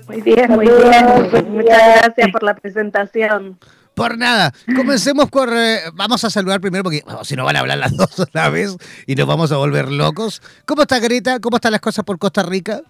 Muy 0.08 0.22
bien, 0.22 0.52
muy 0.52 0.66
bien. 0.66 1.52
Muchas 1.52 2.02
gracias 2.02 2.32
por 2.32 2.44
la 2.44 2.56
presentación. 2.56 3.58
Por 3.94 4.18
nada, 4.18 4.54
comencemos 4.76 5.30
por... 5.30 5.50
eh, 5.54 5.82
vamos 5.94 6.24
a 6.24 6.30
saludar 6.30 6.62
primero 6.62 6.84
porque 6.84 7.04
oh, 7.06 7.26
si 7.26 7.36
no 7.36 7.44
van 7.44 7.58
a 7.58 7.60
hablar 7.60 7.80
las 7.80 7.98
dos 7.98 8.20
a 8.22 8.26
la 8.32 8.50
vez 8.50 8.78
y 9.06 9.16
nos 9.16 9.28
vamos 9.28 9.52
a 9.52 9.58
volver 9.58 9.92
locos. 9.92 10.42
¿Cómo 10.66 10.84
está 10.84 11.00
Greta? 11.00 11.40
¿Cómo 11.40 11.58
están 11.58 11.74
las 11.74 11.82
cosas 11.82 12.06
por 12.06 12.18
Costa 12.18 12.44
Rica? 12.44 12.82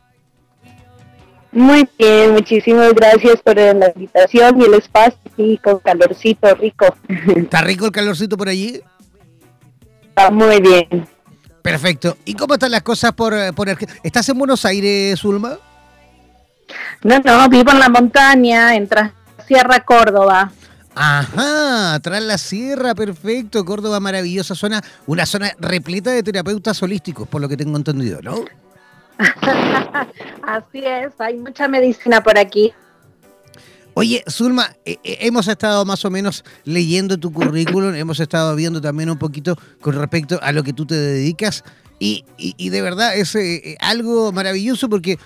Muy 1.52 1.88
bien, 1.98 2.32
muchísimas 2.34 2.94
gracias 2.94 3.42
por 3.42 3.56
la 3.56 3.92
invitación 3.96 4.62
y 4.62 4.66
el 4.66 4.74
espacio 4.76 5.20
y 5.38 5.58
con 5.58 5.80
calorcito 5.80 6.54
rico. 6.56 6.86
¿Está 7.36 7.62
rico 7.62 7.86
el 7.88 7.92
calorcito 7.92 8.38
por 8.38 8.50
allí? 8.50 8.82
Está 10.10 10.30
muy 10.30 10.62
bien. 10.62 11.08
Perfecto. 11.64 12.18
¿Y 12.26 12.36
cómo 12.36 12.54
están 12.54 12.72
las 12.72 12.84
cosas 12.84 13.14
por, 13.14 13.34
eh, 13.34 13.52
por 13.54 13.68
Arge- 13.68 13.90
¿Estás 14.04 14.30
en 14.30 14.38
Buenos 14.38 14.64
Aires, 14.66 15.20
Zulma? 15.20 15.58
No, 17.04 17.20
no, 17.20 17.50
vivo 17.50 17.72
en 17.72 17.80
la 17.80 17.90
montaña, 17.90 18.76
en 18.76 18.88
Tras- 18.88 19.12
Sierra 19.48 19.80
Córdoba. 19.84 20.52
Ajá, 20.96 22.00
tras 22.02 22.22
la 22.22 22.38
sierra, 22.38 22.94
perfecto. 22.94 23.64
Córdoba, 23.66 24.00
maravillosa 24.00 24.54
zona, 24.54 24.84
una 25.08 25.26
zona 25.26 25.52
repleta 25.60 26.12
de 26.12 26.22
terapeutas 26.24 26.82
holísticos, 26.84 27.28
por 27.28 27.42
lo 27.42 27.48
que 27.50 27.58
tengo 27.58 27.78
entendido, 27.78 28.20
¿no? 28.22 28.36
Así 30.44 30.80
es, 30.84 31.12
hay 31.20 31.38
mucha 31.38 31.68
medicina 31.68 32.22
por 32.24 32.38
aquí. 32.38 32.72
Oye, 33.94 34.24
Zulma, 34.30 34.76
eh, 34.86 34.98
eh, 35.04 35.18
hemos 35.22 35.48
estado 35.48 35.84
más 35.84 36.06
o 36.06 36.10
menos 36.10 36.46
leyendo 36.64 37.18
tu 37.18 37.34
currículum, 37.34 37.94
hemos 37.96 38.20
estado 38.20 38.56
viendo 38.56 38.80
también 38.80 39.10
un 39.10 39.18
poquito 39.18 39.58
con 39.82 39.96
respecto 39.96 40.40
a 40.42 40.52
lo 40.54 40.64
que 40.64 40.72
tú 40.72 40.86
te 40.86 40.96
dedicas 40.96 41.64
y, 42.00 42.24
y- 42.38 42.70
de 42.70 42.82
verdad 42.82 43.18
es 43.18 43.36
eh, 43.36 43.76
algo 43.82 44.32
maravilloso 44.32 44.88
porque 44.88 45.20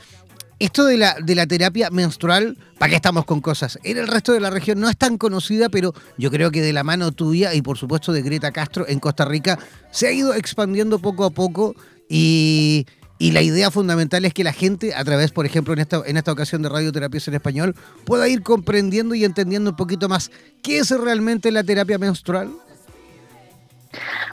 esto 0.58 0.86
de 0.86 0.98
la, 0.98 1.16
de 1.24 1.36
la 1.36 1.46
terapia 1.46 1.91
menstrual, 1.91 2.58
¿para 2.80 2.89
qué 2.89 2.96
estamos 2.96 3.26
con 3.26 3.41
cosas? 3.41 3.78
En 3.84 3.98
el 3.98 4.08
resto 4.08 4.32
de 4.32 4.39
la 4.39 4.50
región 4.50 4.80
no 4.80 4.89
es 4.89 4.98
tan 4.98 5.18
conocida, 5.20 5.70
pero 5.70 5.94
yo 6.18 6.32
creo 6.32 6.50
que 6.50 6.62
de 6.62 6.74
la 6.74 6.84
mano 6.84 7.12
tuya 7.12 7.54
y 7.54 7.62
por 7.62 7.78
supuesto 7.78 8.12
de 8.12 8.24
Greta 8.24 8.52
Castro 8.52 8.86
en 8.88 9.00
Costa 9.00 9.26
Rica 9.26 9.60
se 9.91 10.08
ha 10.08 10.12
ido 10.12 10.34
expandiendo 10.34 10.98
poco 10.98 11.26
a 11.26 11.30
poco 11.30 11.76
y, 12.10 12.88
y 13.20 13.32
la 13.32 13.41
idea 13.41 13.72
fundamental 13.72 14.26
es 14.26 14.34
que 14.34 14.43
la 14.43 14.53
gente, 14.53 14.93
a 14.93 15.03
través, 15.03 15.32
por 15.32 15.45
ejemplo, 15.45 15.74
en 15.74 15.80
esta, 15.80 16.01
en 16.05 16.18
esta 16.18 16.32
ocasión 16.32 16.61
de 16.61 16.70
Radioterapias 16.70 17.28
en 17.28 17.36
Español, 17.36 17.76
pueda 18.05 18.28
ir 18.28 18.41
comprendiendo 18.41 19.16
y 19.16 19.24
entendiendo 19.24 19.70
un 19.70 19.76
poquito 19.76 20.09
más 20.09 20.32
qué 20.61 20.80
es 20.80 20.89
realmente 20.91 21.51
la 21.51 21.64
terapia 21.64 21.97
menstrual. 21.97 22.51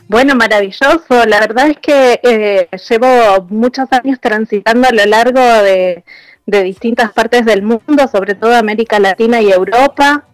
Bueno, 0.08 0.34
maravilloso. 0.34 1.24
La 1.26 1.40
verdad 1.40 1.68
es 1.68 1.78
que 1.78 2.20
eh, 2.22 2.68
llevo 2.88 3.46
muchos 3.48 3.86
años 3.92 4.18
transitando 4.20 4.88
a 4.88 4.92
lo 4.92 5.04
largo 5.06 5.40
de, 5.40 6.02
distintas 6.46 7.12
partes 7.12 7.44
del 7.44 7.62
mundo, 7.62 8.08
sobre 8.10 8.34
todo 8.34 8.56
América 8.56 8.98
Latina 8.98 9.40
y 9.40 9.52
Europa. 9.52 10.24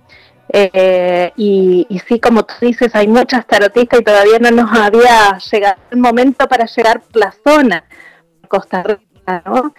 Eh, 0.50 1.32
y, 1.36 1.86
y, 1.90 1.98
sí, 1.98 2.20
como 2.20 2.44
tú 2.44 2.54
dices, 2.60 2.94
hay 2.94 3.08
muchas 3.08 3.46
tarotistas 3.46 4.00
y 4.00 4.04
todavía 4.04 4.38
no 4.38 4.50
nos 4.50 4.72
había 4.72 5.36
llegado 5.50 5.76
el 5.90 5.98
momento 5.98 6.48
para 6.48 6.64
llegar 6.64 7.02
por 7.02 7.20
la 7.20 7.34
zona, 7.44 7.84
Costa 8.46 8.82
Rica, 8.82 9.42
¿no? 9.44 9.74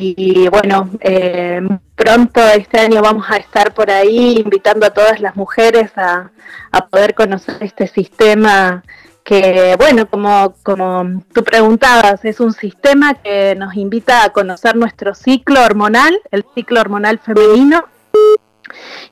Y 0.00 0.48
bueno, 0.48 0.90
eh, 1.00 1.60
pronto 1.96 2.40
este 2.40 2.78
año 2.78 3.02
vamos 3.02 3.26
a 3.28 3.36
estar 3.36 3.74
por 3.74 3.90
ahí 3.90 4.38
invitando 4.38 4.86
a 4.86 4.90
todas 4.90 5.20
las 5.20 5.34
mujeres 5.34 5.90
a, 5.96 6.30
a 6.70 6.86
poder 6.86 7.14
conocer 7.14 7.56
este 7.60 7.88
sistema 7.88 8.84
que, 9.28 9.76
bueno, 9.76 10.08
como, 10.08 10.54
como 10.62 11.22
tú 11.34 11.44
preguntabas, 11.44 12.24
es 12.24 12.40
un 12.40 12.54
sistema 12.54 13.12
que 13.12 13.54
nos 13.56 13.74
invita 13.74 14.24
a 14.24 14.30
conocer 14.30 14.74
nuestro 14.74 15.14
ciclo 15.14 15.62
hormonal, 15.62 16.18
el 16.30 16.46
ciclo 16.54 16.80
hormonal 16.80 17.18
femenino, 17.18 17.84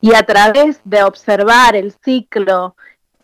y 0.01 0.15
a 0.15 0.23
través 0.23 0.81
de 0.85 1.03
observar 1.03 1.77
el 1.77 1.93
ciclo 2.03 2.77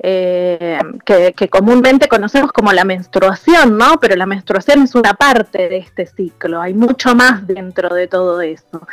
eh, 0.05 0.81
que, 1.05 1.49
comúnmente 1.49 2.09
conocemos 2.09 2.51
como 2.51 2.73
la 2.73 2.85
menstruación, 2.85 3.79
¿no? 3.79 4.01
Pero 4.01 4.17
la 4.17 4.27
menstruación 4.27 4.83
es 4.83 4.97
una 4.97 5.15
parte 5.15 5.69
de 5.69 5.77
este 5.77 6.07
ciclo, 6.07 6.61
hay 6.61 6.75
mucho 6.75 7.15
más 7.15 7.47
dentro 7.47 7.95
de 7.95 8.09
todo 8.09 8.41
eso. 8.41 8.87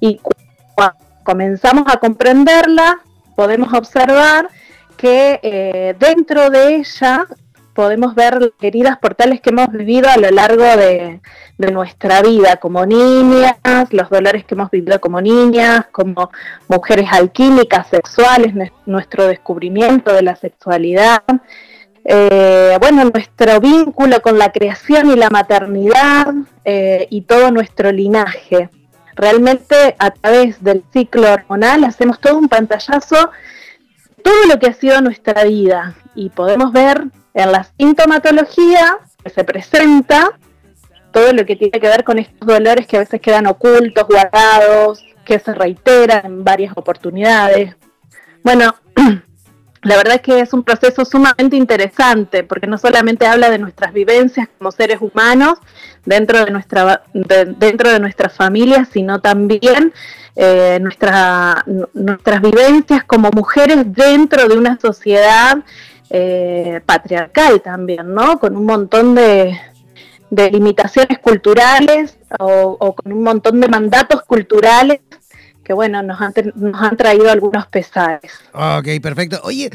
Y 0.00 0.20
cuando 0.74 0.96
comenzamos 1.22 1.84
a 1.92 1.98
comprenderla, 1.98 2.98
podemos 3.36 3.74
observar 3.74 4.48
que 4.96 5.38
eh, 5.42 5.94
dentro 5.98 6.48
de 6.48 6.76
ella 6.76 7.26
podemos 7.74 8.14
ver 8.14 8.40
las 8.40 8.50
heridas 8.62 8.98
portales 8.98 9.40
que 9.40 9.50
hemos 9.50 9.70
vivido 9.70 10.08
a 10.08 10.16
lo 10.16 10.30
largo 10.30 10.62
de, 10.62 11.20
nuestra 11.58 12.22
vida 12.22 12.56
como 12.56 12.84
niñas, 12.86 13.56
los 13.90 14.10
dolores 14.10 14.44
que 14.44 14.54
hemos 14.54 14.70
vivido 14.70 15.00
como 15.00 15.20
niñas, 15.20 15.86
como 15.92 16.30
mujeres 16.68 17.08
alquímicas, 17.12 17.88
sexuales, 17.88 18.54
nuestro 18.86 19.26
descubrimiento 19.26 20.12
de 20.12 20.22
la 20.22 20.36
sexualidad. 20.36 21.22
Eh, 22.04 22.76
bueno, 22.80 23.04
nuestro 23.04 23.60
vínculo 23.60 24.20
con 24.20 24.38
la 24.38 24.52
creación 24.52 25.10
y 25.10 25.16
la 25.16 25.30
maternidad 25.30 26.34
eh, 26.64 27.06
y 27.10 27.22
todo 27.22 27.50
nuestro 27.50 27.92
linaje. 27.92 28.68
Realmente 29.14 29.96
a 29.98 30.10
través 30.10 30.62
del 30.62 30.84
ciclo 30.92 31.32
hormonal 31.32 31.84
hacemos 31.84 32.20
todo 32.20 32.36
un 32.36 32.48
pantallazo, 32.48 33.30
todo 34.22 34.46
lo 34.48 34.58
que 34.58 34.66
ha 34.66 34.72
sido 34.72 35.00
nuestra 35.00 35.44
vida 35.44 35.94
y 36.14 36.30
podemos 36.30 36.72
ver 36.72 37.04
en 37.34 37.52
la 37.52 37.64
sintomatología 37.76 38.98
que 39.22 39.30
se 39.30 39.44
presenta, 39.44 40.38
todo 41.12 41.32
lo 41.32 41.44
que 41.44 41.56
tiene 41.56 41.80
que 41.80 41.88
ver 41.88 42.04
con 42.04 42.18
estos 42.18 42.46
dolores 42.46 42.86
que 42.86 42.96
a 42.96 43.00
veces 43.00 43.20
quedan 43.20 43.46
ocultos, 43.46 44.06
guardados, 44.08 45.04
que 45.24 45.38
se 45.38 45.54
reiteran 45.54 46.26
en 46.26 46.44
varias 46.44 46.72
oportunidades. 46.76 47.74
Bueno, 48.42 48.74
la 49.82 49.96
verdad 49.96 50.16
es 50.16 50.22
que 50.22 50.40
es 50.40 50.52
un 50.52 50.62
proceso 50.62 51.04
sumamente 51.04 51.56
interesante 51.56 52.44
porque 52.44 52.66
no 52.66 52.78
solamente 52.78 53.26
habla 53.26 53.50
de 53.50 53.58
nuestras 53.58 53.92
vivencias 53.92 54.48
como 54.58 54.70
seres 54.70 54.98
humanos 55.00 55.58
dentro 56.04 56.44
de 56.44 56.50
nuestra 56.50 57.02
dentro 57.12 57.90
de 57.90 58.00
nuestras 58.00 58.34
familias, 58.34 58.88
sino 58.92 59.20
también 59.20 59.92
eh, 60.36 60.78
nuestra, 60.80 61.64
nuestras 61.94 62.42
vivencias 62.42 63.04
como 63.04 63.30
mujeres 63.30 63.84
dentro 63.86 64.48
de 64.48 64.58
una 64.58 64.78
sociedad 64.80 65.58
eh, 66.10 66.80
patriarcal 66.84 67.62
también, 67.62 68.12
¿no? 68.12 68.38
Con 68.38 68.56
un 68.56 68.66
montón 68.66 69.14
de, 69.14 69.58
limitaciones 70.30 71.18
culturales 71.20 72.18
o, 72.40 72.94
con 72.96 73.12
un 73.12 73.22
montón 73.22 73.60
de 73.60 73.68
mandatos 73.68 74.22
culturales 74.22 75.00
que, 75.62 75.72
bueno, 75.72 76.02
nos 76.02 76.20
han, 76.20 76.32
nos 76.56 76.82
han 76.82 76.96
traído 76.96 77.30
algunos 77.30 77.66
pesares. 77.68 78.32
Ok, 78.52 79.00
perfecto. 79.00 79.40
Oye, 79.44 79.70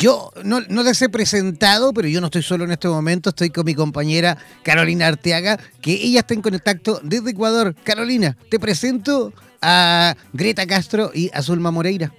yo 0.00 0.30
no, 0.42 0.60
no 0.68 0.82
les 0.82 1.00
he 1.02 1.08
presentado, 1.08 1.92
pero 1.92 2.08
yo 2.08 2.20
no 2.20 2.26
estoy 2.26 2.42
solo 2.42 2.64
en 2.64 2.72
este 2.72 2.88
momento, 2.88 3.30
estoy 3.30 3.50
con 3.50 3.64
mi 3.64 3.74
compañera 3.74 4.36
Carolina 4.62 5.06
Arteaga, 5.06 5.58
que 5.80 5.92
ella 5.92 6.20
está 6.20 6.34
en 6.34 6.42
contacto 6.42 7.00
desde 7.02 7.30
Ecuador. 7.30 7.74
Carolina, 7.82 8.36
te 8.50 8.58
presento 8.58 9.32
a 9.62 10.14
Greta 10.32 10.66
Castro 10.66 11.10
y 11.14 11.30
a 11.32 11.42
Zulma 11.42 11.70
Moreira. 11.70 12.12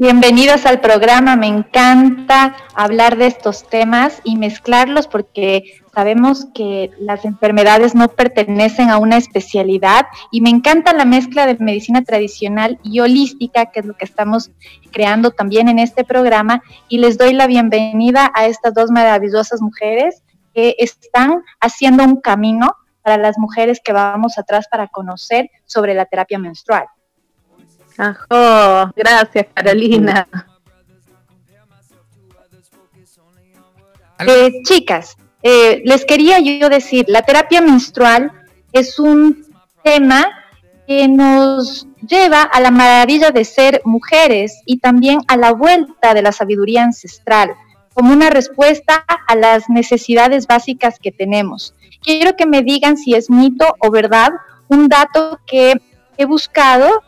Bienvenidos 0.00 0.64
al 0.64 0.78
programa, 0.78 1.34
me 1.34 1.48
encanta 1.48 2.54
hablar 2.72 3.16
de 3.16 3.26
estos 3.26 3.68
temas 3.68 4.20
y 4.22 4.36
mezclarlos 4.36 5.08
porque 5.08 5.74
sabemos 5.92 6.46
que 6.54 6.92
las 7.00 7.24
enfermedades 7.24 7.96
no 7.96 8.06
pertenecen 8.06 8.90
a 8.90 8.98
una 8.98 9.16
especialidad 9.16 10.06
y 10.30 10.40
me 10.40 10.50
encanta 10.50 10.92
la 10.92 11.04
mezcla 11.04 11.46
de 11.46 11.56
medicina 11.58 12.04
tradicional 12.04 12.78
y 12.84 13.00
holística, 13.00 13.72
que 13.72 13.80
es 13.80 13.86
lo 13.86 13.94
que 13.94 14.04
estamos 14.04 14.52
creando 14.92 15.32
también 15.32 15.68
en 15.68 15.80
este 15.80 16.04
programa, 16.04 16.62
y 16.88 16.98
les 16.98 17.18
doy 17.18 17.32
la 17.32 17.48
bienvenida 17.48 18.30
a 18.36 18.46
estas 18.46 18.74
dos 18.74 18.92
maravillosas 18.92 19.60
mujeres 19.60 20.22
que 20.54 20.76
están 20.78 21.42
haciendo 21.58 22.04
un 22.04 22.20
camino 22.20 22.76
para 23.02 23.16
las 23.16 23.36
mujeres 23.36 23.80
que 23.84 23.92
vamos 23.92 24.38
atrás 24.38 24.68
para 24.70 24.86
conocer 24.86 25.50
sobre 25.64 25.94
la 25.94 26.04
terapia 26.04 26.38
menstrual. 26.38 26.86
Ajo, 27.98 28.92
gracias 28.94 29.46
Carolina. 29.52 30.28
Eh, 34.20 34.62
chicas, 34.62 35.16
eh, 35.42 35.82
les 35.84 36.04
quería 36.04 36.38
yo 36.38 36.68
decir, 36.68 37.06
la 37.08 37.22
terapia 37.22 37.60
menstrual 37.60 38.32
es 38.72 39.00
un 39.00 39.44
tema 39.82 40.26
que 40.86 41.08
nos 41.08 41.88
lleva 42.06 42.42
a 42.42 42.60
la 42.60 42.70
maravilla 42.70 43.32
de 43.32 43.44
ser 43.44 43.82
mujeres 43.84 44.62
y 44.64 44.78
también 44.78 45.18
a 45.26 45.36
la 45.36 45.52
vuelta 45.52 46.14
de 46.14 46.22
la 46.22 46.32
sabiduría 46.32 46.84
ancestral, 46.84 47.50
como 47.94 48.12
una 48.12 48.30
respuesta 48.30 49.04
a 49.26 49.34
las 49.34 49.68
necesidades 49.68 50.46
básicas 50.46 51.00
que 51.00 51.10
tenemos. 51.10 51.74
Quiero 52.00 52.36
que 52.36 52.46
me 52.46 52.62
digan 52.62 52.96
si 52.96 53.14
es 53.14 53.28
mito 53.28 53.74
o 53.80 53.90
verdad 53.90 54.30
un 54.68 54.88
dato 54.88 55.40
que 55.46 55.80
he 56.16 56.24
buscado 56.26 57.02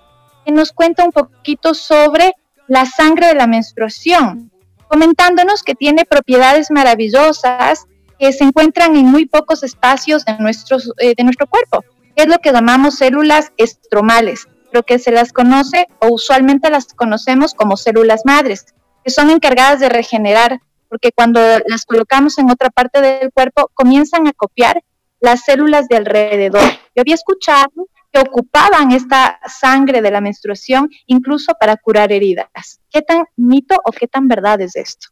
que 0.44 0.52
nos 0.52 0.72
cuenta 0.72 1.04
un 1.04 1.12
poquito 1.12 1.74
sobre 1.74 2.32
la 2.66 2.86
sangre 2.86 3.28
de 3.28 3.34
la 3.34 3.46
menstruación, 3.46 4.50
comentándonos 4.88 5.62
que 5.62 5.74
tiene 5.74 6.04
propiedades 6.04 6.70
maravillosas 6.70 7.86
que 8.18 8.32
se 8.32 8.44
encuentran 8.44 8.96
en 8.96 9.06
muy 9.06 9.26
pocos 9.26 9.62
espacios 9.62 10.24
de, 10.24 10.36
nuestros, 10.38 10.92
eh, 10.98 11.14
de 11.16 11.24
nuestro 11.24 11.46
cuerpo, 11.46 11.84
que 12.14 12.22
es 12.22 12.28
lo 12.28 12.38
que 12.38 12.52
llamamos 12.52 12.96
células 12.96 13.52
estromales, 13.56 14.46
lo 14.72 14.82
que 14.82 14.98
se 14.98 15.10
las 15.10 15.32
conoce 15.32 15.88
o 16.00 16.08
usualmente 16.08 16.70
las 16.70 16.86
conocemos 16.94 17.54
como 17.54 17.76
células 17.76 18.22
madres, 18.24 18.66
que 19.04 19.10
son 19.10 19.30
encargadas 19.30 19.80
de 19.80 19.88
regenerar, 19.88 20.60
porque 20.88 21.12
cuando 21.12 21.40
las 21.66 21.84
colocamos 21.86 22.38
en 22.38 22.50
otra 22.50 22.70
parte 22.70 23.00
del 23.00 23.32
cuerpo 23.32 23.70
comienzan 23.74 24.26
a 24.26 24.32
copiar 24.32 24.82
las 25.20 25.44
células 25.44 25.88
de 25.88 25.96
alrededor. 25.96 26.62
Yo 26.94 27.00
había 27.00 27.14
escuchado 27.14 27.88
que 28.12 28.20
ocupaban 28.20 28.90
esta 28.92 29.38
sangre 29.46 30.02
de 30.02 30.10
la 30.10 30.20
menstruación 30.20 30.88
incluso 31.06 31.54
para 31.58 31.76
curar 31.76 32.12
heridas. 32.12 32.80
¿Qué 32.90 33.02
tan 33.02 33.24
mito 33.36 33.76
o 33.84 33.92
qué 33.92 34.08
tan 34.08 34.28
verdad 34.28 34.60
es 34.60 34.76
esto? 34.76 35.08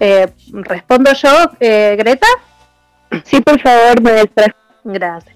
Eh, 0.00 0.26
Respondo 0.52 1.12
yo, 1.12 1.30
eh, 1.60 1.94
Greta. 1.96 2.26
Sí, 3.24 3.40
por 3.40 3.60
favor, 3.60 4.02
me 4.02 4.24
Gracias. 4.84 5.34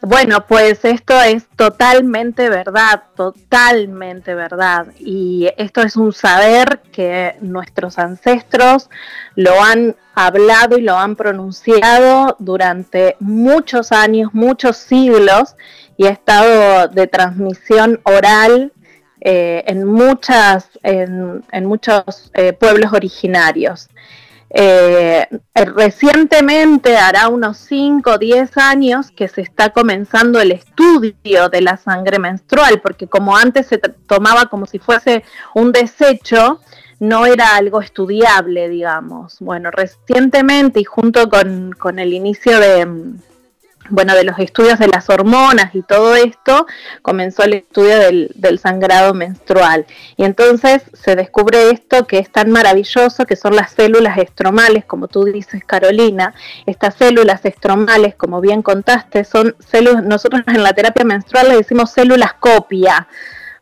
Bueno, 0.00 0.46
pues 0.46 0.84
esto 0.84 1.20
es 1.20 1.48
totalmente 1.56 2.48
verdad, 2.48 3.02
totalmente 3.16 4.34
verdad. 4.34 4.86
Y 5.00 5.48
esto 5.56 5.82
es 5.82 5.96
un 5.96 6.12
saber 6.12 6.80
que 6.92 7.34
nuestros 7.40 7.98
ancestros 7.98 8.90
lo 9.34 9.60
han 9.60 9.96
hablado 10.14 10.78
y 10.78 10.82
lo 10.82 10.96
han 10.96 11.16
pronunciado 11.16 12.36
durante 12.38 13.16
muchos 13.18 13.90
años, 13.90 14.34
muchos 14.34 14.76
siglos, 14.76 15.56
y 15.96 16.06
ha 16.06 16.10
estado 16.10 16.86
de 16.86 17.08
transmisión 17.08 18.00
oral 18.04 18.72
eh, 19.20 19.64
en, 19.66 19.84
muchas, 19.84 20.70
en, 20.84 21.42
muchos 21.64 22.30
eh, 22.34 22.52
pueblos 22.52 22.92
originarios. 22.92 23.88
Eh, 24.50 25.26
recientemente, 25.54 26.96
hará 26.96 27.28
unos 27.28 27.58
5 27.58 28.12
o 28.12 28.18
10 28.18 28.56
años, 28.56 29.10
que 29.10 29.28
se 29.28 29.42
está 29.42 29.70
comenzando 29.70 30.40
el 30.40 30.52
estudio 30.52 31.48
de 31.50 31.60
la 31.60 31.76
sangre 31.76 32.18
menstrual, 32.18 32.80
porque 32.80 33.06
como 33.06 33.36
antes 33.36 33.66
se 33.66 33.78
tomaba 33.78 34.46
como 34.46 34.66
si 34.66 34.78
fuese 34.78 35.24
un 35.54 35.72
desecho, 35.72 36.60
no 37.00 37.26
era 37.26 37.56
algo 37.56 37.80
estudiable, 37.80 38.68
digamos. 38.68 39.36
Bueno, 39.40 39.70
recientemente 39.70 40.80
y 40.80 40.84
junto 40.84 41.28
con, 41.28 41.72
con 41.72 41.98
el 41.98 42.12
inicio 42.12 42.58
de, 42.58 42.88
bueno, 43.90 44.14
de 44.14 44.24
los 44.24 44.38
estudios 44.38 44.78
de 44.78 44.88
las 44.88 45.08
hormonas 45.08 45.74
y 45.74 45.82
todo 45.82 46.14
esto, 46.14 46.66
comenzó 47.02 47.42
el 47.44 47.54
estudio 47.54 47.98
del, 47.98 48.58
sangrado 48.58 49.14
menstrual. 49.14 49.86
Y 50.16 50.24
entonces 50.24 50.82
se 50.92 51.16
descubre 51.16 51.70
esto 51.70 52.06
que 52.06 52.18
es 52.18 52.30
tan 52.30 52.50
maravilloso, 52.50 53.24
que 53.26 53.36
son 53.36 53.56
las 53.56 53.72
células 53.72 54.18
estromales, 54.18 54.84
como 54.84 55.08
tú 55.08 55.24
dices, 55.24 55.64
Carolina. 55.64 56.34
Estas 56.66 56.94
células 56.94 57.44
estromales, 57.44 58.14
como 58.14 58.40
bien 58.40 58.62
contaste, 58.62 59.24
son 59.24 59.56
células, 59.58 60.02
nosotros 60.04 60.42
en 60.46 60.62
la 60.62 60.72
terapia 60.72 61.04
menstrual 61.04 61.48
le 61.48 61.56
decimos 61.56 61.90
células 61.90 62.34
copia, 62.34 63.08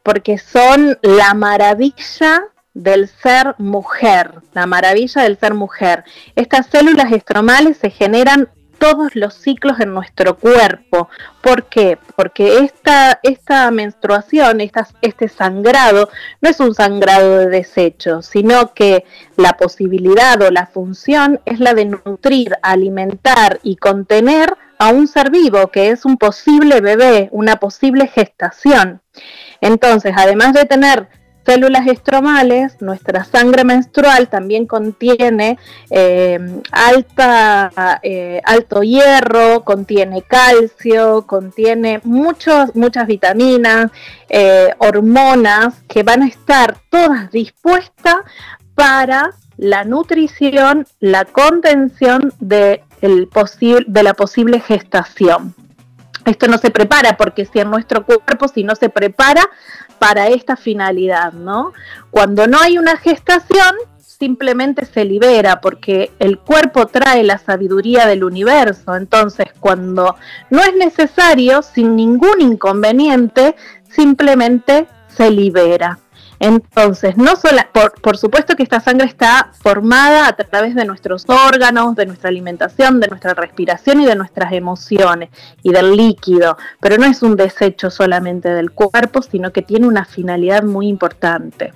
porque 0.03 0.39
son 0.39 0.99
la 1.03 1.35
maravilla 1.35 2.45
del 2.77 3.09
ser 3.09 3.55
mujer, 3.57 4.35
la 4.53 4.67
maravilla 4.67 5.23
del 5.23 5.39
ser 5.39 5.55
mujer. 5.55 6.05
Estas 6.35 6.67
células 6.67 7.11
estromales 7.11 7.79
se 7.79 7.89
generan 7.89 8.51
todos 8.79 9.15
los 9.15 9.35
ciclos 9.35 9.81
en 9.81 9.93
nuestro 9.93 10.37
cuerpo. 10.37 11.09
¿Por 11.43 11.65
qué? 11.65 11.99
Porque 12.17 12.59
esta, 12.59 13.19
esta 13.23 13.71
menstruación, 13.71 14.61
este 14.61 15.29
sangrado, 15.29 16.09
no 16.41 16.49
es 16.49 16.61
un 16.61 16.75
sangrado 16.75 17.39
de 17.39 17.47
desecho, 17.49 18.23
sino 18.23 18.73
que 18.75 19.05
la 19.37 19.55
posibilidad 19.55 20.41
o 20.43 20.51
la 20.51 20.67
función 20.67 21.41
es 21.45 21.61
la 21.61 21.75
de 21.75 21.87
nutrir, 21.87 22.57
alimentar 22.63 23.61
y 23.63 23.77
contener 23.77 24.57
a 24.79 24.91
un 24.91 25.09
ser 25.09 25.31
vivo, 25.31 25.69
que 25.69 25.91
es 25.91 26.05
un 26.05 26.17
posible 26.17 26.81
bebé, 26.81 27.29
una 27.33 27.57
posible 27.57 28.09
gestación. 28.09 29.01
Entonces, 29.61 30.13
además 30.17 30.53
de 30.53 30.67
tener 30.67 31.09
células 31.47 31.87
estromales, 31.87 32.83
nuestra 32.83 33.25
sangre 33.25 33.65
menstrual 33.65 34.29
también 34.29 34.67
contiene 34.67 35.59
eh, 35.91 36.61
alta, 36.73 38.01
eh, 38.03 38.43
alto 38.45 38.83
hierro, 38.83 39.63
contiene 39.63 40.23
calcio, 40.23 41.23
contiene 41.27 42.01
muchos, 42.03 42.75
muchas 42.75 43.07
vitaminas, 43.07 43.93
eh, 44.29 44.75
hormonas 44.79 45.75
que 45.89 46.03
van 46.03 46.23
a 46.23 46.27
estar 46.27 46.77
todas 46.91 47.31
dispuestas 47.31 48.17
para 48.75 49.31
la 49.57 49.85
nutrición, 49.85 50.87
la 51.01 51.25
contención 51.25 52.33
de, 52.41 52.83
el 53.01 53.31
de 53.87 54.03
la 54.03 54.15
posible 54.15 54.61
gestación. 54.61 55.55
Esto 56.27 56.49
no 56.49 56.59
se 56.59 56.71
prepara 56.71 57.17
porque 57.17 57.47
si 57.47 57.61
en 57.61 57.71
nuestro 57.71 58.05
cuerpo, 58.05 58.49
si 58.49 58.65
no 58.65 58.75
se 58.75 58.89
prepara, 58.89 59.43
para 59.99 60.29
esta 60.29 60.57
finalidad, 60.57 61.33
¿no? 61.33 61.73
Cuando 62.11 62.47
no 62.47 62.59
hay 62.61 62.79
una 62.79 62.97
gestación, 62.97 63.75
simplemente 64.19 64.87
se 64.87 65.05
libera 65.05 65.61
porque 65.61 66.13
el 66.19 66.39
cuerpo 66.39 66.87
trae 66.87 67.23
la 67.23 67.39
sabiduría 67.39 68.07
del 68.07 68.25
universo. 68.25 68.97
Entonces, 68.97 69.47
cuando 69.61 70.17
no 70.51 70.63
es 70.63 70.75
necesario, 70.75 71.63
sin 71.63 71.97
ningún 71.97 72.41
inconveniente, 72.41 73.57
simplemente 73.91 74.87
se 75.09 75.31
libera. 75.31 75.99
Entonces, 76.39 77.17
no 77.17 77.37
solo, 77.37 77.61
por, 78.03 78.17
supuesto 78.17 78.57
que 78.57 78.63
esta 78.63 78.81
sangre 78.81 79.07
está 79.07 79.51
formada 79.61 80.29
a 80.29 80.33
través 80.33 80.75
de 80.75 80.85
nuestros 80.85 81.25
órganos, 81.29 81.97
de 81.97 82.07
nuestra 82.07 82.29
alimentación, 82.29 83.01
de 83.01 83.09
nuestra 83.09 83.35
respiración 83.35 84.01
y 84.01 84.07
de 84.07 84.15
nuestras 84.15 84.53
emociones 84.53 85.31
y 85.63 85.73
del 85.73 85.97
líquido, 85.97 86.57
pero 86.81 86.99
no 86.99 87.07
es 87.07 87.23
un 87.23 87.37
desecho 87.37 87.91
solamente 87.91 88.51
del 88.51 88.71
cuerpo, 88.71 89.23
sino 89.23 89.53
que 89.53 89.63
tiene 89.63 89.87
una 89.87 90.05
finalidad 90.05 90.63
muy 90.63 90.89
importante. 90.89 91.73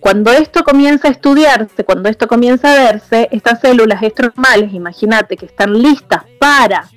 Cuando 0.00 0.30
esto 0.30 0.62
comienza 0.62 1.08
a 1.08 1.10
estudiarse, 1.10 1.84
cuando 1.84 2.08
esto 2.08 2.28
comienza 2.28 2.72
a 2.72 2.92
verse, 2.92 3.28
estas 3.32 3.60
células 3.60 4.02
estromales, 4.02 4.72
imagínate 4.72 5.36
que 5.36 5.46
están 5.46 5.72
listas 5.82 6.22
para 6.38 6.88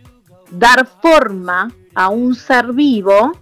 dar 0.52 0.88
forma 1.02 1.72
a 1.96 2.10
un 2.10 2.36
ser 2.36 2.72
vivo, 2.74 3.34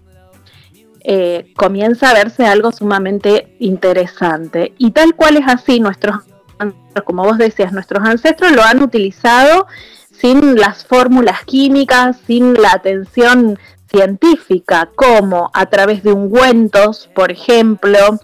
eh, 1.09 1.53
comienza 1.55 2.09
a 2.09 2.13
verse 2.13 2.45
algo 2.45 2.73
sumamente 2.73 3.55
interesante. 3.59 4.73
Y 4.77 4.91
tal 4.91 5.15
cual 5.15 5.37
es 5.37 5.47
así, 5.47 5.79
nuestros, 5.79 6.17
como 7.05 7.23
vos 7.23 7.37
decías, 7.37 7.71
nuestros 7.71 8.05
ancestros 8.05 8.51
lo 8.51 8.61
han 8.61 8.83
utilizado 8.83 9.67
sin 10.11 10.57
las 10.57 10.85
fórmulas 10.85 11.45
químicas, 11.45 12.17
sin 12.27 12.55
la 12.55 12.73
atención 12.73 13.57
científica, 13.89 14.89
como 14.95 15.49
a 15.53 15.67
través 15.67 16.03
de 16.03 16.11
ungüentos, 16.11 17.09
por 17.15 17.31
ejemplo, 17.31 18.19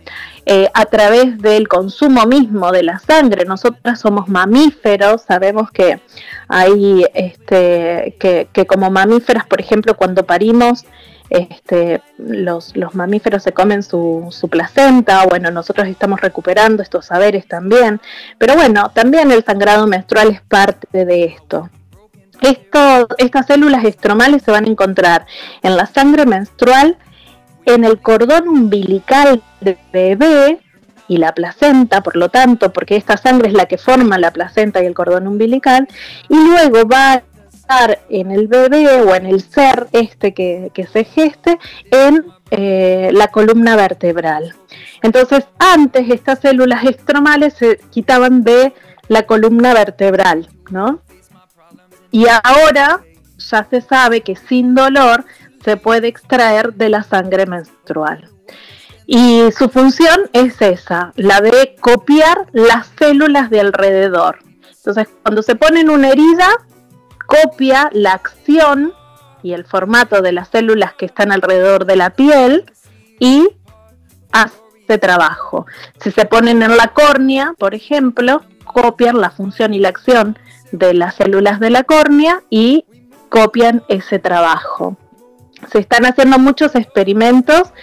eh, 0.45 0.69
a 0.73 0.83
través 0.83 1.37
del 1.37 1.69
consumo 1.69 2.25
mismo 2.25 2.73
de 2.73 2.83
la 2.83 2.99
sangre. 2.99 3.45
Nosotras 3.45 4.01
somos 4.01 4.27
mamíferos, 4.27 5.21
sabemos 5.21 5.71
que 5.71 6.01
hay, 6.49 7.05
este, 7.13 8.17
que, 8.19 8.49
que 8.51 8.65
como 8.65 8.91
mamíferas, 8.91 9.45
por 9.47 9.61
ejemplo, 9.61 9.95
cuando 9.95 10.25
parimos, 10.25 10.83
este, 11.29 12.01
los, 12.17 12.73
mamíferos 12.93 13.43
se 13.43 13.53
comen 13.53 13.83
su, 13.83 14.27
su, 14.31 14.49
placenta, 14.49 15.25
bueno, 15.25 15.51
nosotros 15.51 15.87
estamos 15.87 16.21
recuperando 16.21 16.83
estos 16.83 17.07
saberes 17.07 17.47
también, 17.47 18.01
pero 18.37 18.55
bueno, 18.55 18.91
también 18.93 19.31
el 19.31 19.43
sangrado 19.43 19.87
menstrual 19.87 20.29
es 20.29 20.41
parte 20.41 21.05
de 21.05 21.25
esto. 21.25 21.69
Esto, 22.41 23.07
estas 23.17 23.45
células 23.45 23.85
estromales 23.85 24.43
se 24.43 24.51
van 24.51 24.65
a 24.65 24.69
encontrar 24.69 25.25
en 25.61 25.77
la 25.77 25.85
sangre 25.85 26.25
menstrual, 26.25 26.97
en 27.65 27.85
el 27.85 28.01
cordón 28.01 28.49
umbilical 28.49 29.41
del 29.61 29.77
bebé 29.93 30.59
y 31.07 31.17
la 31.17 31.33
placenta, 31.33 32.01
por 32.01 32.17
lo 32.17 32.29
tanto, 32.29 32.73
porque 32.73 32.95
esta 32.95 33.17
sangre 33.17 33.47
es 33.47 33.53
la 33.53 33.65
que 33.65 33.77
forma 33.77 34.17
la 34.17 34.31
placenta 34.31 34.83
y 34.83 34.85
el 34.85 34.93
cordón 34.93 35.27
umbilical, 35.27 35.87
y 36.27 36.35
luego 36.35 36.87
va 36.87 37.23
en 38.09 38.31
el 38.31 38.47
bebé 38.47 39.01
o 39.01 39.15
en 39.15 39.25
el 39.25 39.41
ser 39.41 39.87
este 39.91 40.33
que, 40.33 40.87
se 40.91 41.03
geste 41.03 41.59
en 41.91 42.25
eh, 42.51 43.09
la 43.13 43.27
columna 43.29 43.75
vertebral. 43.75 44.55
Entonces, 45.01 45.45
antes 45.59 46.09
estas 46.09 46.39
células 46.39 46.83
estromales 46.83 47.53
se 47.53 47.77
quitaban 47.89 48.43
de 48.43 48.73
la 49.07 49.23
columna 49.23 49.73
vertebral, 49.73 50.49
¿no? 50.69 51.01
Y 52.11 52.25
ahora 52.43 53.01
ya 53.37 53.67
se 53.69 53.81
sabe 53.81 54.21
que 54.21 54.35
sin 54.35 54.75
dolor 54.75 55.25
se 55.63 55.77
puede 55.77 56.07
extraer 56.07 56.73
de 56.73 56.89
la 56.89 57.03
sangre 57.03 57.45
menstrual. 57.45 58.29
Y 59.05 59.51
su 59.57 59.69
función 59.69 60.29
es 60.31 60.61
esa, 60.61 61.11
la 61.15 61.41
de 61.41 61.75
copiar 61.79 62.47
las 62.53 62.87
células 62.97 63.49
de 63.49 63.59
alrededor. 63.59 64.39
Entonces, 64.77 65.07
cuando 65.23 65.41
se 65.41 65.55
pone 65.55 65.81
en 65.81 65.89
una 65.89 66.09
herida, 66.09 66.49
copia 67.25 67.89
la 67.93 68.13
acción 68.13 68.93
y 69.41 69.53
el 69.53 69.65
formato 69.65 70.21
de 70.21 70.31
las 70.31 70.47
células 70.49 70.93
que 70.93 71.05
están 71.05 71.31
alrededor 71.31 71.85
de 71.85 71.95
la 71.95 72.11
piel 72.11 72.65
y 73.19 73.47
hace 74.31 74.97
trabajo. 74.99 75.65
Si 75.99 76.11
se 76.11 76.25
ponen 76.25 76.63
en 76.63 76.77
la 76.77 76.89
córnea, 76.89 77.53
por 77.57 77.75
ejemplo, 77.75 78.41
copian 78.63 79.19
la 79.19 79.29
función 79.29 79.73
y 79.73 79.79
la 79.79 79.89
acción 79.89 80.37
de 80.71 80.93
las 80.93 81.15
células 81.15 81.59
de 81.59 81.69
la 81.69 81.83
córnea 81.83 82.41
y 82.49 82.85
copian 83.29 83.83
ese 83.89 84.19
trabajo. 84.19 84.97
Se 85.71 85.79
están 85.79 86.05
haciendo 86.05 86.39
muchos 86.39 86.75
experimentos 86.75 87.73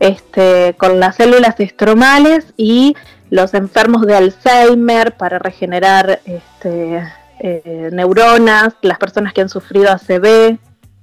este, 0.00 0.74
con 0.78 0.98
las 0.98 1.16
células 1.16 1.58
estromales 1.60 2.52
y 2.56 2.96
los 3.30 3.54
enfermos 3.54 4.02
de 4.06 4.16
Alzheimer 4.16 5.16
para 5.16 5.38
regenerar 5.38 6.20
este, 6.24 7.02
eh, 7.44 7.90
neuronas, 7.92 8.74
las 8.82 8.98
personas 8.98 9.32
que 9.32 9.40
han 9.40 9.48
sufrido 9.48 9.90
ACV. 9.90 10.58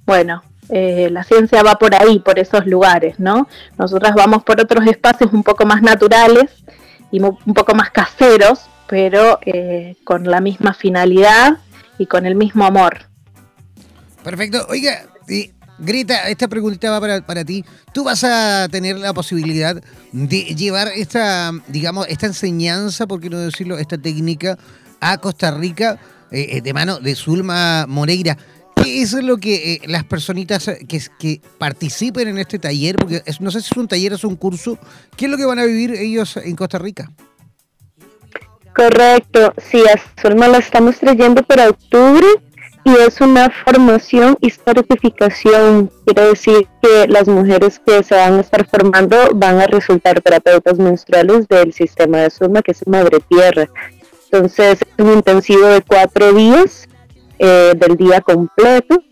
Bueno, 0.06 0.42
eh, 0.70 1.10
la 1.12 1.26
ciencia 1.26 1.62
va 1.64 1.76
por 1.76 1.94
ahí, 1.94 2.20
por 2.20 2.40
esos 2.40 2.66
lugares, 2.66 3.20
¿no? 3.20 3.50
Nosotras 3.78 4.14
vamos 4.16 4.44
por 4.44 4.62
otros 4.62 4.88
espacios 4.88 5.34
un 5.34 5.44
poco 5.44 5.66
más 5.66 5.82
naturales 5.82 6.64
y 7.12 7.20
un 7.20 7.54
poco 7.54 7.76
más 7.76 7.92
caseros, 7.92 8.62
pero 8.88 9.40
eh, 9.46 9.98
con 10.06 10.32
la 10.32 10.40
misma 10.40 10.74
finalidad 10.74 11.58
y 11.98 12.06
con 12.06 12.26
el 12.26 12.36
mismo 12.36 12.64
amor. 12.64 13.00
Perfecto. 14.24 14.66
Oiga, 14.70 15.08
Grita, 15.78 16.30
esta 16.30 16.48
pregunta 16.48 16.90
va 16.90 17.02
para, 17.02 17.22
para, 17.22 17.44
ti. 17.44 17.66
Tú 17.92 18.06
vas 18.06 18.24
a 18.24 18.70
tener 18.72 18.98
la 18.98 19.14
posibilidad 19.14 19.76
de 20.14 20.42
llevar 20.56 20.88
esta, 20.96 21.52
digamos, 21.68 22.08
esta 22.08 22.28
enseñanza, 22.28 23.08
por 23.08 23.20
qué 23.20 23.30
no 23.30 23.40
decirlo, 23.40 23.78
esta 23.78 23.98
técnica 23.98 24.58
a 25.02 25.18
Costa 25.18 25.52
Rica 25.52 26.00
eh, 26.32 26.58
eh, 26.58 26.62
de 26.62 26.74
mano 26.74 27.00
de 27.00 27.16
Zulma 27.16 27.86
Moreira. 27.88 28.38
¿Qué 28.76 29.02
es 29.02 29.14
lo 29.14 29.38
que 29.38 29.74
eh, 29.74 29.82
las 29.88 30.06
personitas 30.06 30.70
que, 30.88 31.42
participen 31.58 32.30
en 32.30 32.38
este 32.38 32.60
taller? 32.60 32.96
Porque 32.96 33.22
no 33.40 33.52
sé 33.52 33.62
si 33.62 33.70
es 33.72 33.78
un 33.78 33.88
taller 33.88 34.14
o 34.14 34.16
es 34.16 34.24
un 34.24 34.36
curso. 34.36 34.78
¿Qué 35.18 35.26
es 35.26 35.32
lo 35.32 35.38
que 35.38 35.46
van 35.46 35.60
a 35.60 35.66
vivir 35.66 35.92
ellos 35.92 36.38
en 36.38 36.56
Costa 36.56 36.78
Rica? 36.78 37.12
Correcto, 38.76 39.54
sí, 39.70 39.82
a 39.82 40.00
Zulma 40.22 40.48
la 40.48 40.60
estamos 40.60 40.98
trayendo 40.98 41.44
para 41.44 41.70
octubre 41.70 42.26
y 42.86 42.92
es 42.96 43.20
una 43.20 43.50
formación 43.50 44.38
y 44.40 44.50
certificación. 44.52 45.92
Quiere 46.06 46.30
decir 46.30 46.68
que 46.82 47.08
las 47.08 47.28
mujeres 47.28 47.82
que 47.86 48.04
se 48.04 48.16
van 48.16 48.36
a 48.36 48.42
estar 48.42 48.66
formando 48.68 49.18
van 49.36 49.60
a 49.60 49.68
resultar 49.68 50.22
terapeutas 50.22 50.78
menstruales 50.78 51.48
del 51.48 51.74
sistema 51.74 52.20
de 52.20 52.30
Zulma, 52.30 52.62
que 52.62 52.72
es 52.72 52.88
Madre 52.88 53.20
Tierra. 53.28 53.70
Entonces, 54.32 54.80
es 54.82 55.06
un 55.06 55.14
intensivo 55.14 55.66
de 55.68 55.82
cuatro 55.82 56.34
días, 56.34 56.88
eh, 57.40 57.74
del 57.76 57.98
día 57.98 58.22
completo, 58.22 59.04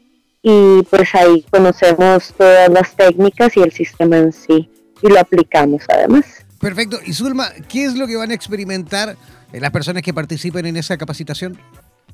y 0.42 0.84
pues 0.84 1.14
ahí 1.16 1.44
conocemos 1.50 2.34
todas 2.38 2.70
las 2.70 2.96
técnicas 2.96 3.58
y 3.58 3.62
el 3.62 3.72
sistema 3.72 4.18
en 4.18 4.32
sí, 4.32 4.70
y 5.02 5.08
lo 5.10 5.20
aplicamos 5.20 5.84
además. 5.90 6.26
Perfecto. 6.60 7.00
Y 7.06 7.14
Zulma, 7.14 7.50
¿qué 7.68 7.86
es 7.86 7.96
lo 7.96 8.08
que 8.08 8.16
van 8.16 8.32
a 8.32 8.34
experimentar 8.34 9.18
eh, 9.52 9.60
las 9.60 9.72
personas 9.72 10.04
que 10.04 10.14
participen 10.14 10.66
en 10.66 10.78
esa 10.78 10.98
capacitación? 10.98 11.60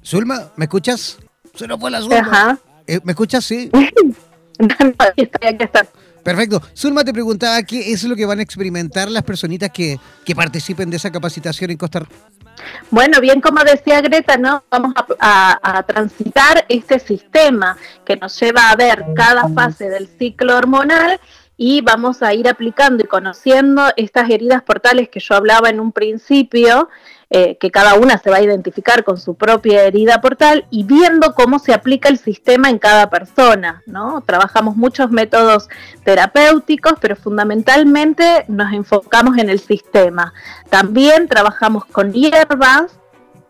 Zulma, 0.03 0.51
¿me 0.55 0.65
escuchas? 0.65 1.17
Se 1.55 1.67
nos 1.67 1.79
fue 1.79 1.91
la 1.91 2.01
Zulma. 2.01 2.19
Ajá. 2.19 2.59
Eh, 2.87 2.99
¿Me 3.03 3.11
escuchas? 3.11 3.43
Sí. 3.45 3.69
No, 4.59 4.67
no, 4.67 4.93
aquí 4.99 5.23
estoy, 5.23 5.47
aquí 5.49 5.63
estoy. 5.63 5.81
Perfecto. 6.23 6.61
Zulma 6.75 7.03
te 7.03 7.11
preguntaba 7.13 7.61
qué 7.63 7.91
es 7.91 8.03
lo 8.05 8.15
que 8.15 8.25
van 8.25 8.39
a 8.39 8.43
experimentar 8.43 9.09
las 9.11 9.23
personitas 9.23 9.69
que, 9.71 9.99
que 10.25 10.33
participen 10.35 10.89
de 10.89 10.97
esa 10.97 11.11
capacitación 11.11 11.71
en 11.71 11.77
Costa 11.77 11.99
Rica. 11.99 12.15
Bueno, 12.91 13.19
bien 13.19 13.41
como 13.41 13.61
decía 13.63 13.99
Greta, 14.01 14.37
¿no? 14.37 14.63
Vamos 14.69 14.93
a, 14.95 15.59
a- 15.61 15.77
a 15.79 15.83
transitar 15.83 16.65
este 16.69 16.99
sistema 16.99 17.75
que 18.05 18.15
nos 18.15 18.39
lleva 18.39 18.69
a 18.69 18.75
ver 18.75 19.03
cada 19.15 19.49
fase 19.49 19.89
del 19.89 20.07
ciclo 20.07 20.55
hormonal 20.57 21.19
y 21.57 21.81
vamos 21.81 22.21
a 22.23 22.33
ir 22.33 22.47
aplicando 22.47 23.03
y 23.03 23.07
conociendo 23.07 23.83
estas 23.97 24.29
heridas 24.29 24.61
portales 24.63 25.09
que 25.09 25.19
yo 25.19 25.35
hablaba 25.35 25.69
en 25.69 25.79
un 25.79 25.91
principio, 25.91 26.89
eh, 27.35 27.57
que 27.57 27.71
cada 27.71 27.95
una 27.95 28.19
se 28.19 28.29
va 28.29 28.37
a 28.37 28.41
identificar 28.43 29.03
con 29.03 29.17
su 29.17 29.33
propia 29.33 29.81
herida 29.85 30.21
portal 30.21 30.67
y 30.69 30.83
viendo 30.83 31.33
cómo 31.33 31.57
se 31.57 31.73
aplica 31.73 32.07
el 32.07 32.19
sistema 32.19 32.69
en 32.69 32.77
cada 32.77 33.09
persona, 33.09 33.81
¿no? 33.87 34.21
Trabajamos 34.21 34.75
muchos 34.75 35.09
métodos 35.09 35.67
terapéuticos, 36.03 36.93
pero 37.01 37.15
fundamentalmente 37.15 38.45
nos 38.47 38.71
enfocamos 38.71 39.37
en 39.39 39.49
el 39.49 39.59
sistema. 39.59 40.31
También 40.69 41.27
trabajamos 41.27 41.85
con 41.85 42.13
hierbas, 42.13 42.99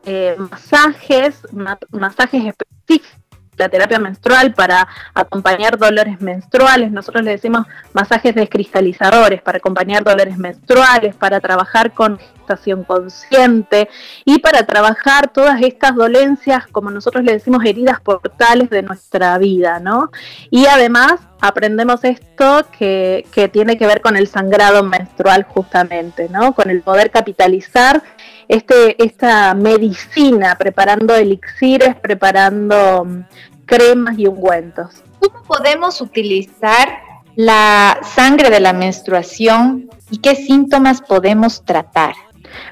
eh, 0.06 0.38
masajes, 0.38 1.42
ma- 1.52 1.78
masajes 1.92 2.46
específicos, 2.46 3.12
la 3.58 3.70
terapia 3.70 3.99
menstrual 3.99 4.54
para 4.54 4.88
acompañar 5.14 5.78
dolores 5.78 6.22
menstruales. 6.22 6.91
Nosotros 6.91 7.24
le 7.24 7.32
decimos 7.32 7.66
masajes 7.93 8.36
descristalizadores 8.36 9.41
para 9.41 9.58
acompañar 9.58 10.04
dolores 10.04 10.38
menstruales, 10.38 11.16
para 11.16 11.39
trabajar 11.39 11.93
con 11.93 12.20
gestación 12.20 12.84
consciente 12.84 13.89
y 14.26 14.39
para 14.39 14.66
trabajar 14.66 15.32
todas 15.32 15.62
estas 15.62 15.95
dolencias, 15.95 16.68
como 16.68 16.91
nosotros 16.91 17.24
le 17.24 17.34
decimos, 17.34 17.64
heridas 17.66 18.01
portales 18.01 18.70
de 18.70 18.84
nuestra 18.84 19.38
vida, 19.38 19.80
¿no? 19.80 20.12
Y 20.49 20.66
además 20.66 21.22
aprendemos 21.39 22.04
esto 22.04 22.66
que, 22.78 23.26
que 23.32 23.47
tiene 23.47 23.78
que 23.78 23.88
ver 23.88 24.01
con 24.01 24.18
el 24.18 24.28
sangrado 24.28 24.84
menstrual 24.84 25.43
justamente, 25.43 26.30
¿no? 26.30 26.54
Con 26.54 26.70
el 26.70 26.82
poder 26.82 27.12
capitalizar 27.12 28.04
este, 28.48 29.04
esta 29.04 29.54
medicina, 29.54 30.56
preparando 30.58 31.16
elixires, 31.16 31.96
preparando 31.96 33.06
mm, 33.06 33.24
cremas 33.66 34.18
y 34.18 34.28
ungüentos. 34.28 35.04
¿Cómo 35.20 35.44
podemos 35.44 36.02
utilizar 36.02 36.89
la 37.36 38.00
sangre 38.04 38.50
de 38.50 38.60
la 38.60 38.74
menstruación 38.74 39.89
y 40.12 40.18
qué 40.18 40.36
síntomas 40.36 41.02
podemos 41.02 41.64
tratar? 41.64 42.16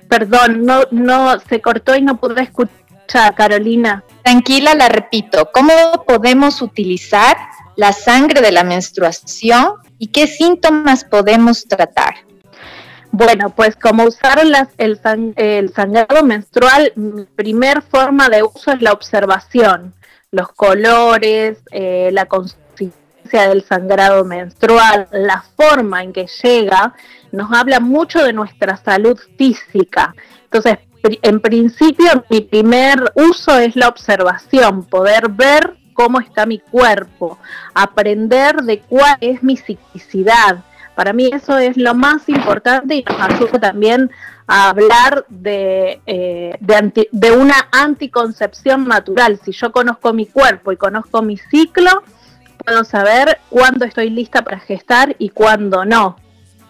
Perdón, 0.07 0.65
no, 0.65 0.81
no 0.91 1.39
se 1.39 1.61
cortó 1.61 1.95
y 1.95 2.01
no 2.01 2.19
pude 2.19 2.43
escuchar, 2.43 3.33
Carolina. 3.35 4.03
Tranquila, 4.23 4.75
la 4.75 4.89
repito. 4.89 5.49
¿Cómo 5.53 5.73
podemos 6.05 6.61
utilizar 6.61 7.37
la 7.75 7.93
sangre 7.93 8.41
de 8.41 8.51
la 8.51 8.63
menstruación 8.63 9.73
y 9.97 10.07
qué 10.07 10.27
síntomas 10.27 11.03
podemos 11.03 11.65
tratar? 11.65 12.15
Bueno, 13.11 13.49
pues 13.49 13.75
como 13.75 14.05
usaron 14.05 14.51
las, 14.51 14.69
el, 14.77 14.97
san- 15.01 15.33
el 15.35 15.73
sangrado 15.73 16.23
menstrual, 16.23 16.93
mi 16.95 17.25
primer 17.25 17.81
forma 17.81 18.29
de 18.29 18.41
uso 18.43 18.71
es 18.71 18.81
la 18.81 18.93
observación, 18.93 19.93
los 20.31 20.49
colores, 20.53 21.57
eh, 21.71 22.09
la 22.13 22.25
consistencia 22.27 23.49
del 23.49 23.63
sangrado 23.63 24.23
menstrual, 24.23 25.07
la 25.11 25.43
forma 25.57 26.03
en 26.03 26.13
que 26.13 26.25
llega, 26.41 26.93
nos 27.33 27.51
habla 27.51 27.79
mucho 27.81 28.23
de 28.23 28.33
nuestra 28.33 28.77
salud 28.77 29.19
física. 29.37 30.15
Entonces, 30.45 30.79
en 31.03 31.39
principio, 31.41 32.23
mi 32.29 32.41
primer 32.41 33.11
uso 33.15 33.57
es 33.57 33.75
la 33.75 33.87
observación, 33.89 34.83
poder 34.85 35.29
ver 35.29 35.75
cómo 35.93 36.19
está 36.21 36.45
mi 36.45 36.59
cuerpo, 36.59 37.37
aprender 37.73 38.55
de 38.57 38.79
cuál 38.79 39.17
es 39.19 39.43
mi 39.43 39.57
psiquicidad. 39.57 40.63
Para 40.95 41.13
mí 41.13 41.29
eso 41.33 41.57
es 41.57 41.77
lo 41.77 41.93
más 41.95 42.27
importante 42.29 42.95
y 42.95 43.03
nos 43.03 43.19
ayuda 43.19 43.59
también 43.59 44.11
a 44.47 44.69
hablar 44.69 45.25
de, 45.29 46.01
eh, 46.05 46.55
de, 46.59 46.75
anti- 46.75 47.07
de 47.11 47.31
una 47.31 47.55
anticoncepción 47.71 48.87
natural. 48.87 49.39
Si 49.43 49.51
yo 49.53 49.71
conozco 49.71 50.13
mi 50.13 50.25
cuerpo 50.25 50.71
y 50.71 50.77
conozco 50.77 51.21
mi 51.21 51.37
ciclo, 51.37 52.03
puedo 52.65 52.83
saber 52.83 53.39
cuándo 53.49 53.85
estoy 53.85 54.09
lista 54.09 54.43
para 54.43 54.59
gestar 54.59 55.15
y 55.17 55.29
cuándo 55.29 55.85
no. 55.85 56.17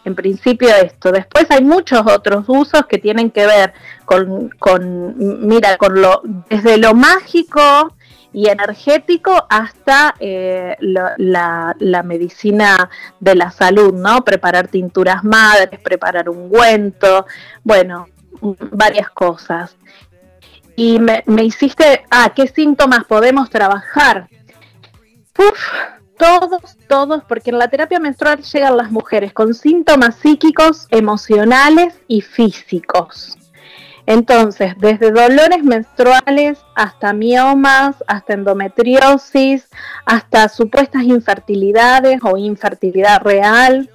En 0.03 0.15
principio 0.15 0.69
esto. 0.69 1.11
Después 1.11 1.45
hay 1.51 1.63
muchos 1.63 2.01
otros 2.05 2.45
usos 2.47 2.86
que 2.88 2.97
tienen 2.97 3.30
que 3.32 3.45
ver 3.45 3.74
con, 4.05 4.49
con 4.57 5.47
mira, 5.47 5.78
con 5.78 6.01
lo, 6.01 6.22
desde 6.49 6.78
lo 6.78 6.93
mágico 6.93 7.93
y 8.34 8.47
energético 8.47 9.45
hasta 9.49 10.15
eh, 10.19 10.75
la, 10.79 12.03
medicina 12.03 12.89
de 13.19 13.36
la 13.36 13.51
salud, 13.51 13.93
¿no? 13.93 14.23
Preparar 14.23 14.67
tinturas 14.67 15.23
madres, 15.23 15.79
preparar 15.82 16.29
ungüento, 16.29 17.25
bueno, 17.63 18.07
varias 18.71 19.09
cosas. 19.09 19.75
Y 20.75 20.99
me, 20.99 21.23
me 21.27 21.43
hiciste, 21.43 22.05
ah, 22.09 22.32
¿qué 22.36 22.47
síntomas 22.47 23.03
podemos 23.05 23.49
trabajar? 23.49 24.28
Uf, 25.37 25.59
todos, 26.17 26.78
todos, 26.87 27.24
porque 27.28 27.49
en 27.49 27.59
la 27.59 27.67
terapia 27.67 27.99
menstrual 27.99 28.41
llegan 28.43 28.78
las 28.78 28.91
mujeres 28.91 29.33
con 29.33 29.53
síntomas 29.53 30.16
psíquicos, 30.16 30.87
emocionales 30.91 31.95
y 32.08 32.21
físicos. 32.21 33.37
Entonces, 34.05 34.73
desde 34.79 35.11
dolores 35.11 35.63
menstruales 35.63 36.59
hasta 36.75 37.13
miomas, 37.13 37.95
hasta 38.07 38.33
endometriosis, 38.33 39.67
hasta 40.05 40.49
supuestas 40.49 41.03
infertilidades 41.03 42.19
o 42.23 42.37
infertilidad 42.37 43.21
real, 43.21 43.89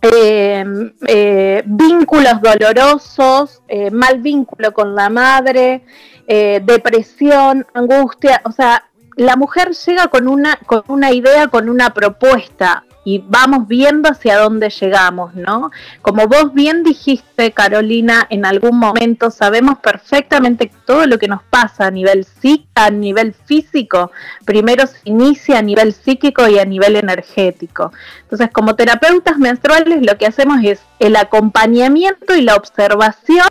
eh, 0.00 0.64
eh, 1.06 1.62
vínculos 1.64 2.40
dolorosos, 2.42 3.62
eh, 3.68 3.90
mal 3.90 4.20
vínculo 4.20 4.72
con 4.72 4.94
la 4.94 5.08
madre, 5.08 5.84
eh, 6.26 6.60
depresión, 6.64 7.66
angustia, 7.74 8.40
o 8.44 8.52
sea, 8.52 8.84
la 9.16 9.36
mujer 9.36 9.72
llega 9.86 10.08
con 10.08 10.26
una, 10.26 10.56
con 10.66 10.82
una 10.88 11.12
idea, 11.12 11.48
con 11.48 11.68
una 11.68 11.92
propuesta 11.92 12.84
y 13.04 13.24
vamos 13.26 13.66
viendo 13.66 14.08
hacia 14.08 14.38
dónde 14.38 14.70
llegamos, 14.70 15.34
¿no? 15.34 15.70
Como 16.02 16.28
vos 16.28 16.54
bien 16.54 16.84
dijiste, 16.84 17.52
Carolina, 17.52 18.26
en 18.30 18.44
algún 18.44 18.78
momento 18.78 19.30
sabemos 19.30 19.78
perfectamente 19.78 20.70
todo 20.86 21.06
lo 21.06 21.18
que 21.18 21.26
nos 21.26 21.42
pasa 21.42 21.86
a 21.86 21.90
nivel 21.90 22.24
psí- 22.24 22.66
a 22.74 22.90
nivel 22.90 23.34
físico, 23.34 24.12
primero 24.44 24.86
se 24.86 24.98
inicia 25.04 25.58
a 25.58 25.62
nivel 25.62 25.92
psíquico 25.92 26.46
y 26.48 26.58
a 26.58 26.64
nivel 26.64 26.96
energético. 26.96 27.92
Entonces, 28.22 28.50
como 28.52 28.76
terapeutas 28.76 29.36
menstruales, 29.36 30.04
lo 30.06 30.16
que 30.16 30.26
hacemos 30.26 30.58
es 30.62 30.80
el 31.00 31.16
acompañamiento 31.16 32.34
y 32.36 32.42
la 32.42 32.54
observación 32.54 33.48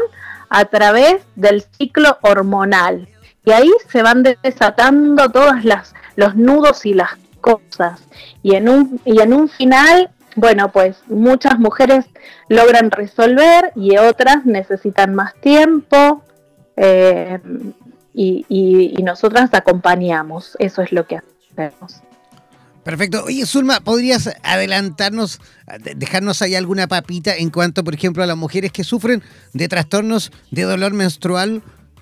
a 0.49 0.65
través 0.65 1.23
del 1.35 1.63
ciclo 1.77 2.17
hormonal. 2.21 3.07
Y 3.43 3.51
ahí 3.51 3.71
se 3.89 4.03
van 4.03 4.23
desatando 4.43 5.29
todas 5.29 5.65
las 5.65 5.93
los 6.17 6.35
nudos 6.35 6.85
y 6.85 6.93
las 6.93 7.11
cosas. 7.41 7.99
Y 8.43 8.55
en 8.55 8.69
un 8.69 9.01
y 9.05 9.19
en 9.21 9.33
un 9.33 9.49
final, 9.49 10.09
bueno, 10.35 10.71
pues 10.71 10.97
muchas 11.07 11.59
mujeres 11.59 12.05
logran 12.47 12.89
resolver 12.91 13.71
y 13.75 13.97
otras 13.97 14.45
necesitan 14.45 15.13
más 15.15 15.33
tiempo. 15.41 16.23
eh, 16.77 17.39
y, 18.13 18.45
y- 18.49 18.93
y 18.97 19.03
nosotras 19.03 19.49
acompañamos. 19.53 20.55
Eso 20.59 20.81
es 20.81 20.91
lo 20.91 21.05
que 21.07 21.17
hacemos. 21.51 22.01
Perfecto. 22.83 23.23
Oye, 23.25 23.45
Zulma, 23.45 23.79
¿podrías 23.81 24.29
adelantarnos, 24.43 25.39
de- 25.83 25.93
dejarnos 25.95 26.41
ahí 26.41 26.55
alguna 26.55 26.87
papita 26.87 27.35
en 27.35 27.49
cuanto, 27.51 27.83
por 27.83 27.93
ejemplo, 27.93 28.23
a 28.23 28.25
las 28.25 28.37
mujeres 28.37 28.71
que 28.71 28.83
sufren 28.83 29.21
de 29.53 29.67
trastornos 29.67 30.31
de 30.49 30.63
dolor 30.63 30.93
menstrual? 30.93 31.61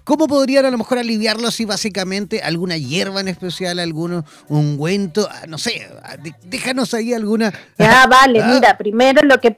¿Cómo 0.09 0.27
podrían 0.27 0.65
a 0.65 0.71
lo 0.71 0.79
mejor 0.79 0.97
aliviarlo 0.97 1.51
si 1.51 1.65
básicamente 1.65 2.41
alguna 2.41 2.77
hierba 2.77 3.21
en 3.21 3.27
especial, 3.27 3.77
algún 3.77 4.25
ungüento? 4.47 5.29
Ah, 5.29 5.45
No 5.47 5.59
sé, 5.59 5.87
ah, 6.01 6.15
déjanos 6.45 6.95
ahí 6.95 7.13
alguna... 7.13 7.53
Ya, 7.77 8.07
vale, 8.09 8.41
Ah. 8.41 8.47
mira, 8.51 8.75
primero 8.75 9.21
lo 9.21 9.39
que 9.39 9.55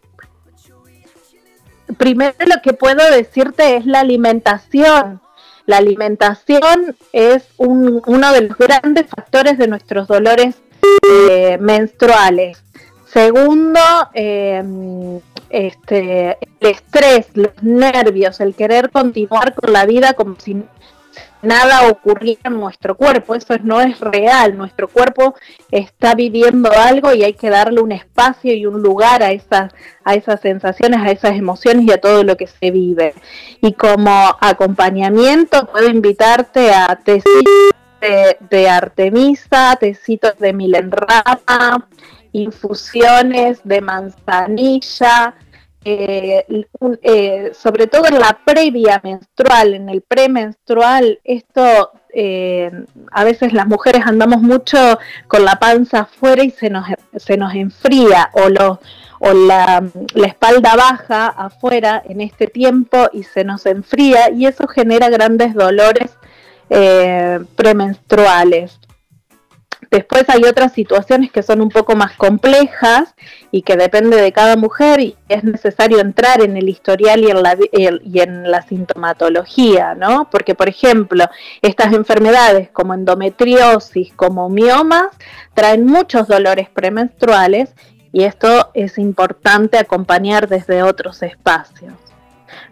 primero 1.97 2.35
lo 2.47 2.61
que 2.61 2.73
puedo 2.73 2.99
decirte 3.11 3.77
es 3.77 3.85
la 3.85 4.01
alimentación. 4.01 5.21
La 5.67 5.77
alimentación 5.77 6.97
es 7.13 7.43
uno 7.55 8.33
de 8.33 8.41
los 8.41 8.57
grandes 8.57 9.05
factores 9.07 9.57
de 9.57 9.69
nuestros 9.69 10.05
dolores 10.09 10.55
eh, 11.09 11.59
menstruales. 11.61 12.61
Segundo, 13.05 13.79
em, 14.13 15.21
este, 15.51 16.37
el 16.59 16.69
estrés, 16.71 17.27
los 17.33 17.61
nervios, 17.61 18.39
el 18.39 18.55
querer 18.55 18.89
continuar 18.89 19.53
con 19.53 19.73
la 19.73 19.85
vida 19.85 20.13
como 20.13 20.35
si 20.39 20.63
nada 21.41 21.87
ocurría 21.89 22.37
en 22.43 22.53
nuestro 22.53 22.95
cuerpo. 22.95 23.35
Eso 23.35 23.55
no 23.63 23.81
es 23.81 23.99
real. 23.99 24.57
Nuestro 24.57 24.87
cuerpo 24.87 25.35
está 25.69 26.15
viviendo 26.15 26.71
algo 26.71 27.13
y 27.13 27.23
hay 27.23 27.33
que 27.33 27.49
darle 27.49 27.81
un 27.81 27.91
espacio 27.91 28.53
y 28.53 28.65
un 28.65 28.81
lugar 28.81 29.23
a 29.23 29.31
esas, 29.31 29.73
a 30.03 30.13
esas 30.15 30.39
sensaciones, 30.41 30.99
a 31.01 31.11
esas 31.11 31.37
emociones 31.37 31.85
y 31.85 31.91
a 31.91 31.99
todo 31.99 32.23
lo 32.23 32.37
que 32.37 32.47
se 32.47 32.71
vive. 32.71 33.13
Y 33.61 33.73
como 33.73 34.35
acompañamiento 34.39 35.65
puedo 35.67 35.89
invitarte 35.89 36.73
a 36.73 36.99
tecitos 37.03 37.43
de, 37.99 38.37
de 38.49 38.69
Artemisa, 38.69 39.77
tecitos 39.79 40.37
de 40.39 40.53
Milenrama, 40.53 41.87
infusiones 42.33 43.61
de 43.63 43.81
manzanilla, 43.81 45.35
eh, 45.83 46.45
eh, 47.01 47.51
sobre 47.55 47.87
todo 47.87 48.05
en 48.05 48.19
la 48.19 48.39
previa 48.45 49.01
menstrual, 49.03 49.73
en 49.73 49.89
el 49.89 50.01
premenstrual, 50.01 51.19
esto 51.23 51.91
eh, 52.13 52.71
a 53.11 53.23
veces 53.23 53.51
las 53.53 53.65
mujeres 53.65 54.03
andamos 54.05 54.41
mucho 54.41 54.99
con 55.27 55.43
la 55.43 55.55
panza 55.55 56.01
afuera 56.01 56.43
y 56.43 56.51
se 56.51 56.69
nos, 56.69 56.85
se 57.15 57.35
nos 57.35 57.55
enfría 57.55 58.29
o, 58.33 58.79
o 59.19 59.33
la, 59.33 59.83
la 60.13 60.27
espalda 60.27 60.75
baja 60.75 61.27
afuera 61.29 62.03
en 62.05 62.21
este 62.21 62.45
tiempo 62.45 63.09
y 63.11 63.23
se 63.23 63.43
nos 63.43 63.65
enfría 63.65 64.29
y 64.29 64.45
eso 64.45 64.67
genera 64.67 65.09
grandes 65.09 65.55
dolores 65.55 66.11
premenstruales. 67.55 68.79
Después 69.91 70.23
hay 70.29 70.45
otras 70.45 70.71
situaciones 70.71 71.33
que 71.33 71.43
son 71.43 71.59
un 71.59 71.67
poco 71.67 71.97
más 71.97 72.15
complejas 72.15 73.13
y 73.51 73.61
que 73.61 73.75
depende 73.75 74.15
de 74.15 74.31
cada 74.31 74.55
mujer 74.55 75.01
y 75.01 75.17
es 75.27 75.43
necesario 75.43 75.99
entrar 75.99 76.41
en 76.41 76.55
el 76.55 76.69
historial 76.69 77.21
y 77.21 77.29
en 77.29 77.43
la, 77.43 77.57
y 77.73 78.19
en 78.21 78.49
la 78.49 78.61
sintomatología, 78.61 79.93
¿no? 79.93 80.29
Porque, 80.31 80.55
por 80.55 80.69
ejemplo, 80.69 81.25
estas 81.61 81.91
enfermedades 81.91 82.69
como 82.69 82.93
endometriosis, 82.93 84.13
como 84.13 84.47
miomas, 84.47 85.07
traen 85.53 85.85
muchos 85.85 86.29
dolores 86.29 86.69
premenstruales 86.69 87.75
y 88.13 88.23
esto 88.23 88.71
es 88.73 88.97
importante 88.97 89.77
acompañar 89.77 90.47
desde 90.47 90.83
otros 90.83 91.21
espacios. 91.21 91.95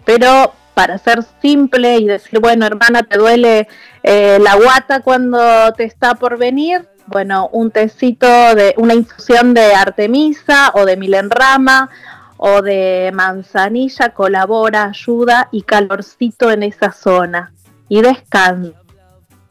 Pero 0.05 0.53
para 0.73 0.97
ser 0.97 1.25
simple 1.41 1.97
y 1.97 2.05
decir, 2.05 2.39
bueno, 2.39 2.65
hermana, 2.65 3.03
te 3.03 3.17
duele 3.17 3.67
eh, 4.03 4.39
la 4.41 4.55
guata 4.55 5.01
cuando 5.01 5.73
te 5.73 5.83
está 5.83 6.15
por 6.15 6.37
venir, 6.37 6.87
bueno, 7.09 7.49
un 7.51 7.71
tecito 7.71 8.27
de 8.55 8.73
una 8.77 8.93
infusión 8.93 9.53
de 9.53 9.73
artemisa 9.73 10.71
o 10.73 10.85
de 10.85 10.97
milenrama 10.97 11.89
o 12.37 12.61
de 12.61 13.11
manzanilla 13.13 14.09
colabora, 14.09 14.85
ayuda 14.85 15.49
y 15.51 15.63
calorcito 15.63 16.51
en 16.51 16.63
esa 16.63 16.91
zona. 16.91 17.51
Y 17.89 18.01
descansa, 18.01 18.79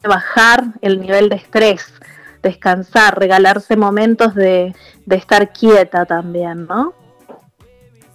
bajar 0.03 0.63
el 0.81 1.01
nivel 1.01 1.29
de 1.29 1.35
estrés, 1.35 1.93
descansar, 2.41 3.19
regalarse 3.19 3.75
momentos 3.75 4.33
de, 4.33 4.73
de 5.05 5.15
estar 5.15 5.51
quieta 5.51 6.05
también, 6.05 6.65
¿no? 6.65 6.93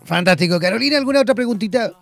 Fantástico. 0.04 0.58
Carolina, 0.58 0.98
¿alguna 0.98 1.20
otra 1.20 1.34
preguntita? 1.34 1.92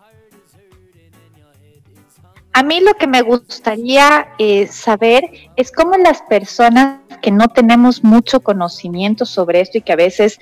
A 2.55 2.63
mí 2.63 2.81
lo 2.81 2.95
que 2.95 3.07
me 3.07 3.23
gustaría 3.23 4.29
eh, 4.39 4.67
saber 4.67 5.25
es 5.57 5.73
cómo 5.73 5.97
las 5.97 6.21
personas 6.23 6.99
que 7.23 7.31
no 7.31 7.49
tenemos 7.49 8.05
mucho 8.05 8.41
conocimiento 8.41 9.25
sobre 9.25 9.61
esto 9.61 9.79
y 9.79 9.83
que 9.83 9.93
a 9.93 9.97
veces 9.97 10.39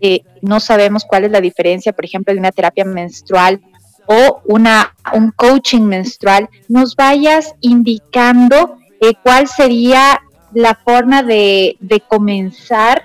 eh, 0.00 0.20
no 0.42 0.60
sabemos 0.60 1.04
cuál 1.04 1.24
es 1.24 1.32
la 1.32 1.40
diferencia, 1.40 1.92
por 1.92 2.04
ejemplo, 2.04 2.32
de 2.32 2.38
una 2.38 2.52
terapia 2.52 2.84
menstrual 2.84 3.60
o 4.06 4.40
una, 4.44 4.94
un 5.12 5.32
coaching 5.32 5.82
menstrual, 5.82 6.48
nos 6.68 6.94
vayas 6.94 7.54
indicando 7.60 8.78
eh, 9.00 9.12
cuál 9.22 9.48
sería 9.48 10.20
la 10.54 10.74
forma 10.74 11.22
de, 11.22 11.76
de 11.80 12.00
comenzar 12.00 13.02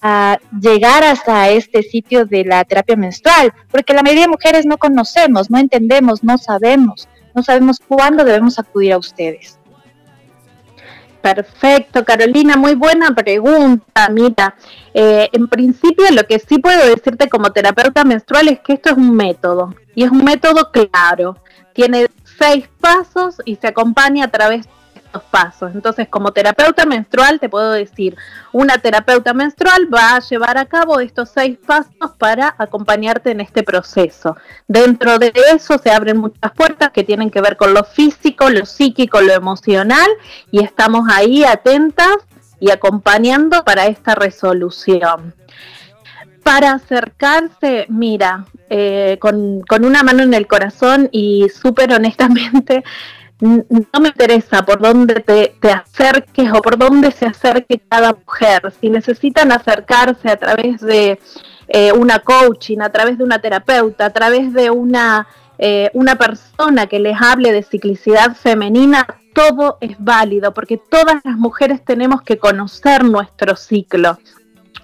a 0.00 0.38
llegar 0.60 1.02
hasta 1.02 1.48
este 1.48 1.82
sitio 1.82 2.24
de 2.24 2.44
la 2.44 2.64
terapia 2.64 2.96
menstrual, 2.96 3.52
porque 3.70 3.92
la 3.92 4.02
mayoría 4.02 4.22
de 4.22 4.28
mujeres 4.28 4.64
no 4.64 4.78
conocemos, 4.78 5.50
no 5.50 5.58
entendemos, 5.58 6.22
no 6.22 6.38
sabemos 6.38 7.08
no 7.38 7.44
sabemos 7.44 7.78
cuándo 7.86 8.24
debemos 8.24 8.58
acudir 8.58 8.92
a 8.92 8.98
ustedes. 8.98 9.57
Perfecto, 11.34 12.06
Carolina, 12.06 12.56
muy 12.56 12.74
buena 12.74 13.14
pregunta. 13.14 14.08
Mira, 14.10 14.54
eh, 14.94 15.28
en 15.30 15.46
principio 15.46 16.06
lo 16.10 16.26
que 16.26 16.38
sí 16.38 16.56
puedo 16.58 16.86
decirte 16.86 17.28
como 17.28 17.52
terapeuta 17.52 18.02
menstrual 18.02 18.48
es 18.48 18.60
que 18.60 18.72
esto 18.72 18.90
es 18.90 18.96
un 18.96 19.14
método 19.14 19.74
y 19.94 20.04
es 20.04 20.10
un 20.10 20.24
método 20.24 20.70
claro. 20.72 21.36
Tiene 21.74 22.06
seis 22.24 22.66
pasos 22.80 23.42
y 23.44 23.56
se 23.56 23.66
acompaña 23.66 24.24
a 24.24 24.30
través 24.30 24.66
pasos. 25.30 25.72
Entonces, 25.74 26.08
como 26.08 26.32
terapeuta 26.32 26.86
menstrual, 26.86 27.40
te 27.40 27.48
puedo 27.48 27.72
decir, 27.72 28.16
una 28.52 28.78
terapeuta 28.78 29.34
menstrual 29.34 29.92
va 29.92 30.16
a 30.16 30.20
llevar 30.20 30.58
a 30.58 30.66
cabo 30.66 31.00
estos 31.00 31.30
seis 31.30 31.58
pasos 31.66 32.12
para 32.18 32.54
acompañarte 32.58 33.30
en 33.30 33.40
este 33.40 33.62
proceso. 33.62 34.36
Dentro 34.66 35.18
de 35.18 35.32
eso 35.52 35.78
se 35.78 35.90
abren 35.90 36.18
muchas 36.18 36.52
puertas 36.52 36.90
que 36.90 37.04
tienen 37.04 37.30
que 37.30 37.40
ver 37.40 37.56
con 37.56 37.74
lo 37.74 37.84
físico, 37.84 38.50
lo 38.50 38.66
psíquico, 38.66 39.20
lo 39.20 39.32
emocional, 39.32 40.08
y 40.50 40.62
estamos 40.62 41.08
ahí 41.10 41.44
atentas 41.44 42.16
y 42.60 42.70
acompañando 42.70 43.64
para 43.64 43.86
esta 43.86 44.14
resolución. 44.14 45.34
Para 46.42 46.72
acercarse, 46.72 47.86
mira, 47.88 48.46
eh, 48.70 49.18
con, 49.20 49.60
con 49.62 49.84
una 49.84 50.02
mano 50.02 50.22
en 50.22 50.32
el 50.32 50.46
corazón 50.46 51.08
y 51.12 51.48
súper 51.50 51.92
honestamente, 51.92 52.84
no 53.40 54.00
me 54.00 54.08
interesa 54.08 54.64
por 54.64 54.80
dónde 54.80 55.16
te, 55.16 55.70
acerques 55.70 56.50
o 56.52 56.60
por 56.60 56.76
dónde 56.76 57.12
se 57.12 57.26
acerque 57.26 57.80
cada 57.88 58.12
mujer. 58.12 58.72
Si 58.80 58.90
necesitan 58.90 59.52
acercarse 59.52 60.28
a 60.28 60.36
través 60.36 60.80
de 60.80 61.20
eh, 61.68 61.92
una 61.92 62.18
coaching, 62.18 62.78
a 62.80 62.90
través 62.90 63.18
de 63.18 63.24
una 63.24 63.38
terapeuta, 63.38 64.06
a 64.06 64.10
través 64.10 64.52
de 64.52 64.70
una, 64.70 65.28
eh, 65.58 65.90
una 65.94 66.16
persona 66.16 66.86
que 66.86 66.98
les 66.98 67.16
hable 67.20 67.52
de 67.52 67.62
ciclicidad 67.62 68.34
femenina, 68.34 69.06
todo 69.34 69.78
es 69.80 69.96
válido 69.98 70.52
porque 70.52 70.76
todas 70.76 71.20
las 71.24 71.36
mujeres 71.36 71.84
tenemos 71.84 72.22
que 72.22 72.38
conocer 72.38 73.04
nuestro 73.04 73.54
ciclo. 73.54 74.18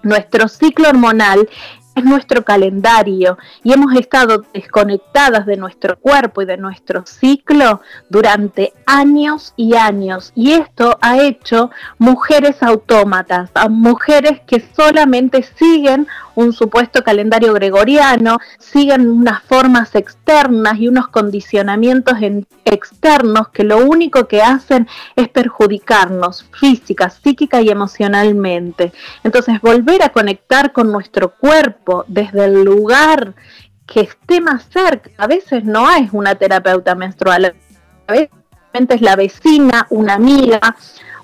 Nuestro 0.02 0.48
ciclo 0.48 0.90
hormonal 0.90 1.48
es 1.94 2.04
nuestro 2.04 2.44
calendario 2.44 3.38
y 3.62 3.72
hemos 3.72 3.94
estado 3.94 4.44
desconectadas 4.52 5.46
de 5.46 5.56
nuestro 5.56 5.98
cuerpo 5.98 6.42
y 6.42 6.46
de 6.46 6.56
nuestro 6.56 7.06
ciclo 7.06 7.80
durante 8.08 8.72
años 8.86 9.52
y 9.56 9.76
años. 9.76 10.32
Y 10.34 10.52
esto 10.52 10.98
ha 11.00 11.20
hecho 11.20 11.70
mujeres 11.98 12.62
autómatas, 12.62 13.50
a 13.54 13.68
mujeres 13.68 14.40
que 14.46 14.64
solamente 14.74 15.42
siguen 15.42 16.06
un 16.34 16.52
supuesto 16.52 17.04
calendario 17.04 17.52
gregoriano, 17.52 18.38
siguen 18.58 19.08
unas 19.08 19.42
formas 19.42 19.94
externas 19.94 20.78
y 20.78 20.88
unos 20.88 21.08
condicionamientos 21.08 22.14
externos 22.64 23.48
que 23.48 23.62
lo 23.62 23.78
único 23.78 24.26
que 24.26 24.42
hacen 24.42 24.88
es 25.14 25.28
perjudicarnos 25.28 26.44
física, 26.58 27.10
psíquica 27.10 27.60
y 27.60 27.68
emocionalmente. 27.68 28.92
Entonces, 29.22 29.60
volver 29.60 30.02
a 30.02 30.08
conectar 30.08 30.72
con 30.72 30.90
nuestro 30.90 31.34
cuerpo 31.36 31.83
desde 32.06 32.44
el 32.44 32.64
lugar 32.64 33.34
que 33.86 34.00
esté 34.00 34.40
más 34.40 34.66
cerca, 34.70 35.10
a 35.18 35.26
veces 35.26 35.64
no 35.64 35.90
es 35.90 36.10
una 36.12 36.34
terapeuta 36.34 36.94
menstrual, 36.94 37.54
a 38.06 38.12
veces 38.12 38.30
es 38.72 39.00
la 39.00 39.16
vecina, 39.16 39.86
una 39.90 40.14
amiga, 40.14 40.60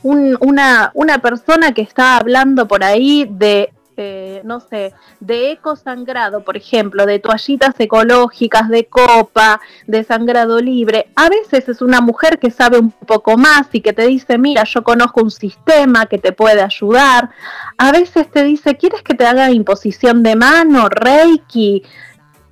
una, 0.03 0.91
una 0.95 1.19
persona 1.19 1.73
que 1.73 1.83
está 1.83 2.17
hablando 2.17 2.69
por 2.69 2.85
ahí 2.85 3.27
de 3.31 3.73
eh, 4.03 4.41
no 4.45 4.61
sé, 4.61 4.95
de 5.21 5.53
eco 5.53 5.77
sangrado, 5.77 6.43
por 6.43 6.57
ejemplo, 6.57 7.05
de 7.05 7.19
toallitas 7.19 7.75
ecológicas, 7.79 8.71
de 8.71 8.87
copa, 8.87 9.61
de 9.87 10.05
sangrado 10.05 10.59
libre, 10.59 11.11
a 11.17 11.29
veces 11.29 11.69
es 11.69 11.83
una 11.83 12.01
mujer 12.01 12.39
que 12.39 12.51
sabe 12.51 12.79
un 12.79 12.91
poco 12.93 13.37
más 13.37 13.69
y 13.73 13.83
que 13.83 13.93
te 13.93 14.07
dice, 14.07 14.39
mira, 14.39 14.65
yo 14.65 14.83
conozco 14.83 15.23
un 15.23 15.31
sistema 15.31 16.07
que 16.07 16.17
te 16.17 16.33
puede 16.33 16.63
ayudar. 16.63 17.31
A 17.77 17.93
veces 17.93 18.31
te 18.31 18.43
dice, 18.43 18.77
¿quieres 18.77 19.03
que 19.03 19.15
te 19.15 19.27
haga 19.27 19.51
imposición 19.51 20.23
de 20.23 20.35
mano, 20.35 20.89
reiki? 20.89 21.83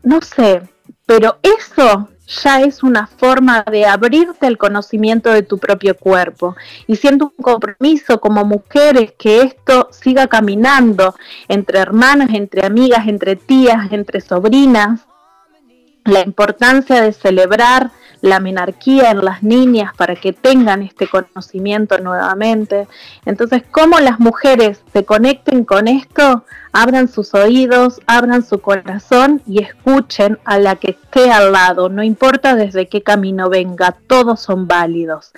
No 0.03 0.21
sé, 0.21 0.63
pero 1.07 1.39
eso 1.43 2.09
ya 2.29 2.61
es 2.61 2.83
una 2.83 3.07
forma 3.07 3.65
de 3.71 3.87
abrirte 3.87 4.47
al 4.47 4.59
conocimiento 4.59 5.31
de 5.33 5.43
tu 5.43 5.59
propio 5.59 5.97
cuerpo. 5.97 6.57
Y 6.87 6.97
siendo 6.97 7.33
un 7.37 7.43
compromiso 7.43 8.21
como 8.21 8.45
mujeres 8.45 9.13
que 9.19 9.43
esto 9.43 9.89
siga 9.91 10.27
caminando 10.27 11.15
entre 11.49 11.79
hermanas, 11.79 12.31
entre 12.35 12.67
amigas, 12.67 13.09
entre 13.09 13.37
tías, 13.37 13.91
entre 13.93 14.21
sobrinas, 14.21 15.01
la 16.05 16.21
importancia 16.21 17.01
de 17.03 17.13
celebrar 17.13 17.91
la 18.21 18.41
menarquía 18.41 19.11
en 19.11 19.25
las 19.25 19.43
niñas 19.43 19.93
para 19.97 20.17
que 20.17 20.33
tengan 20.33 20.83
este 20.83 21.09
conocimiento 21.09 21.99
nuevamente. 21.99 22.89
Entonces, 23.25 23.63
cómo 23.71 23.99
las 24.01 24.19
mujeres 24.19 24.83
se 24.93 25.05
conecten 25.05 25.65
con 25.65 25.89
esto, 25.89 26.45
abran 26.73 27.09
sus 27.09 27.35
oídos, 27.35 28.01
abran 28.07 28.45
su 28.45 28.61
corazón 28.61 29.43
y 29.47 29.63
escuchen 29.63 30.39
a 30.45 30.59
la 30.59 30.77
que 30.77 30.93
esté 30.93 31.31
al 31.31 31.53
lado, 31.53 31.89
no 31.89 32.03
importa 32.03 32.55
desde 32.55 32.89
qué 32.89 33.03
camino 33.03 33.49
venga, 33.49 33.97
todos 34.07 34.41
son 34.41 34.67
válidos. 34.67 35.33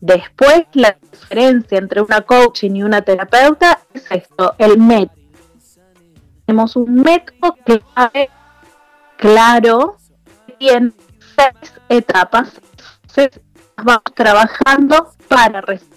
Después, 0.00 0.64
la 0.72 0.96
diferencia 1.12 1.78
entre 1.78 2.02
una 2.02 2.22
coaching 2.22 2.72
y 2.72 2.82
una 2.82 3.02
terapeuta 3.02 3.80
es 3.94 4.04
esto, 4.10 4.54
el 4.58 4.78
método. 4.78 5.16
Tenemos 6.44 6.74
un 6.74 6.96
método 6.96 7.56
clave, 7.64 8.28
claro, 9.16 9.96
tiene 10.58 10.90
seis 11.36 11.72
etapas. 11.96 12.60
vamos 13.76 14.02
trabajando 14.14 15.12
para 15.28 15.60
resolver 15.60 15.92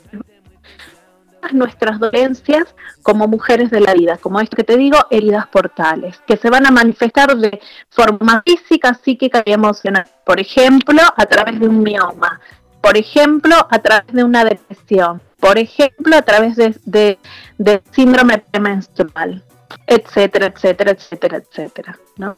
nuestras 1.54 2.00
dolencias 2.00 2.76
como 3.04 3.28
mujeres 3.28 3.70
de 3.70 3.80
la 3.80 3.94
vida, 3.94 4.18
como 4.18 4.40
esto 4.40 4.56
que 4.56 4.64
te 4.64 4.78
digo, 4.78 4.98
heridas 5.12 5.48
portales, 5.48 6.20
que 6.26 6.38
se 6.38 6.50
van 6.50 6.66
a 6.66 6.72
manifestar 6.72 7.36
de 7.38 7.60
forma 7.90 8.42
física, 8.46 8.94
psíquica 8.96 9.44
y 9.46 9.54
emocional. 9.54 10.06
Por 10.26 10.40
ejemplo, 10.40 11.02
a 11.16 11.26
través 11.26 11.60
de 11.60 11.68
un 11.68 11.84
mioma, 11.84 12.40
por 12.82 12.98
ejemplo, 12.98 13.56
a 13.70 13.80
través 13.80 14.14
de 14.14 14.24
una 14.24 14.44
depresión, 14.44 15.22
por 15.40 15.58
ejemplo, 15.58 16.16
a 16.16 16.22
través 16.22 16.56
de, 16.56 17.20
de, 17.58 17.84
síndrome 17.92 18.40
premenstrual, 18.40 19.44
etcétera, 19.88 20.48
etcétera, 20.48 20.92
etcétera, 20.92 21.38
etcétera. 21.38 22.00
¿no? 22.18 22.36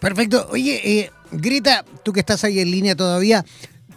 Perfecto. 0.00 0.48
Oye, 0.50 0.80
eh, 0.84 1.10
Grita, 1.32 1.84
tú 2.02 2.12
que 2.12 2.20
estás 2.20 2.44
ahí 2.44 2.60
en 2.60 2.70
línea 2.70 2.96
todavía, 2.96 3.44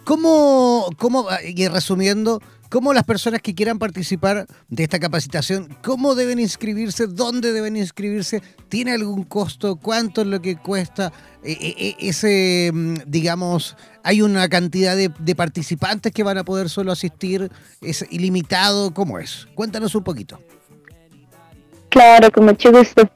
¿cómo, 0.04 0.90
cómo, 0.98 1.28
y 1.44 1.68
resumiendo, 1.68 2.40
cómo 2.68 2.92
las 2.92 3.04
personas 3.04 3.40
que 3.40 3.54
quieran 3.54 3.78
participar 3.78 4.46
de 4.68 4.82
esta 4.82 4.98
capacitación, 4.98 5.76
cómo 5.82 6.14
deben 6.14 6.38
inscribirse, 6.38 7.06
dónde 7.06 7.52
deben 7.52 7.76
inscribirse, 7.76 8.42
tiene 8.68 8.92
algún 8.92 9.24
costo, 9.24 9.76
cuánto 9.76 10.22
es 10.22 10.26
lo 10.26 10.42
que 10.42 10.56
cuesta, 10.56 11.12
eh, 11.42 11.56
eh, 11.60 11.96
ese, 12.00 12.70
mm, 12.72 12.94
digamos, 13.06 13.76
hay 14.02 14.22
una 14.22 14.48
cantidad 14.48 14.96
de, 14.96 15.12
de, 15.18 15.34
participantes 15.34 16.12
que 16.12 16.22
van 16.22 16.38
a 16.38 16.44
poder 16.44 16.68
solo 16.68 16.92
asistir, 16.92 17.50
es 17.80 18.04
ilimitado, 18.10 18.92
¿cómo 18.92 19.18
es? 19.18 19.46
Cuéntanos 19.54 19.94
un 19.94 20.04
poquito. 20.04 20.38
Claro, 21.88 22.30
con 22.30 22.46
mucho 22.46 22.72
gusto. 22.72 23.08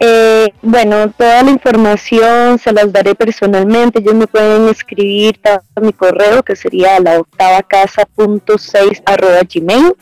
Eh, 0.00 0.48
bueno, 0.62 1.10
toda 1.10 1.42
la 1.42 1.50
información 1.50 2.58
se 2.58 2.72
las 2.72 2.92
daré 2.92 3.14
personalmente. 3.14 3.98
Ellos 3.98 4.14
me 4.14 4.26
pueden 4.26 4.68
escribir 4.68 5.40
a 5.44 5.80
mi 5.80 5.92
correo 5.92 6.42
que 6.42 6.54
sería 6.54 7.00
la 7.00 7.18
octava 7.18 7.62
casa 7.62 8.06
punto 8.06 8.58
seis 8.58 9.02
arroba 9.04 9.40
gmail 9.42 9.94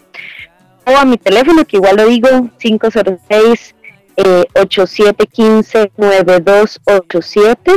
o 0.86 0.97
a 0.97 1.05
mi 1.05 1.16
teléfono 1.16 1.64
que 1.64 1.78
igual 1.78 1.97
lo 1.97 2.06
digo 2.06 2.28
506 2.59 3.74
eh, 4.16 4.44
8715 4.55 5.93
9287. 5.97 7.73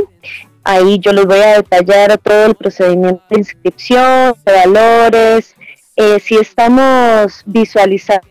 Ahí 0.64 1.00
yo 1.00 1.14
les 1.14 1.26
voy 1.26 1.40
a 1.40 1.56
detallar 1.56 2.18
todo 2.18 2.48
el 2.48 2.56
procedimiento 2.56 3.24
de 3.30 3.40
inscripción, 3.40 4.36
de 4.46 4.52
valores. 4.54 5.56
Eh, 5.96 6.20
si 6.20 6.36
estamos 6.36 7.44
visualizando 7.46 8.28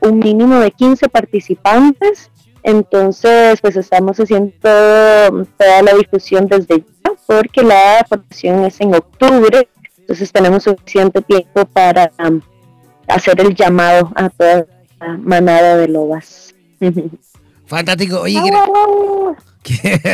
un 0.00 0.18
mínimo 0.18 0.60
de 0.60 0.70
15 0.70 1.08
participantes, 1.08 2.30
entonces, 2.64 3.60
pues 3.60 3.76
estamos 3.76 4.18
haciendo 4.18 4.52
toda 4.62 5.82
la 5.82 5.92
difusión 5.94 6.46
desde 6.46 6.78
ya, 6.78 7.12
porque 7.26 7.62
la 7.62 8.04
formación 8.08 8.64
es 8.64 8.80
en 8.80 8.94
octubre, 8.94 9.68
entonces 9.98 10.32
tenemos 10.32 10.62
suficiente 10.62 11.20
tiempo 11.20 11.66
para 11.66 12.10
um, 12.26 12.40
hacer 13.06 13.38
el 13.42 13.54
llamado 13.54 14.10
a 14.16 14.30
toda 14.30 14.66
la 14.98 15.18
manada 15.18 15.76
de 15.76 15.88
lobas. 15.88 16.54
Fantástico. 17.66 18.20
Oye, 18.20 18.40
Queremos 19.64 20.12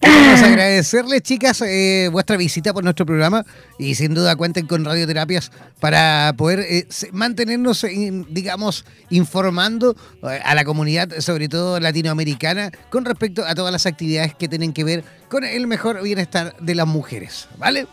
agradecerles, 0.42 1.22
chicas, 1.22 1.62
eh, 1.62 2.08
vuestra 2.10 2.36
visita 2.36 2.74
por 2.74 2.82
nuestro 2.82 3.06
programa 3.06 3.44
y 3.78 3.94
sin 3.94 4.12
duda 4.12 4.34
cuenten 4.34 4.66
con 4.66 4.84
radioterapias 4.84 5.52
para 5.78 6.32
poder 6.36 6.60
eh, 6.68 6.88
mantenernos, 7.12 7.86
digamos, 8.28 8.84
informando 9.10 9.94
eh, 10.24 10.40
a 10.44 10.56
la 10.56 10.64
comunidad, 10.64 11.10
sobre 11.20 11.48
todo 11.48 11.78
latinoamericana, 11.78 12.72
con 12.90 13.04
respecto 13.04 13.44
a 13.46 13.54
todas 13.54 13.70
las 13.70 13.86
actividades 13.86 14.34
que 14.34 14.48
tienen 14.48 14.72
que 14.72 14.82
ver 14.82 15.04
con 15.28 15.44
el 15.44 15.68
mejor 15.68 16.02
bienestar 16.02 16.56
de 16.58 16.74
las 16.74 16.88
mujeres. 16.88 17.48
¿Vale? 17.56 17.86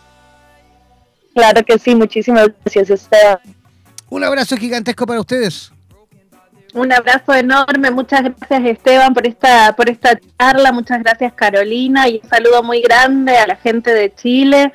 Claro 1.36 1.64
que 1.64 1.78
sí, 1.78 1.94
muchísimas 1.94 2.48
gracias, 2.64 2.90
Esteban. 2.90 3.38
Un 4.10 4.24
abrazo 4.24 4.58
gigantesco 4.58 5.06
para 5.06 5.20
ustedes. 5.20 5.72
Un 6.76 6.92
abrazo 6.92 7.34
enorme, 7.34 7.90
muchas 7.90 8.22
gracias 8.22 8.66
Esteban 8.66 9.14
por 9.14 9.26
esta, 9.26 9.74
por 9.78 9.90
esta 9.90 10.20
charla, 10.38 10.74
muchas 10.74 11.02
gracias 11.02 11.32
Carolina 11.32 12.10
y 12.10 12.20
un 12.22 12.30
saludo 12.30 12.64
muy 12.64 12.82
grande 12.82 13.38
a 13.38 13.48
la 13.48 13.56
gente 13.56 13.94
de 13.94 14.14
Chile, 14.14 14.74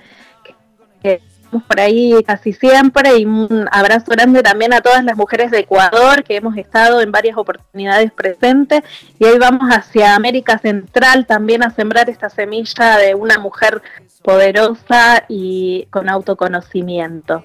que 1.02 1.20
estamos 1.20 1.62
por 1.66 1.78
ahí 1.78 2.14
casi 2.26 2.54
siempre, 2.54 3.18
y 3.18 3.26
un 3.26 3.68
abrazo 3.70 4.06
grande 4.12 4.42
también 4.42 4.72
a 4.72 4.80
todas 4.80 5.04
las 5.04 5.14
mujeres 5.14 5.50
de 5.50 5.58
Ecuador, 5.58 6.24
que 6.24 6.36
hemos 6.36 6.56
estado 6.56 7.02
en 7.02 7.12
varias 7.12 7.36
oportunidades 7.36 8.10
presentes, 8.12 8.80
y 9.18 9.26
hoy 9.26 9.38
vamos 9.38 9.68
hacia 9.68 10.14
América 10.14 10.56
Central 10.56 11.26
también 11.26 11.62
a 11.62 11.68
sembrar 11.68 12.08
esta 12.08 12.30
semilla 12.30 12.96
de 12.96 13.14
una 13.14 13.38
mujer 13.38 13.82
poderosa 14.22 15.24
y 15.28 15.86
con 15.90 16.08
autoconocimiento, 16.08 17.44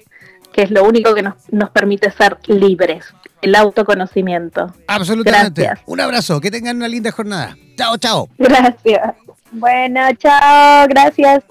que 0.50 0.62
es 0.62 0.70
lo 0.70 0.82
único 0.82 1.14
que 1.14 1.20
nos, 1.20 1.34
nos 1.52 1.68
permite 1.68 2.10
ser 2.10 2.38
libres 2.46 3.12
el 3.42 3.54
autoconocimiento. 3.54 4.74
Absolutamente. 4.86 5.70
Un 5.86 6.00
abrazo, 6.00 6.40
que 6.40 6.50
tengan 6.50 6.76
una 6.76 6.88
linda 6.88 7.10
jornada. 7.10 7.56
Chao, 7.76 7.96
chao. 7.96 8.28
Gracias. 8.38 9.14
Bueno, 9.52 10.00
chao, 10.18 10.86
gracias. 10.88 11.44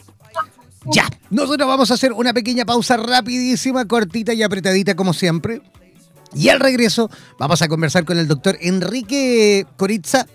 Ya, 0.86 1.08
nosotros 1.30 1.68
vamos 1.68 1.90
a 1.90 1.96
hacer 1.96 2.14
una 2.14 2.34
pequeña 2.34 2.66
pausa 2.66 2.98
rapidísima, 2.98 3.86
cortita 3.88 4.34
y 4.34 4.44
apretadita 4.44 4.96
como 4.96 5.14
siempre. 5.14 5.62
Y 6.34 6.50
al 6.50 6.60
regreso 6.60 7.10
vamos 7.40 7.62
a 7.62 7.68
conversar 7.68 8.06
con 8.06 8.20
el 8.20 8.28
doctor 8.28 8.58
Enrique 8.62 9.66
Coritza, 9.78 10.28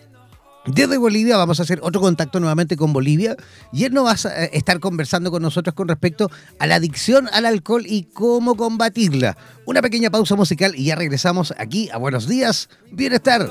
desde 0.67 0.99
Bolivia 0.99 1.37
vamos 1.37 1.59
a 1.59 1.63
hacer 1.63 1.81
otro 1.83 2.01
contacto 2.01 2.39
nuevamente 2.39 2.77
con 2.77 2.93
Bolivia 2.93 3.37
y 3.73 3.85
él 3.85 3.95
nos 3.95 4.07
va 4.07 4.13
a 4.13 4.45
eh, 4.45 4.51
estar 4.53 4.79
conversando 4.81 5.31
con 5.31 5.43
nosotros 5.43 5.75
con 5.75 5.89
respecto 5.89 6.31
a 6.59 6.67
la 6.67 6.77
adicción 6.77 7.29
al 7.33 7.47
alcohol 7.47 7.85
y 7.87 8.05
cómo 8.05 8.57
combatirla. 8.57 9.37
Una 9.67 9.83
pequeña 9.83 10.11
pausa 10.11 10.37
musical 10.37 10.75
y 10.77 10.85
ya 10.85 10.97
regresamos 10.97 11.55
aquí 11.59 11.89
a 11.91 11.97
Buenos 11.97 12.29
Días, 12.29 12.69
Bienestar. 12.93 13.51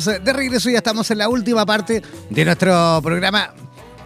De 0.00 0.32
regreso, 0.32 0.70
ya 0.70 0.78
estamos 0.78 1.10
en 1.10 1.18
la 1.18 1.28
última 1.28 1.66
parte 1.66 2.02
de 2.30 2.44
nuestro 2.46 3.00
programa 3.02 3.52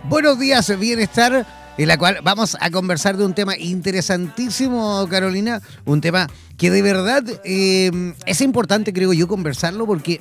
Buenos 0.08 0.36
días, 0.36 0.76
bienestar, 0.80 1.46
en 1.78 1.88
la 1.88 1.96
cual 1.96 2.18
vamos 2.24 2.56
a 2.60 2.70
conversar 2.70 3.16
de 3.16 3.24
un 3.24 3.34
tema 3.34 3.56
interesantísimo, 3.56 5.06
Carolina, 5.08 5.62
un 5.84 6.00
tema 6.00 6.28
que 6.56 6.72
de 6.72 6.82
verdad 6.82 7.22
eh, 7.44 8.14
es 8.26 8.40
importante, 8.40 8.92
creo 8.92 9.12
yo, 9.12 9.28
conversarlo, 9.28 9.86
porque 9.86 10.20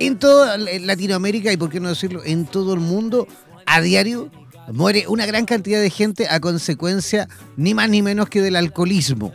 en 0.00 0.18
toda 0.18 0.58
Latinoamérica 0.58 1.52
y 1.52 1.56
por 1.56 1.70
qué 1.70 1.78
no 1.78 1.88
decirlo, 1.88 2.22
en 2.24 2.46
todo 2.46 2.74
el 2.74 2.80
mundo, 2.80 3.28
a 3.64 3.80
diario 3.80 4.28
muere 4.72 5.06
una 5.06 5.24
gran 5.24 5.46
cantidad 5.46 5.80
de 5.80 5.90
gente 5.90 6.26
a 6.28 6.40
consecuencia 6.40 7.28
ni 7.56 7.74
más 7.74 7.88
ni 7.88 8.02
menos 8.02 8.28
que 8.28 8.42
del 8.42 8.56
alcoholismo. 8.56 9.32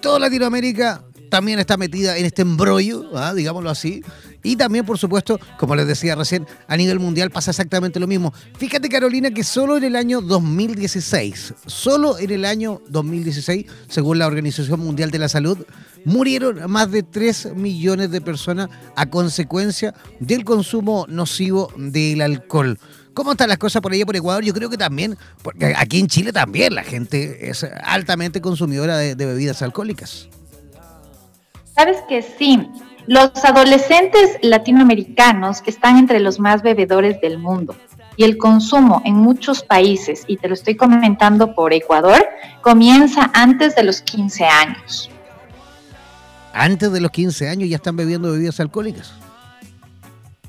Toda 0.00 0.18
Latinoamérica 0.18 1.04
también 1.32 1.58
está 1.58 1.78
metida 1.78 2.18
en 2.18 2.26
este 2.26 2.42
embrollo, 2.42 3.16
¿ah? 3.16 3.32
digámoslo 3.32 3.70
así. 3.70 4.04
Y 4.42 4.56
también, 4.56 4.84
por 4.84 4.98
supuesto, 4.98 5.40
como 5.58 5.74
les 5.74 5.86
decía 5.86 6.14
recién, 6.14 6.46
a 6.68 6.76
nivel 6.76 7.00
mundial 7.00 7.30
pasa 7.30 7.52
exactamente 7.52 7.98
lo 7.98 8.06
mismo. 8.06 8.34
Fíjate, 8.58 8.90
Carolina, 8.90 9.30
que 9.30 9.42
solo 9.42 9.78
en 9.78 9.84
el 9.84 9.96
año 9.96 10.20
2016, 10.20 11.54
solo 11.64 12.18
en 12.18 12.32
el 12.32 12.44
año 12.44 12.82
2016, 12.90 13.64
según 13.88 14.18
la 14.18 14.26
Organización 14.26 14.80
Mundial 14.80 15.10
de 15.10 15.20
la 15.20 15.30
Salud, 15.30 15.56
murieron 16.04 16.70
más 16.70 16.90
de 16.90 17.02
3 17.02 17.54
millones 17.56 18.10
de 18.10 18.20
personas 18.20 18.68
a 18.94 19.08
consecuencia 19.08 19.94
del 20.20 20.44
consumo 20.44 21.06
nocivo 21.08 21.72
del 21.78 22.20
alcohol. 22.20 22.78
¿Cómo 23.14 23.32
están 23.32 23.48
las 23.48 23.56
cosas 23.56 23.80
por 23.80 23.92
allá 23.92 24.04
por 24.04 24.16
Ecuador? 24.16 24.44
Yo 24.44 24.52
creo 24.52 24.68
que 24.68 24.76
también, 24.76 25.16
porque 25.40 25.72
aquí 25.74 25.98
en 25.98 26.08
Chile 26.08 26.30
también 26.30 26.74
la 26.74 26.82
gente 26.82 27.48
es 27.48 27.64
altamente 27.64 28.42
consumidora 28.42 28.98
de, 28.98 29.14
de 29.14 29.24
bebidas 29.24 29.62
alcohólicas. 29.62 30.28
Sabes 31.74 31.98
que 32.08 32.22
sí, 32.22 32.70
los 33.06 33.30
adolescentes 33.44 34.38
latinoamericanos 34.42 35.62
están 35.66 35.96
entre 35.98 36.20
los 36.20 36.38
más 36.38 36.62
bebedores 36.62 37.20
del 37.20 37.38
mundo 37.38 37.74
y 38.16 38.24
el 38.24 38.36
consumo 38.36 39.00
en 39.04 39.14
muchos 39.14 39.62
países, 39.62 40.24
y 40.26 40.36
te 40.36 40.48
lo 40.48 40.54
estoy 40.54 40.76
comentando 40.76 41.54
por 41.54 41.72
Ecuador, 41.72 42.22
comienza 42.60 43.30
antes 43.32 43.74
de 43.74 43.84
los 43.84 44.02
15 44.02 44.44
años. 44.44 45.10
Antes 46.52 46.92
de 46.92 47.00
los 47.00 47.10
15 47.10 47.48
años 47.48 47.70
ya 47.70 47.76
están 47.76 47.96
bebiendo 47.96 48.30
bebidas 48.30 48.60
alcohólicas. 48.60 49.14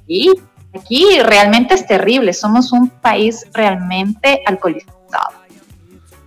Y 0.05 0.29
aquí 0.77 1.05
realmente 1.23 1.73
es 1.73 1.87
terrible, 1.87 2.33
somos 2.33 2.73
un 2.73 2.89
país 2.89 3.45
realmente 3.53 4.41
alcoholizado. 4.45 5.41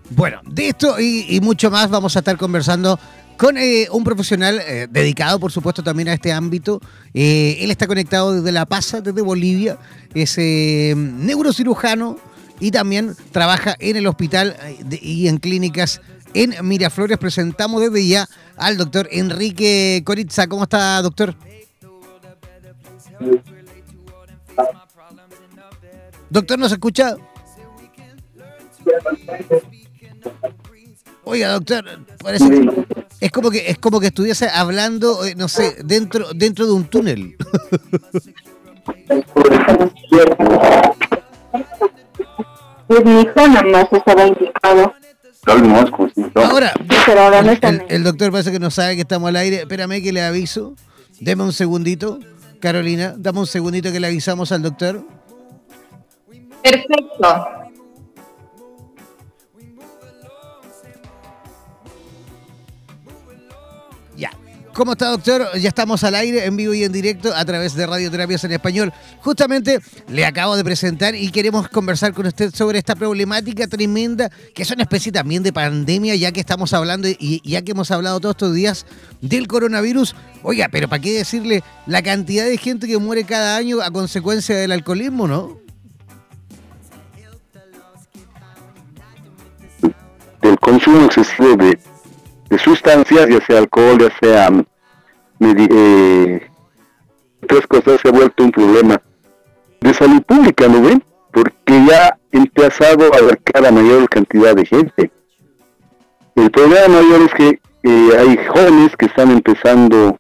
Bueno, 0.09 0.41
de 0.45 0.69
esto 0.69 0.99
y, 0.99 1.27
y 1.29 1.41
mucho 1.41 1.71
más 1.71 1.91
vamos 1.91 2.17
a 2.17 2.21
estar 2.21 2.39
conversando 2.39 2.99
con 3.39 3.57
eh, 3.59 3.89
un 3.91 4.03
profesional 4.05 4.61
eh, 4.67 4.89
dedicado, 4.91 5.39
por 5.39 5.53
supuesto, 5.53 5.83
también 5.83 6.09
a 6.09 6.15
este 6.15 6.33
ámbito. 6.33 6.81
Eh, 7.15 7.59
él 7.61 7.71
está 7.71 7.87
conectado 7.87 8.35
desde 8.35 8.53
La 8.53 8.67
Paz, 8.67 8.97
desde 9.03 9.21
Bolivia. 9.23 9.79
Es 10.15 10.37
eh, 10.39 10.95
neurocirujano 10.97 12.19
y 12.61 12.71
también 12.71 13.15
trabaja 13.33 13.77
en 13.79 13.97
el 13.97 14.07
hospital 14.07 14.57
de- 14.85 14.99
y 15.03 15.29
en 15.29 15.39
clínicas 15.39 16.01
en 16.35 16.55
Miraflores. 16.67 17.19
Presentamos 17.19 17.81
desde 17.83 18.07
ya 18.09 18.29
al 18.57 18.77
doctor 18.79 19.09
Enrique 19.13 20.03
Coritza. 20.05 20.47
¿Cómo 20.47 20.63
está, 20.65 21.01
doctor? 21.03 21.35
Doctor, 26.31 26.59
¿nos 26.59 26.73
escucha? 26.73 27.17
Oiga, 31.25 31.49
doctor, 31.53 31.85
parece 32.23 32.49
que 32.49 32.96
es 33.21 33.31
como 33.31 33.51
que 33.51 33.71
es 33.71 33.79
como 33.79 34.01
que 34.01 34.09
estuviese 34.09 34.49
hablando, 34.49 35.25
eh, 35.25 35.35
no 35.37 35.49
sé, 35.49 35.77
dentro 35.85 36.27
dentro 36.35 36.67
de 36.67 36.73
un 36.73 36.85
túnel. 36.85 37.37
Pues. 46.33 46.47
Ahora, 46.51 46.73
el, 47.41 47.47
el- 47.69 47.83
el 47.89 48.05
doctor 48.05 48.31
parece 48.33 48.53
que 48.53 48.59
no 48.59 48.71
sabe 48.71 48.95
que 48.95 49.03
estamos 49.03 49.29
al 49.29 49.37
aire. 49.37 49.57
Espérame 49.61 50.03
que 50.03 50.13
le 50.13 50.23
aviso. 50.23 50.75
Deme 51.21 51.43
un 51.45 51.53
segundito, 51.53 52.19
Carolina. 52.61 53.15
Dame 53.17 53.41
un 53.41 53.47
segundito 53.47 53.91
que 53.93 54.01
le 54.01 54.07
avisamos 54.09 54.53
al 54.53 54.63
doctor. 54.63 55.05
Perfecto. 56.63 57.47
Ya. 64.17 64.31
¿Cómo 64.77 64.93
está, 64.93 65.09
doctor? 65.09 65.59
Ya 65.59 65.71
estamos 65.71 66.05
al 66.05 66.15
aire, 66.15 66.45
en 66.45 66.55
vivo 66.55 66.75
y 66.75 66.85
en 66.85 66.93
directo, 66.93 67.35
a 67.35 67.43
través 67.47 67.75
de 67.75 67.87
Radioterapias 67.87 68.45
en 68.45 68.53
Español. 68.53 68.93
Justamente 69.21 69.81
le 70.09 70.27
acabo 70.27 70.55
de 70.55 70.63
presentar 70.63 71.15
y 71.15 71.31
queremos 71.31 71.69
conversar 71.69 72.13
con 72.13 72.27
usted 72.27 72.55
sobre 72.55 72.79
esta 72.79 72.95
problemática 72.95 73.67
tremenda, 73.69 74.31
que 74.55 74.65
es 74.65 74.71
una 74.71 74.83
especie 74.83 75.11
también 75.11 75.43
de 75.43 75.51
pandemia, 75.51 76.15
ya 76.17 76.31
que 76.31 76.41
estamos 76.41 76.75
hablando 76.75 77.09
y 77.09 77.41
ya 77.43 77.63
que 77.63 77.73
hemos 77.73 77.91
hablado 77.91 78.21
todos 78.21 78.35
estos 78.35 78.55
días 78.55 78.85
del 79.23 79.49
coronavirus. 79.49 80.15
Oiga, 80.43 80.69
pero 80.71 80.89
¿para 80.89 81.01
qué 81.01 81.15
decirle 81.15 81.65
la 81.87 82.03
cantidad 82.03 82.45
de 82.45 82.59
gente 82.59 82.87
que 82.87 82.99
muere 82.99 83.25
cada 83.25 83.57
año 83.57 83.81
a 83.81 83.91
consecuencia 83.91 84.55
del 84.57 84.73
alcoholismo, 84.73 85.27
no? 85.27 85.59
del 90.43 90.59
consumo 90.59 91.07
excesivo 91.07 91.57
de, 91.57 91.79
de 92.49 92.59
sustancias, 92.59 93.29
ya 93.29 93.45
sea 93.45 93.59
alcohol, 93.59 93.99
ya 93.99 94.11
sea 94.21 94.51
mm, 94.51 94.65
eh, 95.41 96.51
otras 97.43 97.67
cosas, 97.67 98.01
se 98.01 98.09
ha 98.09 98.13
vuelto 98.13 98.45
un 98.45 98.53
problema 98.53 99.01
de 99.81 99.95
salud 99.95 100.23
pública, 100.23 100.69
¿no 100.69 100.83
ven? 100.83 101.03
Porque 101.33 101.85
ya 101.87 102.19
empezado 102.33 103.13
a 103.13 103.19
abarcar 103.19 103.67
a 103.67 103.71
mayor 103.71 104.09
cantidad 104.09 104.55
de 104.55 104.67
gente. 104.67 105.11
El 106.35 106.51
problema 106.51 107.01
mayor 107.01 107.23
es 107.23 107.35
que 107.35 107.61
eh, 107.83 108.11
hay 108.19 108.37
jóvenes 108.49 108.97
que 108.97 109.07
están 109.07 109.31
empezando 109.31 110.19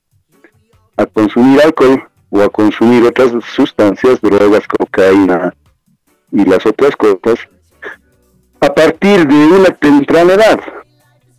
a 0.97 1.07
consumir 1.07 1.61
alcohol 1.61 2.09
o 2.31 2.40
a 2.43 2.48
consumir 2.48 3.05
otras 3.05 3.32
sustancias, 3.44 4.20
drogas, 4.20 4.66
cocaína 4.66 5.55
y 6.32 6.44
las 6.44 6.65
otras 6.66 6.97
cosas, 6.97 7.39
a 8.61 8.73
partir 8.73 9.27
de 9.27 9.35
una 9.35 9.70
temprana 9.70 10.35
edad. 10.35 10.61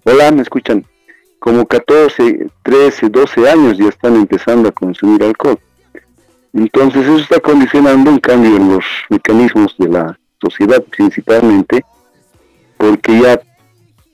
Hola, 0.09 0.31
¿me 0.31 0.41
escuchan? 0.41 0.85
Como 1.37 1.65
14, 1.65 2.47
13, 2.63 3.09
12 3.09 3.49
años 3.49 3.77
ya 3.77 3.89
están 3.89 4.15
empezando 4.15 4.69
a 4.69 4.71
consumir 4.71 5.21
alcohol. 5.21 5.59
Entonces 6.53 7.03
eso 7.03 7.17
está 7.17 7.41
condicionando 7.41 8.11
un 8.11 8.19
cambio 8.19 8.55
en 8.55 8.69
los 8.69 8.85
mecanismos 9.09 9.75
de 9.77 9.89
la 9.89 10.17
sociedad 10.39 10.81
principalmente, 10.81 11.83
porque 12.77 13.19
ya 13.19 13.41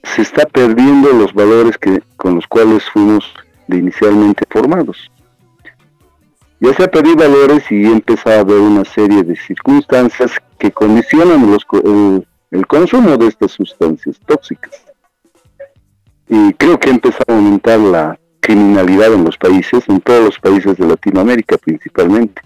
se 0.02 0.24
está 0.24 0.48
perdiendo 0.48 1.14
los 1.14 1.32
valores 1.32 1.78
que 1.78 2.02
con 2.18 2.38
los 2.38 2.48
cuales 2.48 2.84
fuimos 2.90 3.32
inicialmente 3.68 4.46
formados. 4.50 5.12
Ya 6.60 6.74
se 6.74 6.86
ha 6.86 6.88
perdido 6.88 7.18
valores 7.18 7.72
y 7.72 7.86
empezado 7.86 8.38
a 8.38 8.42
haber 8.42 8.58
una 8.58 8.84
serie 8.84 9.22
de 9.22 9.36
circunstancias 9.36 10.32
que 10.58 10.72
condicionan 10.72 11.56
el 12.50 12.66
consumo 12.66 13.16
de 13.16 13.28
estas 13.28 13.52
sustancias 13.52 14.20
tóxicas. 14.26 14.93
Y 16.30 16.54
creo 16.54 16.80
que 16.80 16.90
ha 16.90 16.94
empezado 16.94 17.26
a 17.28 17.34
aumentar 17.36 17.80
la 17.80 18.20
criminalidad 18.40 19.14
en 19.14 19.24
los 19.24 19.38
países, 19.38 19.84
en 19.88 20.02
todos 20.02 20.26
los 20.26 20.40
países 20.40 20.78
de 20.78 20.88
Latinoamérica 20.88 21.58
principalmente. 21.58 22.42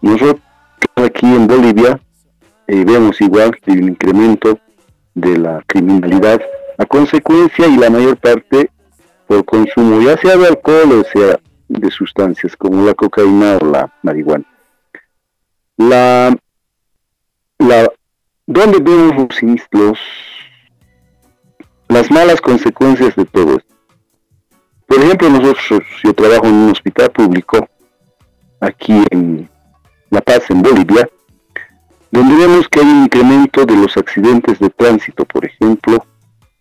Nosotros 0.00 0.40
aquí 0.96 1.26
en 1.26 1.46
Bolivia 1.46 2.00
eh, 2.66 2.84
vemos 2.84 3.20
igual 3.20 3.56
el 3.66 3.82
incremento 3.88 4.58
de 5.14 5.38
la 5.38 5.62
criminalidad 5.66 6.40
a 6.78 6.86
consecuencia 6.86 7.66
y 7.66 7.76
la 7.76 7.90
mayor 7.90 8.16
parte 8.16 8.70
por 9.26 9.44
consumo 9.44 10.00
ya 10.00 10.16
sea 10.18 10.36
de 10.36 10.48
alcohol 10.48 10.92
o 10.92 11.04
sea 11.04 11.38
de 11.68 11.90
sustancias 11.90 12.56
como 12.56 12.84
la 12.84 12.94
cocaína 12.94 13.58
o 13.60 13.64
la 13.66 13.92
marihuana. 14.02 14.44
La, 15.76 16.36
la, 17.58 17.90
¿Dónde 18.46 18.78
vemos 18.80 19.14
los, 19.16 19.60
los- 19.70 19.98
las 21.92 22.10
malas 22.10 22.40
consecuencias 22.40 23.14
de 23.16 23.24
todo 23.24 23.56
esto? 23.56 23.74
Por 24.86 24.98
ejemplo, 24.98 25.30
nosotros, 25.30 25.82
yo 26.04 26.12
trabajo 26.12 26.46
en 26.46 26.54
un 26.54 26.70
hospital 26.70 27.10
público 27.10 27.68
aquí 28.60 29.04
en 29.10 29.48
La 30.10 30.20
Paz, 30.20 30.44
en 30.50 30.62
Bolivia, 30.62 31.08
donde 32.10 32.36
vemos 32.36 32.68
que 32.68 32.80
hay 32.80 32.86
un 32.86 33.04
incremento 33.04 33.64
de 33.64 33.76
los 33.76 33.96
accidentes 33.96 34.58
de 34.58 34.68
tránsito, 34.70 35.24
por 35.24 35.44
ejemplo, 35.44 36.04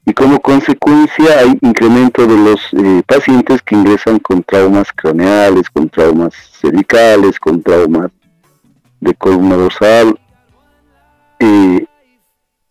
y 0.06 0.14
como 0.14 0.40
consecuencia 0.40 1.40
hay 1.40 1.58
incremento 1.62 2.26
de 2.26 2.38
los 2.38 2.62
eh, 2.74 3.04
pacientes 3.06 3.62
que 3.62 3.76
ingresan 3.76 4.20
con 4.20 4.44
traumas 4.44 4.92
craneales, 4.94 5.70
con 5.70 5.90
traumas 5.90 6.34
cervicales, 6.60 7.40
con 7.40 7.62
traumas 7.62 8.12
de 9.00 9.14
columna 9.14 9.56
dorsal, 9.58 10.18
eh, 11.40 11.86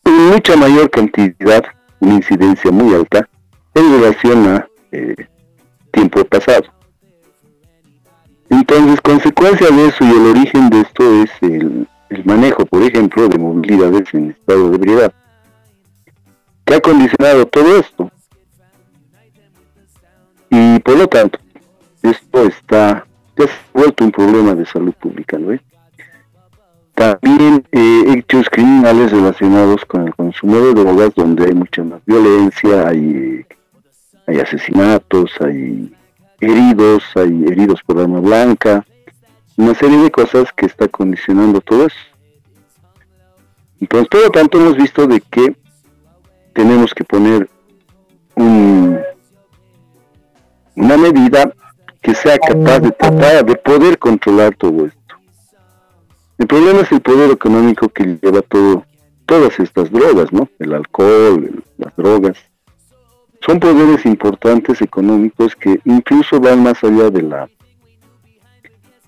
en 0.05 0.27
mucha 0.29 0.57
mayor 0.57 0.91
cantidad, 0.91 1.65
una 2.01 2.15
incidencia 2.15 2.71
muy 2.71 2.95
alta 2.95 3.29
en 3.75 3.93
relación 3.93 4.49
a 4.49 4.69
eh, 4.93 5.15
tiempo 5.93 6.25
pasado. 6.25 6.65
Entonces, 8.49 9.01
consecuencia 9.01 9.69
de 9.69 9.87
eso 9.87 10.05
y 10.05 10.11
el 10.11 10.27
origen 10.27 10.71
de 10.71 10.81
esto 10.81 11.23
es 11.23 11.31
el, 11.43 11.87
el 12.09 12.25
manejo, 12.25 12.67
por 12.67 12.83
ejemplo, 12.83 13.29
de 13.29 13.39
movilidades 13.39 14.13
en 14.13 14.31
estado 14.31 14.71
de 14.71 14.77
ebriedad, 14.77 15.13
que 16.65 16.75
ha 16.75 16.81
condicionado 16.81 17.47
todo 17.47 17.77
esto. 17.79 18.11
Y 20.51 20.81
por 20.81 20.99
lo 20.99 21.07
tanto, 21.07 21.39
esto 22.03 22.43
está, 22.45 23.07
ya 23.37 23.47
se 23.47 23.53
vuelto 23.73 24.05
un 24.05 24.11
problema 24.11 24.55
de 24.55 24.67
salud 24.67 24.93
pública, 24.95 25.39
¿no? 25.39 25.49
ve? 25.49 25.61
También 27.01 27.65
eh, 27.73 28.05
hechos 28.09 28.51
criminales 28.51 29.11
relacionados 29.11 29.87
con 29.87 30.07
el 30.07 30.15
consumo 30.15 30.61
de 30.61 30.75
drogas, 30.75 31.15
donde 31.15 31.47
hay 31.47 31.55
mucha 31.55 31.83
más 31.83 32.03
violencia, 32.05 32.89
hay, 32.89 33.47
hay 34.27 34.39
asesinatos, 34.39 35.31
hay 35.41 35.95
heridos, 36.41 37.03
hay 37.15 37.45
heridos 37.47 37.83
por 37.85 38.01
arma 38.01 38.21
blanca, 38.21 38.85
una 39.57 39.75
serie 39.75 39.97
de 39.97 40.11
cosas 40.11 40.53
que 40.55 40.67
está 40.67 40.89
condicionando 40.89 41.63
todo 41.63 41.87
eso. 41.87 41.97
Entonces, 43.81 44.09
por 44.09 44.21
lo 44.21 44.31
tanto, 44.31 44.59
hemos 44.61 44.77
visto 44.77 45.07
de 45.07 45.23
que 45.23 45.57
tenemos 46.53 46.93
que 46.93 47.05
poner 47.05 47.49
un, 48.35 49.01
una 50.75 50.99
medida 50.99 51.51
que 52.03 52.15
sea 52.15 52.39
capaz 52.39 52.81
de 52.81 52.91
tratar 52.91 53.43
de 53.43 53.55
poder 53.55 53.99
controlar 53.99 54.55
todo 54.55 54.85
esto. 54.85 55.00
El 56.41 56.47
problema 56.47 56.81
es 56.81 56.91
el 56.91 57.01
poder 57.03 57.31
económico 57.31 57.89
que 57.91 58.19
lleva 58.21 58.41
todo, 58.41 58.87
todas 59.27 59.61
estas 59.61 59.91
drogas, 59.93 60.33
¿no? 60.33 60.49
El 60.59 60.73
alcohol, 60.73 61.45
el- 61.45 61.63
las 61.77 61.95
drogas. 61.97 62.39
Son 63.45 63.61
poderes 63.61 64.07
importantes 64.07 64.81
económicos 64.81 65.55
que 65.55 65.81
incluso 65.85 66.41
van 66.41 66.63
más 66.63 66.83
allá 66.83 67.11
de 67.11 67.23
la 67.23 67.49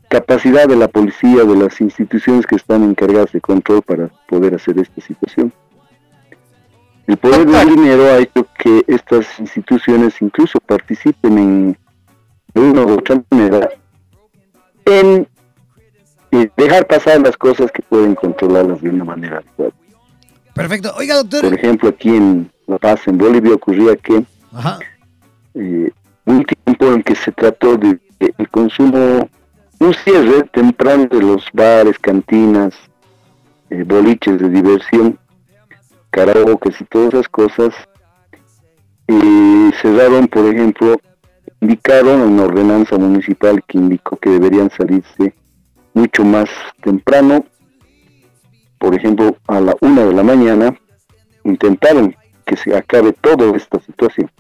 capacidad 0.08 0.66
de 0.68 0.76
la 0.76 0.88
policía, 0.88 1.42
de 1.44 1.56
las 1.56 1.80
instituciones 1.80 2.46
que 2.46 2.56
están 2.56 2.82
encargadas 2.82 3.32
de 3.32 3.40
control 3.40 3.80
para 3.80 4.08
poder 4.28 4.54
hacer 4.54 4.78
esta 4.78 5.00
situación. 5.00 5.50
El 7.06 7.16
poder 7.16 7.46
del 7.46 7.68
dinero 7.76 8.04
ha 8.04 8.18
hecho 8.18 8.46
que 8.58 8.84
estas 8.88 9.26
instituciones 9.40 10.20
incluso 10.20 10.58
participen 10.60 11.38
en, 11.38 11.78
de 12.54 12.60
una 12.60 12.82
u 12.82 12.92
otra 12.92 13.22
manera 13.30 13.70
en 14.84 15.26
eh, 16.32 16.50
dejar 16.56 16.86
pasar 16.86 17.20
las 17.20 17.36
cosas 17.36 17.70
que 17.70 17.82
pueden 17.82 18.14
controlarlas 18.14 18.80
de 18.80 18.90
una 18.90 19.04
manera 19.04 19.38
adecuada. 19.38 19.72
Perfecto. 20.54 20.92
Oiga, 20.96 21.16
doctor. 21.16 21.42
Por 21.42 21.54
ejemplo, 21.54 21.88
aquí 21.88 22.08
en 22.10 22.50
La 22.66 22.78
Paz, 22.78 23.06
en 23.06 23.16
Bolivia, 23.18 23.54
ocurría 23.54 23.96
que 23.96 24.24
Ajá. 24.52 24.78
eh, 25.54 25.90
un 26.24 26.44
tiempo 26.44 26.86
en 26.86 27.02
que 27.02 27.14
se 27.14 27.32
trató 27.32 27.76
de 27.76 27.98
de 28.22 28.34
el 28.38 28.48
consumo, 28.50 29.28
un 29.80 29.94
cierre 29.94 30.44
temprano 30.52 31.06
de 31.10 31.20
los 31.20 31.44
bares, 31.52 31.98
cantinas, 31.98 32.74
eh, 33.70 33.82
boliches 33.84 34.38
de 34.38 34.48
diversión, 34.48 35.18
karaoke 36.10 36.70
y 36.78 36.84
todas 36.84 37.14
esas 37.14 37.28
cosas, 37.28 37.74
y 39.08 39.70
cerraron, 39.80 40.28
por 40.28 40.46
ejemplo, 40.46 40.96
indicaron 41.60 42.20
una 42.20 42.44
ordenanza 42.44 42.96
municipal 42.96 43.62
que 43.66 43.78
indicó 43.78 44.16
que 44.16 44.30
deberían 44.30 44.70
salirse 44.70 45.34
mucho 45.94 46.24
más 46.24 46.48
temprano, 46.82 47.44
por 48.78 48.94
ejemplo, 48.94 49.36
a 49.46 49.60
la 49.60 49.76
una 49.80 50.04
de 50.04 50.12
la 50.12 50.22
mañana, 50.22 50.76
intentaron 51.44 52.16
que 52.44 52.56
se 52.56 52.76
acabe 52.76 53.12
toda 53.12 53.56
esta 53.56 53.78
situación. 53.80 54.30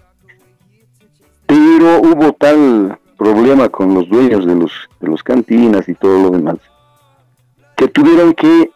Pero 1.46 2.00
hubo 2.00 2.32
tal 2.32 2.98
problema 3.16 3.68
con 3.68 3.94
los 3.94 4.08
dueños 4.08 4.46
de 4.46 4.54
los, 4.54 4.72
de 5.00 5.08
los 5.08 5.22
cantinas 5.22 5.88
y 5.88 5.94
todo 5.94 6.24
lo 6.24 6.30
demás, 6.30 6.56
que 7.76 7.88
tuvieron 7.88 8.34
que, 8.34 8.70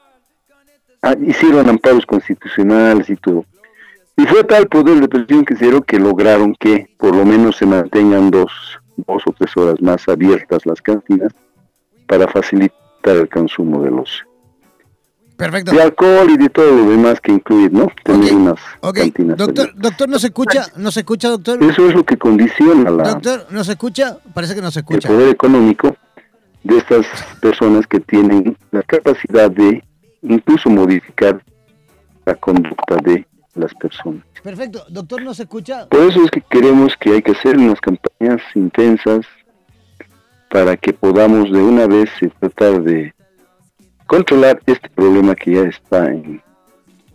ah, 1.03 1.17
hicieron 1.21 1.69
amparos 1.69 2.07
constitucionales 2.07 3.11
y 3.11 3.17
todo. 3.17 3.45
Y 4.17 4.25
fue 4.27 4.45
tal 4.45 4.67
poder 4.69 5.01
de 5.01 5.09
presión 5.09 5.45
que 5.45 5.55
hicieron 5.55 5.83
que 5.83 5.99
lograron 5.99 6.55
que 6.55 6.89
por 6.97 7.15
lo 7.15 7.25
menos 7.25 7.57
se 7.57 7.67
mantengan 7.67 8.31
dos, 8.31 8.51
dos 8.97 9.23
o 9.27 9.33
tres 9.33 9.55
horas 9.57 9.81
más 9.83 10.09
abiertas 10.09 10.65
las 10.65 10.81
cantinas 10.81 11.35
para 12.07 12.27
facilitar 12.29 13.17
el 13.17 13.29
consumo 13.29 13.83
de 13.83 13.91
los 13.91 14.25
Perfecto. 15.37 15.73
de 15.73 15.83
alcohol 15.83 16.31
y 16.31 16.37
de 16.39 16.49
todo 16.49 16.75
lo 16.75 16.91
demás 16.91 17.21
que 17.21 17.33
incluye, 17.33 17.69
¿no? 17.71 17.89
Tener 18.05 18.33
unas 18.33 18.59
Ok, 18.81 18.97
cantinas 18.99 19.37
doctor, 19.37 19.71
doctor, 19.77 20.09
¿no 20.09 20.19
se 20.19 20.29
escucha? 20.29 20.67
¿No 20.77 20.91
se 20.91 21.01
escucha, 21.01 21.29
doctor? 21.29 21.63
Eso 21.63 21.89
es 21.89 21.95
lo 21.95 22.05
que 22.05 22.17
condiciona 22.17 22.91
la, 22.91 23.03
Doctor, 23.11 23.47
¿no 23.51 23.63
se 23.63 23.73
escucha? 23.73 24.17
Parece 24.33 24.55
que 24.55 24.63
no 24.63 24.71
se 24.71 24.81
el 24.81 24.85
escucha. 24.87 25.09
poder 25.09 25.29
económico 25.29 25.95
de 26.65 26.79
estas 26.79 27.07
personas 27.41 27.87
que 27.87 28.01
tienen 28.01 28.57
la 28.71 28.83
capacidad 28.83 29.51
de 29.51 29.85
incluso 30.23 30.71
modificar 30.71 31.43
la 32.25 32.35
conducta 32.35 32.97
de 33.05 33.27
las 33.55 33.73
personas. 33.75 34.25
Perfecto. 34.43 34.85
Doctor, 34.89 35.23
¿no 35.23 35.35
se 35.35 35.43
escucha? 35.43 35.87
Por 35.89 36.01
eso 36.01 36.25
es 36.25 36.31
que 36.31 36.41
queremos 36.49 36.97
que 36.99 37.13
hay 37.13 37.23
que 37.23 37.33
hacer 37.33 37.59
unas 37.59 37.81
campañas 37.81 38.41
intensas 38.55 39.27
para 40.57 40.75
que 40.79 40.95
podamos 40.95 41.53
de 41.53 41.59
una 41.61 41.87
vez 41.87 42.09
tratar 42.41 42.83
de 42.83 43.13
controlar 44.07 44.59
este 44.65 44.89
problema 44.89 45.35
que 45.35 45.53
ya 45.53 45.63
está 45.65 46.07
en, 46.07 46.41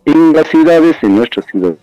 en 0.04 0.32
las 0.32 0.46
ciudades, 0.46 0.94
en 1.02 1.16
nuestras 1.16 1.46
ciudades. 1.46 1.78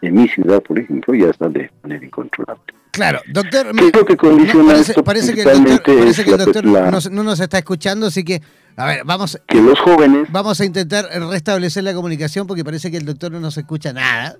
En 0.00 0.14
mi 0.14 0.28
ciudad, 0.28 0.62
por 0.62 0.78
ejemplo, 0.78 1.12
ya 1.12 1.30
está 1.30 1.48
de 1.48 1.68
manera 1.82 2.04
incontrolable. 2.06 2.62
Claro, 2.92 3.18
doctor. 3.32 3.72
¿Qué 3.74 3.86
es 3.88 3.96
lo 3.96 4.04
que 4.06 4.16
condiciona 4.16 4.62
no, 4.62 4.68
parece, 4.68 4.92
esto? 4.92 5.02
parece 5.02 5.34
que 5.34 5.40
el 5.40 5.46
doctor, 5.46 5.64
Principalmente 5.64 5.92
parece 6.04 6.20
es 6.20 6.24
que 6.24 6.30
el 6.32 6.38
la- 6.38 6.44
doctor 6.44 6.64
la- 6.66 7.10
no, 7.10 7.22
nos 7.24 7.40
está 7.40 7.58
escuchando, 7.58 8.06
así 8.06 8.22
que, 8.22 8.40
a 8.76 8.86
ver, 8.86 9.00
vamos, 9.04 9.40
que 9.48 9.60
los 9.60 9.80
jóvenes 9.80 10.28
vamos 10.30 10.60
a 10.60 10.64
intentar 10.64 11.06
restablecer 11.28 11.82
la 11.82 11.94
comunicación 11.94 12.46
porque 12.46 12.64
parece 12.64 12.92
que 12.92 12.98
el 12.98 13.06
doctor 13.06 13.32
no 13.32 13.40
nos 13.40 13.58
escucha 13.58 13.92
nada. 13.92 14.36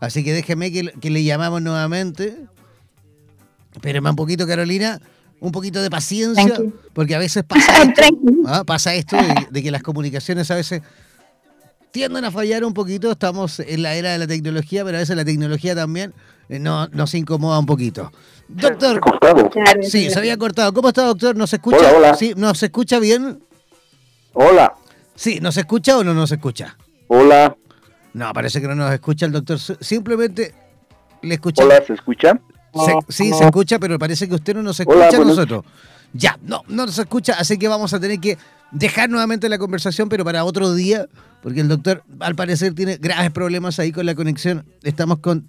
Así 0.00 0.24
que 0.24 0.32
déjeme 0.32 0.72
que, 0.72 0.90
que 0.98 1.10
le 1.10 1.22
llamamos 1.22 1.60
nuevamente. 1.60 2.34
Espéreme 3.74 4.08
un 4.08 4.16
poquito, 4.16 4.46
Carolina. 4.46 4.98
Un 5.42 5.50
poquito 5.50 5.82
de 5.82 5.90
paciencia, 5.90 6.54
porque 6.92 7.16
a 7.16 7.18
veces 7.18 7.42
pasa 7.42 7.82
esto. 7.82 8.02
¿ah? 8.46 8.62
pasa 8.64 8.94
esto 8.94 9.16
de, 9.16 9.48
de 9.50 9.62
que 9.62 9.72
las 9.72 9.82
comunicaciones 9.82 10.48
a 10.52 10.54
veces 10.54 10.82
tienden 11.90 12.24
a 12.24 12.30
fallar 12.30 12.64
un 12.64 12.72
poquito. 12.72 13.10
Estamos 13.10 13.58
en 13.58 13.82
la 13.82 13.94
era 13.96 14.12
de 14.12 14.18
la 14.18 14.28
tecnología, 14.28 14.84
pero 14.84 14.98
a 14.98 15.00
veces 15.00 15.16
la 15.16 15.24
tecnología 15.24 15.74
también 15.74 16.14
eh, 16.48 16.60
no, 16.60 16.86
nos 16.92 17.12
incomoda 17.14 17.58
un 17.58 17.66
poquito. 17.66 18.12
Doctor, 18.46 19.00
sí, 19.82 20.10
se 20.10 20.18
había 20.20 20.36
cortado. 20.36 20.72
¿Cómo 20.72 20.88
está, 20.88 21.02
doctor? 21.06 21.34
¿Nos 21.34 21.52
escucha? 21.52 21.76
Hola, 21.78 21.92
hola. 21.96 22.14
Sí, 22.14 22.34
¿nos 22.36 22.62
escucha 22.62 23.00
bien? 23.00 23.42
Hola, 24.34 24.74
Sí, 25.16 25.40
¿nos 25.40 25.56
escucha 25.56 25.98
o 25.98 26.04
no 26.04 26.14
nos 26.14 26.30
escucha? 26.32 26.76
hola, 27.08 27.54
No, 28.14 28.32
parece 28.32 28.60
que 28.60 28.68
no 28.68 28.74
nos 28.76 28.92
escucha 28.92 29.26
el 29.26 29.32
doctor. 29.32 29.58
Simplemente 29.58 30.54
le 31.20 31.34
escucha. 31.34 31.64
hola, 31.64 31.82
¿se 31.86 31.94
escucha? 31.94 32.40
Se- 32.74 33.12
sí, 33.12 33.32
se 33.32 33.44
escucha, 33.44 33.78
pero 33.78 33.98
parece 33.98 34.28
que 34.28 34.34
usted 34.34 34.54
no 34.54 34.62
nos 34.62 34.78
escucha 34.80 35.08
Hola, 35.10 35.16
a 35.18 35.24
nosotros. 35.24 35.64
Ya, 36.14 36.38
no, 36.42 36.62
no 36.68 36.86
nos 36.86 36.98
escucha, 36.98 37.34
así 37.38 37.58
que 37.58 37.68
vamos 37.68 37.92
a 37.94 38.00
tener 38.00 38.18
que 38.20 38.38
dejar 38.70 39.08
nuevamente 39.10 39.48
la 39.48 39.58
conversación, 39.58 40.08
pero 40.08 40.24
para 40.24 40.44
otro 40.44 40.74
día, 40.74 41.06
porque 41.42 41.60
el 41.60 41.68
doctor 41.68 42.02
al 42.20 42.34
parecer 42.34 42.74
tiene 42.74 42.96
graves 42.96 43.30
problemas 43.30 43.78
ahí 43.78 43.92
con 43.92 44.06
la 44.06 44.14
conexión. 44.14 44.64
Estamos 44.82 45.18
con 45.18 45.46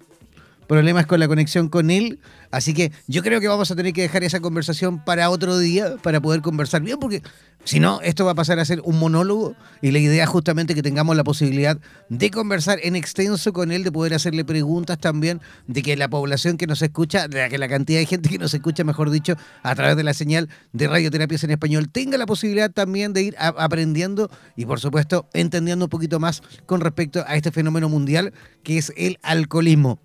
problemas 0.66 1.06
con 1.06 1.20
la 1.20 1.28
conexión 1.28 1.68
con 1.68 1.90
él, 1.90 2.18
así 2.50 2.74
que 2.74 2.92
yo 3.06 3.22
creo 3.22 3.40
que 3.40 3.48
vamos 3.48 3.70
a 3.70 3.76
tener 3.76 3.92
que 3.92 4.02
dejar 4.02 4.24
esa 4.24 4.40
conversación 4.40 5.04
para 5.04 5.30
otro 5.30 5.58
día, 5.58 5.96
para 6.02 6.20
poder 6.20 6.40
conversar 6.42 6.82
bien, 6.82 6.98
porque 6.98 7.22
si 7.64 7.80
no, 7.80 8.00
esto 8.02 8.26
va 8.26 8.32
a 8.32 8.34
pasar 8.34 8.58
a 8.58 8.64
ser 8.64 8.82
un 8.84 8.98
monólogo 8.98 9.56
y 9.80 9.90
la 9.90 9.98
idea 9.98 10.24
es 10.24 10.28
justamente 10.28 10.74
que 10.74 10.82
tengamos 10.82 11.16
la 11.16 11.24
posibilidad 11.24 11.78
de 12.10 12.30
conversar 12.30 12.78
en 12.82 12.94
extenso 12.94 13.54
con 13.54 13.72
él, 13.72 13.84
de 13.84 13.92
poder 13.92 14.12
hacerle 14.12 14.44
preguntas 14.44 14.98
también, 14.98 15.40
de 15.66 15.82
que 15.82 15.96
la 15.96 16.08
población 16.08 16.58
que 16.58 16.66
nos 16.66 16.82
escucha, 16.82 17.26
de 17.26 17.48
que 17.48 17.56
la 17.56 17.68
cantidad 17.68 18.00
de 18.00 18.06
gente 18.06 18.28
que 18.28 18.38
nos 18.38 18.52
escucha, 18.52 18.84
mejor 18.84 19.10
dicho, 19.10 19.34
a 19.62 19.74
través 19.74 19.96
de 19.96 20.04
la 20.04 20.12
señal 20.12 20.50
de 20.72 20.88
radioterapias 20.88 21.44
en 21.44 21.52
español, 21.52 21.88
tenga 21.90 22.18
la 22.18 22.26
posibilidad 22.26 22.70
también 22.70 23.14
de 23.14 23.22
ir 23.22 23.36
aprendiendo 23.38 24.30
y 24.56 24.66
por 24.66 24.78
supuesto 24.78 25.28
entendiendo 25.32 25.86
un 25.86 25.90
poquito 25.90 26.20
más 26.20 26.42
con 26.66 26.82
respecto 26.82 27.24
a 27.26 27.34
este 27.36 27.50
fenómeno 27.50 27.88
mundial 27.88 28.34
que 28.62 28.76
es 28.76 28.92
el 28.96 29.18
alcoholismo. 29.22 30.00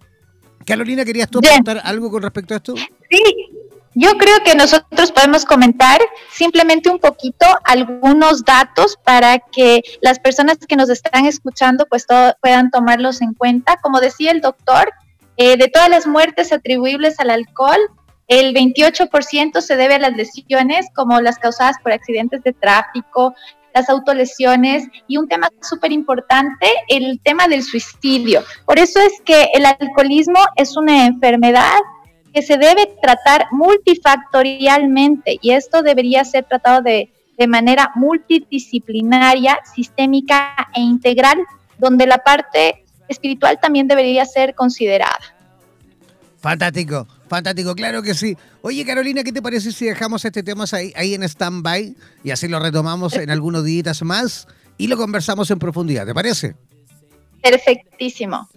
Carolina, 0.65 1.03
¿querías 1.06 1.30
tú 1.30 1.40
preguntar 1.41 1.81
algo 1.84 2.10
con 2.11 2.22
respecto 2.22 2.53
a 2.53 2.57
esto? 2.57 2.76
Sí, 3.10 3.23
yo 3.95 4.11
creo 4.18 4.38
que 4.45 4.56
nosotros 4.56 5.11
podemos 5.11 5.45
comentar 5.45 5.99
simplemente 6.31 6.90
un 6.90 6.99
poquito 6.99 7.45
algunos 7.64 8.45
datos 8.45 8.98
para 9.03 9.40
que 9.40 9.81
las 10.02 10.19
personas 10.19 10.57
que 10.57 10.76
nos 10.76 10.90
están 10.90 11.26
escuchando 11.26 11.86
pues 11.90 12.06
to- 12.06 12.36
puedan 12.41 12.69
tomarlos 12.69 13.22
en 13.22 13.34
cuenta. 13.34 13.77
Como 13.81 13.99
decía 13.99 14.31
el 14.31 14.41
doctor, 14.41 14.91
eh, 15.38 15.57
de 15.57 15.68
todas 15.69 15.90
las 15.90 16.06
muertes 16.06 16.52
atribuibles 16.53 17.19
al 17.19 17.31
alcohol, 17.31 17.80
el 18.27 18.53
28% 18.53 19.60
se 19.61 19.76
debe 19.76 19.95
a 19.95 19.99
las 19.99 20.15
lesiones 20.15 20.86
como 20.94 21.19
las 21.19 21.40
causadas 21.40 21.77
por 21.81 21.91
accidentes 21.91 22.44
de 22.44 22.53
tráfico, 22.53 23.34
las 23.74 23.90
autolesiones 23.90 24.88
y 25.08 25.18
un 25.18 25.28
tema 25.28 25.50
súper 25.62 25.91
importante, 25.91 26.68
el 26.88 27.20
tema 27.22 27.48
del 27.48 27.64
suicidio. 27.64 28.44
Por 28.66 28.80
eso 28.80 29.00
es 29.00 29.14
que 29.26 29.50
el 29.54 29.66
alcoholismo 29.66 30.40
es 30.56 30.76
una 30.76 31.06
enfermedad 31.06 31.80
que 32.34 32.41
se 32.41 32.58
debe 32.58 32.96
tratar 33.02 33.48
multifactorialmente 33.52 35.40
y 35.41 35.52
esto 35.52 35.82
debería 35.82 36.24
ser 36.24 36.46
tratado 36.46 36.82
de, 36.82 37.12
de 37.38 37.48
manera 37.48 37.91
multidisciplinaria, 37.96 39.60
sistémica 39.74 40.54
e 40.76 40.82
integral, 40.82 41.38
donde 41.78 42.06
la 42.06 42.20
parte 42.20 42.86
espiritual 43.08 43.60
también 43.60 43.88
debería 43.88 44.26
ser 44.26 44.54
considerada. 44.54 45.20
Fantástico, 46.40 47.08
fantástico, 47.30 47.76
claro 47.76 48.02
que 48.02 48.14
sí. 48.14 48.36
Oye, 48.62 48.86
Carolina, 48.86 49.24
¿qué 49.24 49.32
te 49.32 49.42
parece 49.42 49.72
si 49.72 49.86
dejamos 49.86 50.26
este 50.26 50.44
tema 50.44 50.66
ahí, 50.72 50.92
ahí 50.96 51.14
en 51.14 51.24
stand-by 51.24 51.96
y 52.24 52.32
así 52.32 52.48
lo 52.48 52.60
retomamos 52.60 53.14
en 53.14 53.30
algunos 53.30 53.64
días 53.64 54.02
más 54.02 54.48
y 54.78 54.88
lo 54.88 54.98
conversamos 54.98 55.50
en 55.52 55.60
profundidad? 55.60 56.06
¿Te 56.06 56.14
parece? 56.14 56.56
Perfectísimo. 57.42 58.50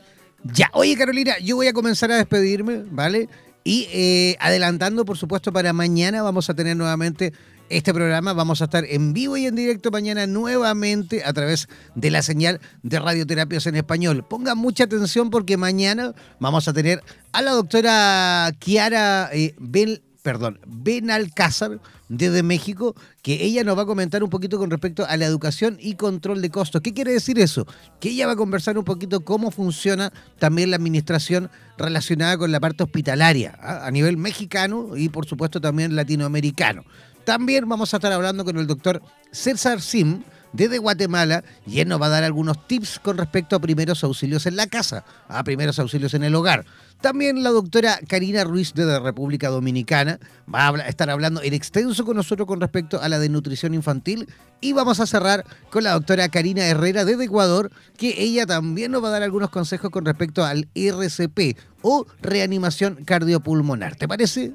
Ya, 0.45 0.71
oye 0.73 0.97
Carolina, 0.97 1.39
yo 1.39 1.57
voy 1.57 1.69
a 1.69 1.73
comenzar 1.73 2.11
a 2.11 2.17
despedirme, 2.17 2.83
¿vale? 2.91 3.29
Y 3.65 3.87
eh, 3.93 4.37
adelantando, 4.41 5.05
por 5.05 5.17
supuesto, 5.17 5.53
para 5.53 5.73
mañana 5.73 6.23
vamos 6.23 6.51
a 6.51 6.55
tener 6.55 6.77
nuevamente 6.77 7.33
este 7.73 7.95
programa. 7.95 8.33
Vamos 8.33 8.61
a 8.61 8.65
estar 8.65 8.85
en 8.85 9.13
vivo 9.13 9.37
y 9.37 9.47
en 9.47 9.57
directo 9.57 9.91
mañana 9.91 10.27
nuevamente 10.27 11.25
a 11.25 11.33
través 11.33 11.69
de 11.95 12.11
la 12.11 12.23
señal 12.23 12.61
de 12.83 12.99
radioterapias 12.99 13.67
en 13.67 13.77
español. 13.77 14.25
Pongan 14.29 14.59
mucha 14.59 14.85
atención 14.85 15.31
porque 15.31 15.57
mañana 15.57 16.15
vamos 16.39 16.69
a 16.69 16.73
tener 16.73 17.03
a 17.33 17.43
la 17.43 17.53
doctora 17.53 18.53
Kiara 18.59 19.31
eh, 19.33 19.55
Ben, 19.59 20.03
perdón, 20.23 20.61
Benalcázar 20.67 21.81
desde 22.09 22.43
México, 22.43 22.95
que 23.23 23.43
ella 23.43 23.65
nos 23.65 23.77
va 23.79 23.83
a 23.83 23.87
comentar 23.87 24.23
un 24.23 24.29
poquito 24.29 24.59
con 24.59 24.71
respecto 24.71 25.07
a 25.07 25.17
la 25.17 25.25
educación 25.25 25.79
y 25.81 25.95
control 25.95 26.43
de 26.43 26.51
costos. 26.51 26.83
¿Qué 26.83 26.93
quiere 26.93 27.13
decir 27.13 27.39
eso? 27.39 27.67
Que 28.01 28.11
ella 28.11 28.27
va 28.27 28.35
a 28.35 28.37
conversar 28.37 28.77
un 28.77 28.85
poquito 28.85 29.25
cómo 29.25 29.51
funciona 29.51 30.13
también 30.39 30.71
la 30.71 30.77
administración 30.77 31.51
relacionada 31.79 32.37
con 32.37 32.53
la 32.53 32.61
parte 32.61 32.83
hospitalaria 32.85 33.59
¿ah? 33.63 33.87
a 33.87 33.91
nivel 33.91 34.19
mexicano 34.19 34.95
y 34.95 35.09
por 35.09 35.25
supuesto 35.25 35.59
también 35.59 35.97
latinoamericano. 35.97 36.85
También 37.25 37.69
vamos 37.69 37.93
a 37.95 37.99
estar 37.99 38.13
hablando 38.13 38.45
con 38.45 38.57
el 38.59 38.67
doctor 38.67 39.03
César 39.31 39.81
Sim 39.81 40.23
desde 40.53 40.79
Guatemala 40.79 41.45
y 41.67 41.81
él 41.81 41.89
nos 41.89 42.01
va 42.01 42.07
a 42.07 42.11
dar 42.11 42.25
algunos 42.25 42.67
tips 42.67 42.99
con 42.99 43.17
respecto 43.17 43.57
a 43.57 43.61
primeros 43.61 44.05
auxilios 44.05 44.47
en 44.47 44.57
la 44.57 44.67
casa, 44.67 45.05
a 45.29 45.43
primeros 45.45 45.79
auxilios 45.79 46.15
en 46.15 46.25
el 46.25 46.35
hogar. 46.35 46.65
También 47.01 47.43
la 47.43 47.51
doctora 47.51 47.99
Karina 48.07 48.45
Ruiz 48.45 48.75
de 48.75 48.85
la 48.85 49.01
República 49.01 49.49
Dominicana 49.49 50.21
va 50.53 50.69
a 50.69 50.89
estar 50.89 51.11
hablando 51.11 51.43
en 51.43 51.55
extenso 51.55 52.05
con 52.05 52.17
nosotros 52.17 52.47
con 52.47 52.61
respecto 52.61 53.01
a 53.01 53.09
la 53.09 53.19
desnutrición 53.19 53.75
infantil 53.75 54.29
y 54.61 54.73
vamos 54.73 55.01
a 55.01 55.07
cerrar 55.07 55.45
con 55.71 55.85
la 55.85 55.93
doctora 55.93 56.29
Karina 56.29 56.65
Herrera 56.67 57.05
desde 57.05 57.25
Ecuador, 57.25 57.73
que 57.97 58.23
ella 58.23 58.47
también 58.47 58.93
nos 58.93 59.03
va 59.03 59.09
a 59.09 59.13
dar 59.13 59.23
algunos 59.23 59.51
consejos 59.51 59.91
con 59.91 60.05
respecto 60.05 60.45
al 60.45 60.69
RCP 60.75 61.59
o 61.83 62.07
reanimación 62.21 63.05
cardiopulmonar. 63.05 63.97
¿Te 63.97 64.07
parece? 64.07 64.55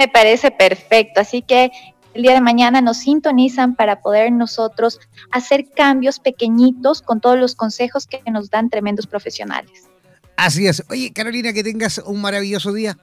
Me 0.00 0.08
parece 0.08 0.50
perfecto, 0.50 1.20
así 1.20 1.42
que 1.42 1.70
el 2.14 2.22
día 2.22 2.32
de 2.32 2.40
mañana 2.40 2.80
nos 2.80 2.96
sintonizan 2.96 3.76
para 3.76 4.00
poder 4.00 4.32
nosotros 4.32 4.98
hacer 5.30 5.68
cambios 5.76 6.18
pequeñitos 6.20 7.02
con 7.02 7.20
todos 7.20 7.38
los 7.38 7.54
consejos 7.54 8.06
que 8.06 8.22
nos 8.30 8.48
dan 8.48 8.70
tremendos 8.70 9.06
profesionales. 9.06 9.90
Así 10.38 10.66
es. 10.66 10.82
Oye, 10.88 11.12
Carolina, 11.12 11.52
que 11.52 11.62
tengas 11.62 11.98
un 11.98 12.22
maravilloso 12.22 12.72
día. 12.72 12.96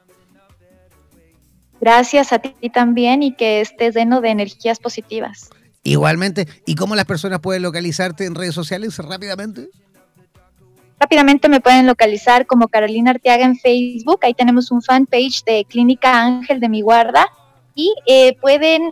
Gracias 1.79 2.33
a 2.33 2.39
ti 2.39 2.71
también 2.71 3.21
y 3.21 3.35
que 3.35 3.61
estés 3.61 3.93
lleno 3.93 4.19
de 4.19 4.29
energías 4.29 4.79
positivas. 4.79 5.51
Igualmente, 5.83 6.47
¿y 6.65 6.73
cómo 6.73 6.95
las 6.95 7.05
personas 7.05 7.41
pueden 7.41 7.61
localizarte 7.61 8.25
en 8.25 8.33
redes 8.33 8.55
sociales 8.55 8.97
rápidamente? 8.97 9.69
Rápidamente 10.99 11.49
me 11.49 11.61
pueden 11.61 11.85
localizar 11.85 12.45
como 12.45 12.67
Carolina 12.67 13.11
Arteaga 13.11 13.45
en 13.45 13.55
Facebook. 13.55 14.19
Ahí 14.23 14.33
tenemos 14.33 14.71
un 14.71 14.81
fanpage 14.81 15.43
de 15.43 15.65
Clínica 15.65 16.19
Ángel 16.19 16.59
de 16.59 16.69
mi 16.69 16.81
guarda. 16.81 17.27
Y 17.75 17.93
eh, 18.07 18.35
pueden 18.41 18.91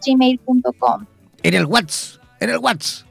En 1.43 1.53
el 1.53 1.65
WhatsApp, 1.65 2.14
en 2.39 2.49
el 2.49 2.57
WhatsApp. 2.57 3.07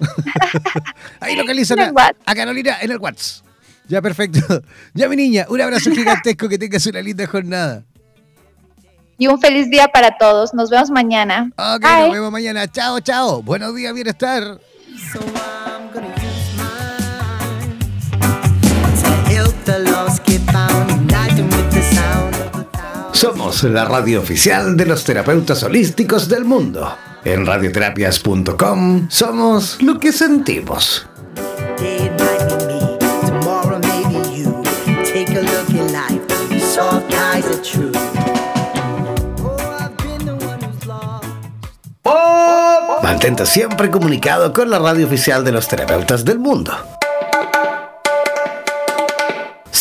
Ahí 1.20 1.36
localizan 1.36 1.78
En 1.78 1.88
el 1.90 1.98
a, 1.98 2.12
a 2.26 2.34
Carolina 2.34 2.76
en 2.80 2.90
el 2.90 2.98
WhatsApp. 2.98 3.46
Ya, 3.88 4.00
perfecto. 4.00 4.40
Ya, 4.94 5.08
mi 5.08 5.16
niña, 5.16 5.46
un 5.48 5.60
abrazo 5.60 5.90
gigantesco, 5.94 6.48
que 6.48 6.58
tengas 6.58 6.86
una 6.86 7.00
linda 7.00 7.26
jornada. 7.26 7.84
Y 9.18 9.26
un 9.26 9.40
feliz 9.40 9.70
día 9.70 9.88
para 9.88 10.16
todos. 10.16 10.52
Nos 10.54 10.70
vemos 10.70 10.90
mañana. 10.90 11.50
Ok, 11.56 11.82
Bye. 11.82 12.02
nos 12.04 12.12
vemos 12.12 12.32
mañana. 12.32 12.66
Chao, 12.66 12.98
chao. 13.00 13.42
Buenos 13.42 13.74
días, 13.74 13.94
bienestar. 13.94 14.58
Help 19.28 19.64
Somos 23.22 23.62
la 23.62 23.84
radio 23.84 24.18
oficial 24.18 24.76
de 24.76 24.84
los 24.84 25.04
terapeutas 25.04 25.62
holísticos 25.62 26.28
del 26.28 26.44
mundo. 26.44 26.96
En 27.24 27.46
radioterapias.com 27.46 29.06
somos 29.08 29.80
lo 29.80 30.00
que 30.00 30.10
sentimos. 30.10 31.06
Mantente 43.04 43.46
siempre 43.46 43.88
comunicado 43.88 44.52
con 44.52 44.68
la 44.68 44.80
radio 44.80 45.06
oficial 45.06 45.44
de 45.44 45.52
los 45.52 45.68
terapeutas 45.68 46.24
del 46.24 46.40
mundo. 46.40 46.72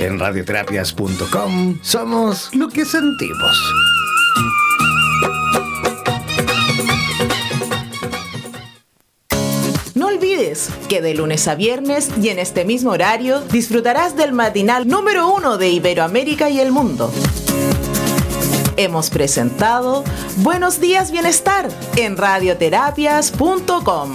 En 0.00 0.18
radioterapias.com 0.18 1.78
somos 1.82 2.48
lo 2.54 2.68
que 2.68 2.86
sentimos. 2.86 3.74
No 9.94 10.06
olvides 10.06 10.70
que 10.88 11.02
de 11.02 11.12
lunes 11.12 11.46
a 11.48 11.54
viernes 11.54 12.08
y 12.18 12.30
en 12.30 12.38
este 12.38 12.64
mismo 12.64 12.92
horario 12.92 13.42
disfrutarás 13.42 14.16
del 14.16 14.32
matinal 14.32 14.88
número 14.88 15.28
uno 15.34 15.58
de 15.58 15.68
Iberoamérica 15.68 16.48
y 16.48 16.60
el 16.60 16.72
mundo. 16.72 17.12
Hemos 18.78 19.10
presentado 19.10 20.02
Buenos 20.36 20.80
días 20.80 21.10
Bienestar 21.10 21.68
en 21.96 22.16
radioterapias.com. 22.16 24.14